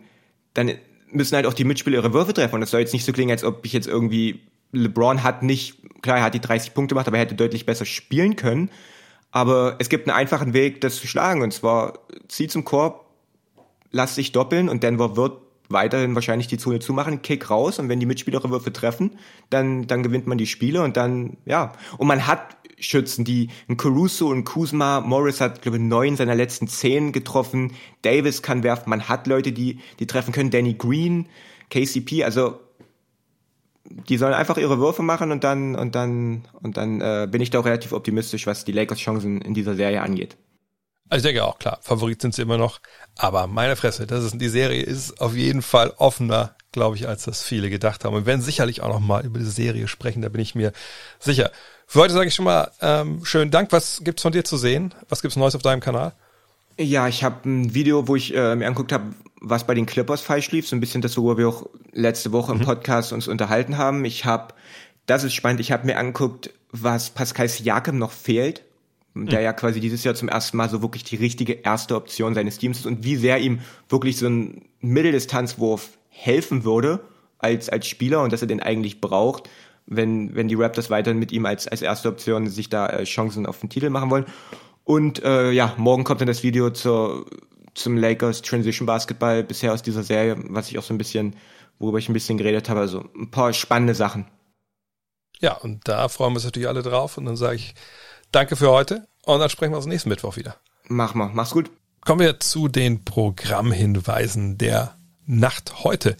dann 0.53 0.71
müssen 1.11 1.35
halt 1.35 1.45
auch 1.45 1.53
die 1.53 1.63
Mitspieler 1.63 1.97
ihre 1.97 2.13
Würfe 2.13 2.33
treffen 2.33 2.55
und 2.55 2.61
das 2.61 2.71
soll 2.71 2.81
jetzt 2.81 2.93
nicht 2.93 3.05
so 3.05 3.13
klingen, 3.13 3.31
als 3.31 3.43
ob 3.43 3.65
ich 3.65 3.73
jetzt 3.73 3.87
irgendwie 3.87 4.41
LeBron 4.71 5.23
hat 5.23 5.43
nicht, 5.43 5.77
klar, 6.01 6.17
er 6.17 6.23
hat 6.23 6.33
die 6.33 6.41
30 6.41 6.73
Punkte 6.73 6.93
gemacht, 6.93 7.07
aber 7.07 7.17
er 7.17 7.23
hätte 7.23 7.35
deutlich 7.35 7.65
besser 7.65 7.85
spielen 7.85 8.35
können. 8.35 8.69
Aber 9.31 9.75
es 9.79 9.89
gibt 9.89 10.07
einen 10.07 10.17
einfachen 10.17 10.53
Weg, 10.53 10.81
das 10.81 10.97
zu 10.97 11.07
schlagen. 11.07 11.41
Und 11.41 11.53
zwar, 11.53 11.99
zieh 12.27 12.47
zum 12.47 12.63
Korb, 12.63 13.05
lass 13.91 14.15
dich 14.15 14.31
doppeln 14.31 14.69
und 14.69 14.83
Denver 14.83 15.15
wird 15.15 15.41
weiterhin 15.69 16.15
wahrscheinlich 16.15 16.47
die 16.47 16.57
Zone 16.57 16.79
zumachen, 16.79 17.21
Kick 17.21 17.49
raus. 17.49 17.79
Und 17.79 17.89
wenn 17.89 17.99
die 17.99 18.05
Mitspieler 18.05 18.43
Würfe 18.49 18.71
treffen, 18.71 19.17
dann, 19.49 19.87
dann 19.87 20.03
gewinnt 20.03 20.27
man 20.27 20.37
die 20.37 20.47
Spiele 20.47 20.81
und 20.81 20.97
dann, 20.97 21.37
ja. 21.45 21.73
Und 21.97 22.07
man 22.07 22.25
hat 22.25 22.57
Schützen, 22.79 23.25
die 23.25 23.49
ein 23.67 23.75
Caruso 23.75 24.27
und 24.29 24.43
Kuzma, 24.43 25.01
Morris 25.01 25.41
hat, 25.41 25.61
glaube 25.61 25.77
ich, 25.77 25.83
neun 25.83 26.15
seiner 26.15 26.35
letzten 26.35 26.67
zehn 26.67 27.11
getroffen, 27.11 27.73
Davis 28.03 28.43
kann 28.43 28.63
werfen, 28.63 28.89
man 28.89 29.09
hat 29.09 29.25
Leute, 29.25 29.51
die, 29.51 29.79
die 29.99 30.05
treffen 30.05 30.31
können, 30.31 30.51
Danny 30.51 30.75
Green, 30.75 31.27
KCP, 31.71 32.23
also 32.23 32.59
die 33.89 34.17
sollen 34.17 34.33
einfach 34.33 34.57
ihre 34.57 34.79
Würfe 34.79 35.03
machen 35.03 35.31
und 35.31 35.43
dann 35.43 35.75
und 35.75 35.95
dann 35.95 36.47
und 36.61 36.77
dann 36.77 37.01
äh, 37.01 37.27
bin 37.29 37.41
ich 37.41 37.49
da 37.49 37.59
auch 37.59 37.65
relativ 37.65 37.93
optimistisch, 37.93 38.47
was 38.47 38.65
die 38.65 38.71
Lakers 38.71 38.99
Chancen 38.99 39.41
in 39.41 39.53
dieser 39.53 39.75
Serie 39.75 40.01
angeht. 40.01 40.37
Also 41.09 41.25
ich 41.25 41.33
denke 41.33 41.45
auch 41.47 41.57
klar, 41.57 41.79
Favorit 41.81 42.21
sind 42.21 42.35
sie 42.35 42.41
immer 42.41 42.57
noch, 42.57 42.79
aber 43.17 43.47
meine 43.47 43.75
Fresse, 43.77 44.05
das 44.05 44.25
ist 44.25 44.41
die 44.41 44.49
Serie 44.49 44.81
ist 44.81 45.21
auf 45.21 45.35
jeden 45.35 45.61
Fall 45.61 45.93
offener, 45.97 46.55
glaube 46.73 46.97
ich, 46.97 47.07
als 47.07 47.23
das 47.23 47.43
viele 47.43 47.69
gedacht 47.69 48.03
haben. 48.03 48.13
Und 48.13 48.25
werden 48.25 48.41
sicherlich 48.41 48.81
auch 48.81 48.89
noch 48.89 48.99
mal 48.99 49.25
über 49.25 49.39
diese 49.39 49.51
Serie 49.51 49.87
sprechen, 49.87 50.21
da 50.21 50.29
bin 50.29 50.41
ich 50.41 50.53
mir 50.53 50.73
sicher. 51.19 51.51
Für 51.85 52.01
heute 52.01 52.13
sage 52.13 52.27
ich 52.27 52.35
schon 52.35 52.45
mal 52.45 52.71
ähm, 52.81 53.23
schönen 53.23 53.51
Dank. 53.51 53.71
Was 53.71 54.01
gibt's 54.03 54.21
von 54.21 54.33
dir 54.33 54.43
zu 54.43 54.57
sehen? 54.57 54.93
Was 55.07 55.21
gibt's 55.21 55.37
Neues 55.37 55.55
auf 55.55 55.61
deinem 55.61 55.79
Kanal? 55.79 56.13
Ja, 56.79 57.07
ich 57.07 57.23
habe 57.23 57.49
ein 57.49 57.73
Video, 57.73 58.07
wo 58.07 58.15
ich 58.15 58.35
äh, 58.35 58.55
mir 58.55 58.67
angeguckt 58.67 58.91
habe, 58.91 59.15
was 59.41 59.65
bei 59.65 59.73
den 59.73 59.85
Clippers 59.85 60.21
falsch 60.21 60.51
lief, 60.51 60.67
so 60.67 60.75
ein 60.75 60.79
bisschen 60.79 61.01
das, 61.01 61.17
worüber 61.17 61.37
wir 61.37 61.49
auch 61.49 61.69
letzte 61.91 62.31
Woche 62.31 62.51
im 62.51 62.59
mhm. 62.59 62.65
Podcast 62.65 63.13
uns 63.13 63.27
unterhalten 63.27 63.77
haben. 63.77 64.05
Ich 64.05 64.25
habe, 64.25 64.53
das 65.07 65.23
ist 65.23 65.33
spannend, 65.33 65.59
ich 65.59 65.71
habe 65.71 65.87
mir 65.87 65.97
angeguckt, 65.97 66.53
was 66.71 67.09
Pascal 67.09 67.47
Siakam 67.47 67.97
noch 67.97 68.11
fehlt, 68.11 68.63
der 69.15 69.39
mhm. 69.39 69.45
ja 69.45 69.53
quasi 69.53 69.79
dieses 69.79 70.03
Jahr 70.03 70.13
zum 70.13 70.29
ersten 70.29 70.57
Mal 70.57 70.69
so 70.69 70.81
wirklich 70.83 71.03
die 71.03 71.15
richtige 71.15 71.53
erste 71.53 71.95
Option 71.95 72.35
seines 72.35 72.59
Teams 72.59 72.79
ist 72.79 72.85
und 72.85 73.03
wie 73.03 73.15
sehr 73.15 73.39
ihm 73.39 73.59
wirklich 73.89 74.17
so 74.17 74.27
ein 74.27 74.65
Mitteldistanzwurf 74.81 75.97
helfen 76.09 76.63
würde 76.63 76.99
als, 77.39 77.69
als 77.69 77.87
Spieler 77.87 78.21
und 78.21 78.33
dass 78.33 78.41
er 78.41 78.47
den 78.47 78.61
eigentlich 78.61 79.01
braucht, 79.01 79.49
wenn, 79.87 80.35
wenn 80.35 80.47
die 80.47 80.55
Raptors 80.55 80.89
weiterhin 80.89 81.19
mit 81.19 81.31
ihm 81.31 81.45
als, 81.45 81.67
als 81.67 81.81
erste 81.81 82.09
Option 82.09 82.47
sich 82.47 82.69
da 82.69 82.87
äh, 82.87 83.03
Chancen 83.05 83.45
auf 83.45 83.59
den 83.61 83.69
Titel 83.69 83.89
machen 83.89 84.11
wollen. 84.11 84.25
Und 84.87 85.21
äh, 85.21 85.51
ja, 85.51 85.73
morgen 85.75 86.05
kommt 86.05 86.21
dann 86.21 86.29
das 86.29 86.43
Video 86.43 86.69
zur, 86.69 87.25
zum 87.73 87.97
Lakers 87.97 88.41
Transition 88.41 88.85
Basketball 88.85 89.43
bisher 89.43 89.73
aus 89.73 89.81
dieser 89.81 90.01
Serie, 90.01 90.37
was 90.47 90.69
ich 90.69 90.79
auch 90.79 90.83
so 90.83 90.93
ein 90.93 90.97
bisschen, 90.97 91.35
worüber 91.77 91.97
ich 91.97 92.07
ein 92.07 92.13
bisschen 92.13 92.37
geredet 92.37 92.69
habe. 92.69 92.79
Also 92.79 93.03
ein 93.13 93.29
paar 93.29 93.51
spannende 93.51 93.95
Sachen. 93.95 94.27
Ja, 95.41 95.57
und 95.57 95.85
da 95.89 96.07
freuen 96.07 96.31
wir 96.31 96.35
uns 96.35 96.45
natürlich 96.45 96.69
alle 96.69 96.83
drauf. 96.83 97.17
Und 97.17 97.25
dann 97.25 97.35
sage 97.35 97.57
ich 97.57 97.75
danke 98.31 98.55
für 98.55 98.69
heute 98.69 99.09
und 99.25 99.41
dann 99.41 99.49
sprechen 99.49 99.73
wir 99.73 99.77
uns 99.77 99.87
nächsten 99.87 100.07
Mittwoch 100.07 100.37
wieder. 100.37 100.55
Mach 100.87 101.13
mal, 101.15 101.31
mach's 101.33 101.51
gut. 101.51 101.69
Kommen 102.05 102.21
wir 102.21 102.39
zu 102.39 102.69
den 102.69 103.03
Programmhinweisen 103.03 104.57
der 104.57 104.95
Nacht 105.25 105.83
heute. 105.83 106.15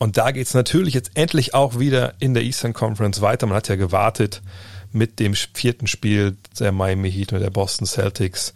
Und 0.00 0.16
da 0.16 0.32
geht's 0.32 0.54
natürlich 0.54 0.94
jetzt 0.94 1.12
endlich 1.14 1.54
auch 1.54 1.78
wieder 1.78 2.14
in 2.18 2.34
der 2.34 2.42
Eastern 2.42 2.72
Conference 2.72 3.20
weiter. 3.20 3.46
Man 3.46 3.54
hat 3.54 3.68
ja 3.68 3.76
gewartet 3.76 4.42
mit 4.94 5.18
dem 5.18 5.34
vierten 5.34 5.86
Spiel 5.86 6.36
der 6.58 6.72
Miami 6.72 7.10
Heat 7.10 7.32
und 7.32 7.40
der 7.40 7.50
Boston 7.50 7.86
Celtics, 7.86 8.52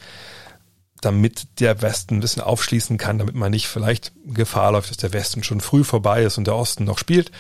damit 1.01 1.61
der 1.61 1.83
Westen 1.83 2.17
ein 2.17 2.21
bisschen 2.21 2.43
aufschließen 2.43 2.99
kann, 2.99 3.19
damit 3.19 3.35
man 3.35 3.51
nicht 3.51 3.69
vielleicht 3.69 4.13
Gefahr 4.27 4.73
läuft, 4.73 4.91
dass 4.91 4.97
der 4.97 5.13
Westen 5.13 5.43
schon 5.43 5.61
früh 5.61 5.85
vorbei 5.85 6.23
ist 6.23 6.39
und 6.39 6.47
der 6.47 6.57
Osten 6.57 6.85
noch 6.85 6.99
spielt. 6.99 7.31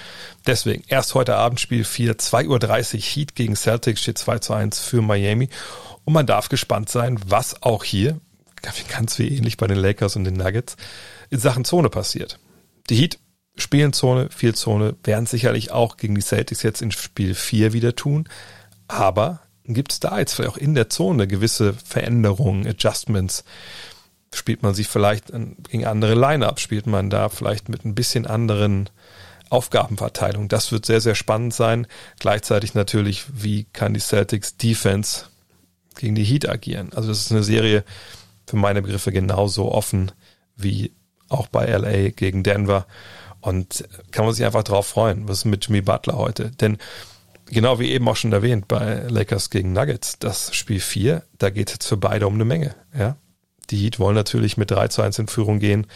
Deswegen 0.46 0.85
erst 0.88 1.14
heute 1.14 1.37
Abend 1.37 1.61
Spiel 1.61 1.85
4, 1.85 2.18
2.30 2.18 2.94
Uhr 2.94 3.00
Heat 3.00 3.35
gegen 3.35 3.56
Celtics 3.56 4.02
steht 4.02 4.18
2 4.18 4.38
zu 4.40 4.52
1 4.52 4.78
für 4.80 5.02
Miami. 5.02 5.48
Und 6.04 6.12
man 6.12 6.26
darf 6.26 6.48
gespannt 6.48 6.88
sein, 6.88 7.18
was 7.26 7.62
auch 7.62 7.82
hier, 7.82 8.20
ganz 8.88 9.18
wie 9.18 9.28
ähnlich 9.28 9.56
bei 9.56 9.66
den 9.66 9.78
Lakers 9.78 10.16
und 10.16 10.24
den 10.24 10.35
Nuggets, 10.35 10.76
in 11.30 11.40
Sachen 11.40 11.64
Zone 11.64 11.88
passiert. 11.88 12.38
Die 12.88 12.96
Heat 12.96 13.18
spielen 13.56 13.92
Zone, 13.92 14.28
viel 14.30 14.54
Zone, 14.54 14.96
werden 15.02 15.26
sicherlich 15.26 15.72
auch 15.72 15.96
gegen 15.96 16.14
die 16.14 16.20
Celtics 16.20 16.62
jetzt 16.62 16.82
in 16.82 16.92
Spiel 16.92 17.35
4 17.35 17.72
wieder 17.72 17.96
tun. 17.96 18.28
Aber 18.88 19.40
gibt 19.64 19.92
es 19.92 20.01
da 20.01 20.18
jetzt 20.18 20.35
vielleicht 20.35 20.55
auch 20.55 20.59
in 20.59 20.75
der 20.75 20.88
Zone 20.88 21.27
gewisse 21.27 21.75
Veränderungen, 21.75 22.66
Adjustments? 22.66 23.44
Spielt 24.35 24.62
man 24.62 24.75
sich 24.75 24.88
vielleicht 24.88 25.33
gegen 25.70 25.87
andere 25.87 26.14
Lineups? 26.14 26.61
Spielt 26.61 26.87
man 26.87 27.11
da 27.11 27.29
vielleicht 27.29 27.68
mit 27.68 27.85
ein 27.85 27.94
bisschen 27.94 28.27
anderen 28.27 28.90
Aufgabenverteilung? 29.51 30.49
Das 30.49 30.72
wird 30.72 30.85
sehr, 30.85 31.01
sehr 31.01 31.14
spannend 31.14 31.55
sein. 31.55 31.87
Gleichzeitig 32.18 32.75
natürlich, 32.75 33.25
wie 33.33 33.64
kann 33.64 33.94
die 33.94 34.01
Celtics 34.01 34.57
Defense 34.57 35.27
gegen 35.96 36.14
die 36.14 36.25
Heat 36.25 36.49
agieren? 36.49 36.90
Also 36.94 37.09
das 37.09 37.20
ist 37.20 37.33
eine 37.33 37.42
Serie 37.42 37.85
für 38.46 38.57
meine 38.57 38.83
Begriffe 38.83 39.12
genauso 39.12 39.72
offen 39.72 40.12
wie 40.57 40.92
auch 41.29 41.49
bei 41.49 41.66
LA 41.66 42.11
gegen 42.11 42.42
Denver. 42.42 42.87
Und 43.40 43.85
kann 44.11 44.25
man 44.25 44.35
sich 44.35 44.44
einfach 44.44 44.64
drauf 44.64 44.87
freuen. 44.87 45.29
Was 45.29 45.38
ist 45.38 45.44
mit 45.44 45.66
Jimmy 45.66 45.81
Butler 45.81 46.16
heute? 46.16 46.51
Denn 46.51 46.79
genau 47.46 47.78
wie 47.78 47.90
eben 47.90 48.09
auch 48.09 48.16
schon 48.16 48.32
erwähnt, 48.32 48.68
bei 48.68 49.02
Lakers 49.09 49.50
gegen 49.50 49.72
Nuggets, 49.72 50.18
das 50.18 50.54
Spiel 50.54 50.80
4, 50.80 51.22
da 51.38 51.50
geht 51.50 51.74
es 51.80 51.87
für 51.87 51.96
beide 51.96 52.26
um 52.26 52.35
eine 52.35 52.44
Menge. 52.44 52.74
Ja? 52.96 53.16
Die 53.70 53.76
Heat 53.76 53.98
wollen 53.98 54.14
natürlich 54.14 54.56
mit 54.56 54.70
3 54.70 54.88
zu 54.88 55.02
1 55.02 55.18
in 55.18 55.28
Führung 55.28 55.59
gehen. 55.59 55.87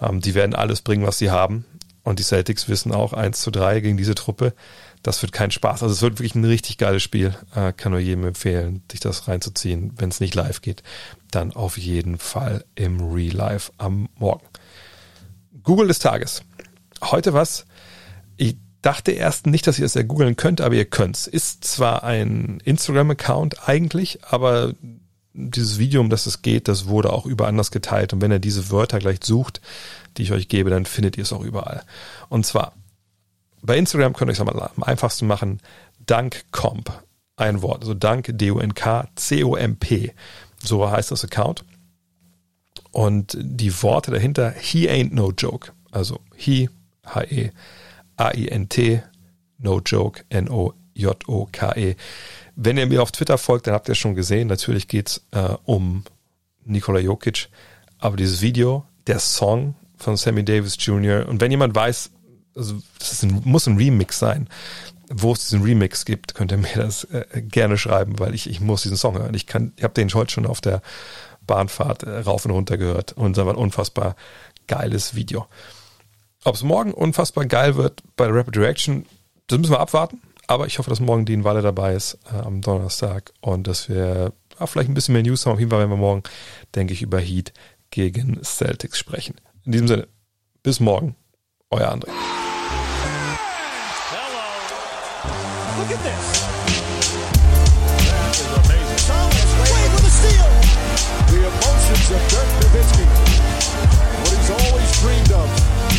Ähm, 0.00 0.20
die 0.20 0.34
werden 0.34 0.54
alles 0.54 0.82
bringen, 0.82 1.06
was 1.06 1.18
sie 1.18 1.30
haben. 1.30 1.64
Und 2.02 2.20
die 2.20 2.24
Celtics 2.24 2.68
wissen 2.68 2.92
auch 2.92 3.12
1 3.12 3.40
zu 3.40 3.50
3 3.50 3.80
gegen 3.80 3.96
diese 3.96 4.14
Truppe. 4.14 4.54
Das 5.02 5.22
wird 5.22 5.32
kein 5.32 5.50
Spaß. 5.50 5.82
Also 5.82 5.92
es 5.92 6.02
wird 6.02 6.14
wirklich 6.14 6.36
ein 6.36 6.44
richtig 6.44 6.78
geiles 6.78 7.02
Spiel. 7.02 7.34
Äh, 7.54 7.72
kann 7.72 7.92
nur 7.92 8.00
jedem 8.00 8.26
empfehlen, 8.26 8.82
sich 8.90 9.00
das 9.00 9.26
reinzuziehen. 9.26 9.92
Wenn 9.96 10.10
es 10.10 10.20
nicht 10.20 10.34
live 10.34 10.62
geht, 10.62 10.82
dann 11.30 11.52
auf 11.52 11.78
jeden 11.78 12.18
Fall 12.18 12.64
im 12.76 13.00
Real 13.00 13.34
Life 13.34 13.72
am 13.78 14.08
Morgen. 14.16 14.46
Google 15.64 15.88
des 15.88 15.98
Tages. 15.98 16.42
Heute 17.02 17.32
was, 17.32 17.66
dachte 18.86 19.10
erst 19.10 19.48
nicht, 19.48 19.66
dass 19.66 19.80
ihr 19.80 19.84
es 19.84 19.94
ja 19.94 20.02
googeln 20.02 20.36
könnt, 20.36 20.60
aber 20.60 20.76
ihr 20.76 20.84
könnt's. 20.84 21.26
Ist 21.26 21.64
zwar 21.64 22.04
ein 22.04 22.60
Instagram-Account 22.64 23.68
eigentlich, 23.68 24.20
aber 24.22 24.74
dieses 25.32 25.80
Video, 25.80 26.00
um 26.00 26.08
das 26.08 26.26
es 26.26 26.40
geht, 26.40 26.68
das 26.68 26.86
wurde 26.86 27.12
auch 27.12 27.26
überall 27.26 27.50
anders 27.50 27.72
geteilt. 27.72 28.12
Und 28.12 28.20
wenn 28.20 28.30
ihr 28.30 28.38
diese 28.38 28.70
Wörter 28.70 29.00
gleich 29.00 29.18
sucht, 29.24 29.60
die 30.16 30.22
ich 30.22 30.30
euch 30.30 30.46
gebe, 30.46 30.70
dann 30.70 30.86
findet 30.86 31.16
ihr 31.16 31.24
es 31.24 31.32
auch 31.32 31.42
überall. 31.42 31.82
Und 32.28 32.46
zwar, 32.46 32.74
bei 33.60 33.76
Instagram 33.76 34.12
könnt 34.12 34.30
ihr 34.30 34.34
es 34.34 34.40
am 34.40 34.82
einfachsten 34.84 35.26
machen, 35.26 35.60
Dankcomp. 36.06 37.02
Ein 37.34 37.62
Wort, 37.62 37.82
also 37.82 37.92
Dank, 37.92 38.30
D-U-N-K, 38.38 39.08
C-O-M-P. 39.16 40.14
So 40.62 40.88
heißt 40.88 41.10
das 41.10 41.24
Account. 41.24 41.64
Und 42.92 43.36
die 43.38 43.82
Worte 43.82 44.12
dahinter, 44.12 44.52
he 44.52 44.88
ain't 44.88 45.12
no 45.12 45.32
joke. 45.32 45.72
Also 45.90 46.20
he, 46.36 46.70
H-E, 47.04 47.50
A-I-N-T, 48.16 49.02
no 49.58 49.80
joke, 49.80 50.24
N-O-J-O-K-E. 50.28 51.96
Wenn 52.54 52.78
ihr 52.78 52.86
mir 52.86 53.02
auf 53.02 53.12
Twitter 53.12 53.38
folgt, 53.38 53.66
dann 53.66 53.74
habt 53.74 53.88
ihr 53.88 53.94
schon 53.94 54.14
gesehen, 54.14 54.48
natürlich 54.48 54.88
geht's 54.88 55.22
äh, 55.32 55.54
um 55.64 56.04
Nikola 56.64 56.98
Jokic. 56.98 57.48
Aber 57.98 58.16
dieses 58.16 58.42
Video, 58.42 58.84
der 59.06 59.18
Song 59.18 59.74
von 59.96 60.16
Sammy 60.16 60.44
Davis 60.44 60.76
Jr. 60.78 61.26
Und 61.28 61.40
wenn 61.40 61.50
jemand 61.50 61.74
weiß, 61.74 62.10
also 62.54 62.76
das 62.98 63.22
ein, 63.22 63.40
muss 63.44 63.66
ein 63.66 63.76
Remix 63.76 64.18
sein, 64.18 64.48
wo 65.08 65.32
es 65.32 65.48
diesen 65.48 65.62
Remix 65.62 66.04
gibt, 66.04 66.34
könnt 66.34 66.52
ihr 66.52 66.58
mir 66.58 66.74
das 66.74 67.04
äh, 67.04 67.42
gerne 67.42 67.78
schreiben, 67.78 68.18
weil 68.18 68.34
ich, 68.34 68.48
ich 68.48 68.60
muss 68.60 68.82
diesen 68.82 68.96
Song 68.96 69.16
hören. 69.16 69.34
Ich 69.34 69.46
kann, 69.46 69.72
ich 69.76 69.84
habe 69.84 69.94
den 69.94 70.12
heute 70.12 70.32
schon 70.32 70.46
auf 70.46 70.60
der 70.60 70.82
Bahnfahrt 71.46 72.02
äh, 72.02 72.18
rauf 72.20 72.44
und 72.44 72.50
runter 72.50 72.76
gehört 72.76 73.12
und 73.12 73.36
es 73.36 73.44
war 73.44 73.52
ein 73.52 73.58
unfassbar 73.58 74.16
geiles 74.66 75.14
Video. 75.14 75.46
Ob 76.46 76.54
es 76.54 76.62
morgen 76.62 76.94
unfassbar 76.94 77.44
geil 77.44 77.74
wird 77.74 78.04
bei 78.14 78.26
der 78.26 78.36
Rapid 78.36 78.56
Reaction, 78.58 79.04
das 79.48 79.58
müssen 79.58 79.72
wir 79.72 79.80
abwarten. 79.80 80.22
Aber 80.46 80.68
ich 80.68 80.78
hoffe, 80.78 80.88
dass 80.88 81.00
morgen 81.00 81.24
Dean 81.24 81.42
Walle 81.42 81.60
dabei 81.60 81.94
ist 81.94 82.20
äh, 82.32 82.36
am 82.36 82.60
Donnerstag 82.60 83.32
und 83.40 83.66
dass 83.66 83.88
wir 83.88 84.32
ja, 84.60 84.66
vielleicht 84.68 84.88
ein 84.88 84.94
bisschen 84.94 85.14
mehr 85.14 85.24
News 85.24 85.44
haben. 85.44 85.54
Auf 85.54 85.58
jeden 85.58 85.72
Fall 85.72 85.80
werden 85.80 85.90
wir 85.90 85.96
morgen, 85.96 86.22
denke 86.76 86.92
ich, 86.92 87.02
über 87.02 87.18
Heat 87.18 87.52
gegen 87.90 88.40
Celtics 88.44 88.96
sprechen. 88.96 89.34
In 89.64 89.72
diesem 89.72 89.88
Sinne, 89.88 90.06
bis 90.62 90.78
morgen. 90.78 91.16
Euer 91.70 91.92
André. 91.92 92.10
Hello. 94.10 95.80
Look 95.80 95.90
at 95.90 96.04
this. 96.04 96.55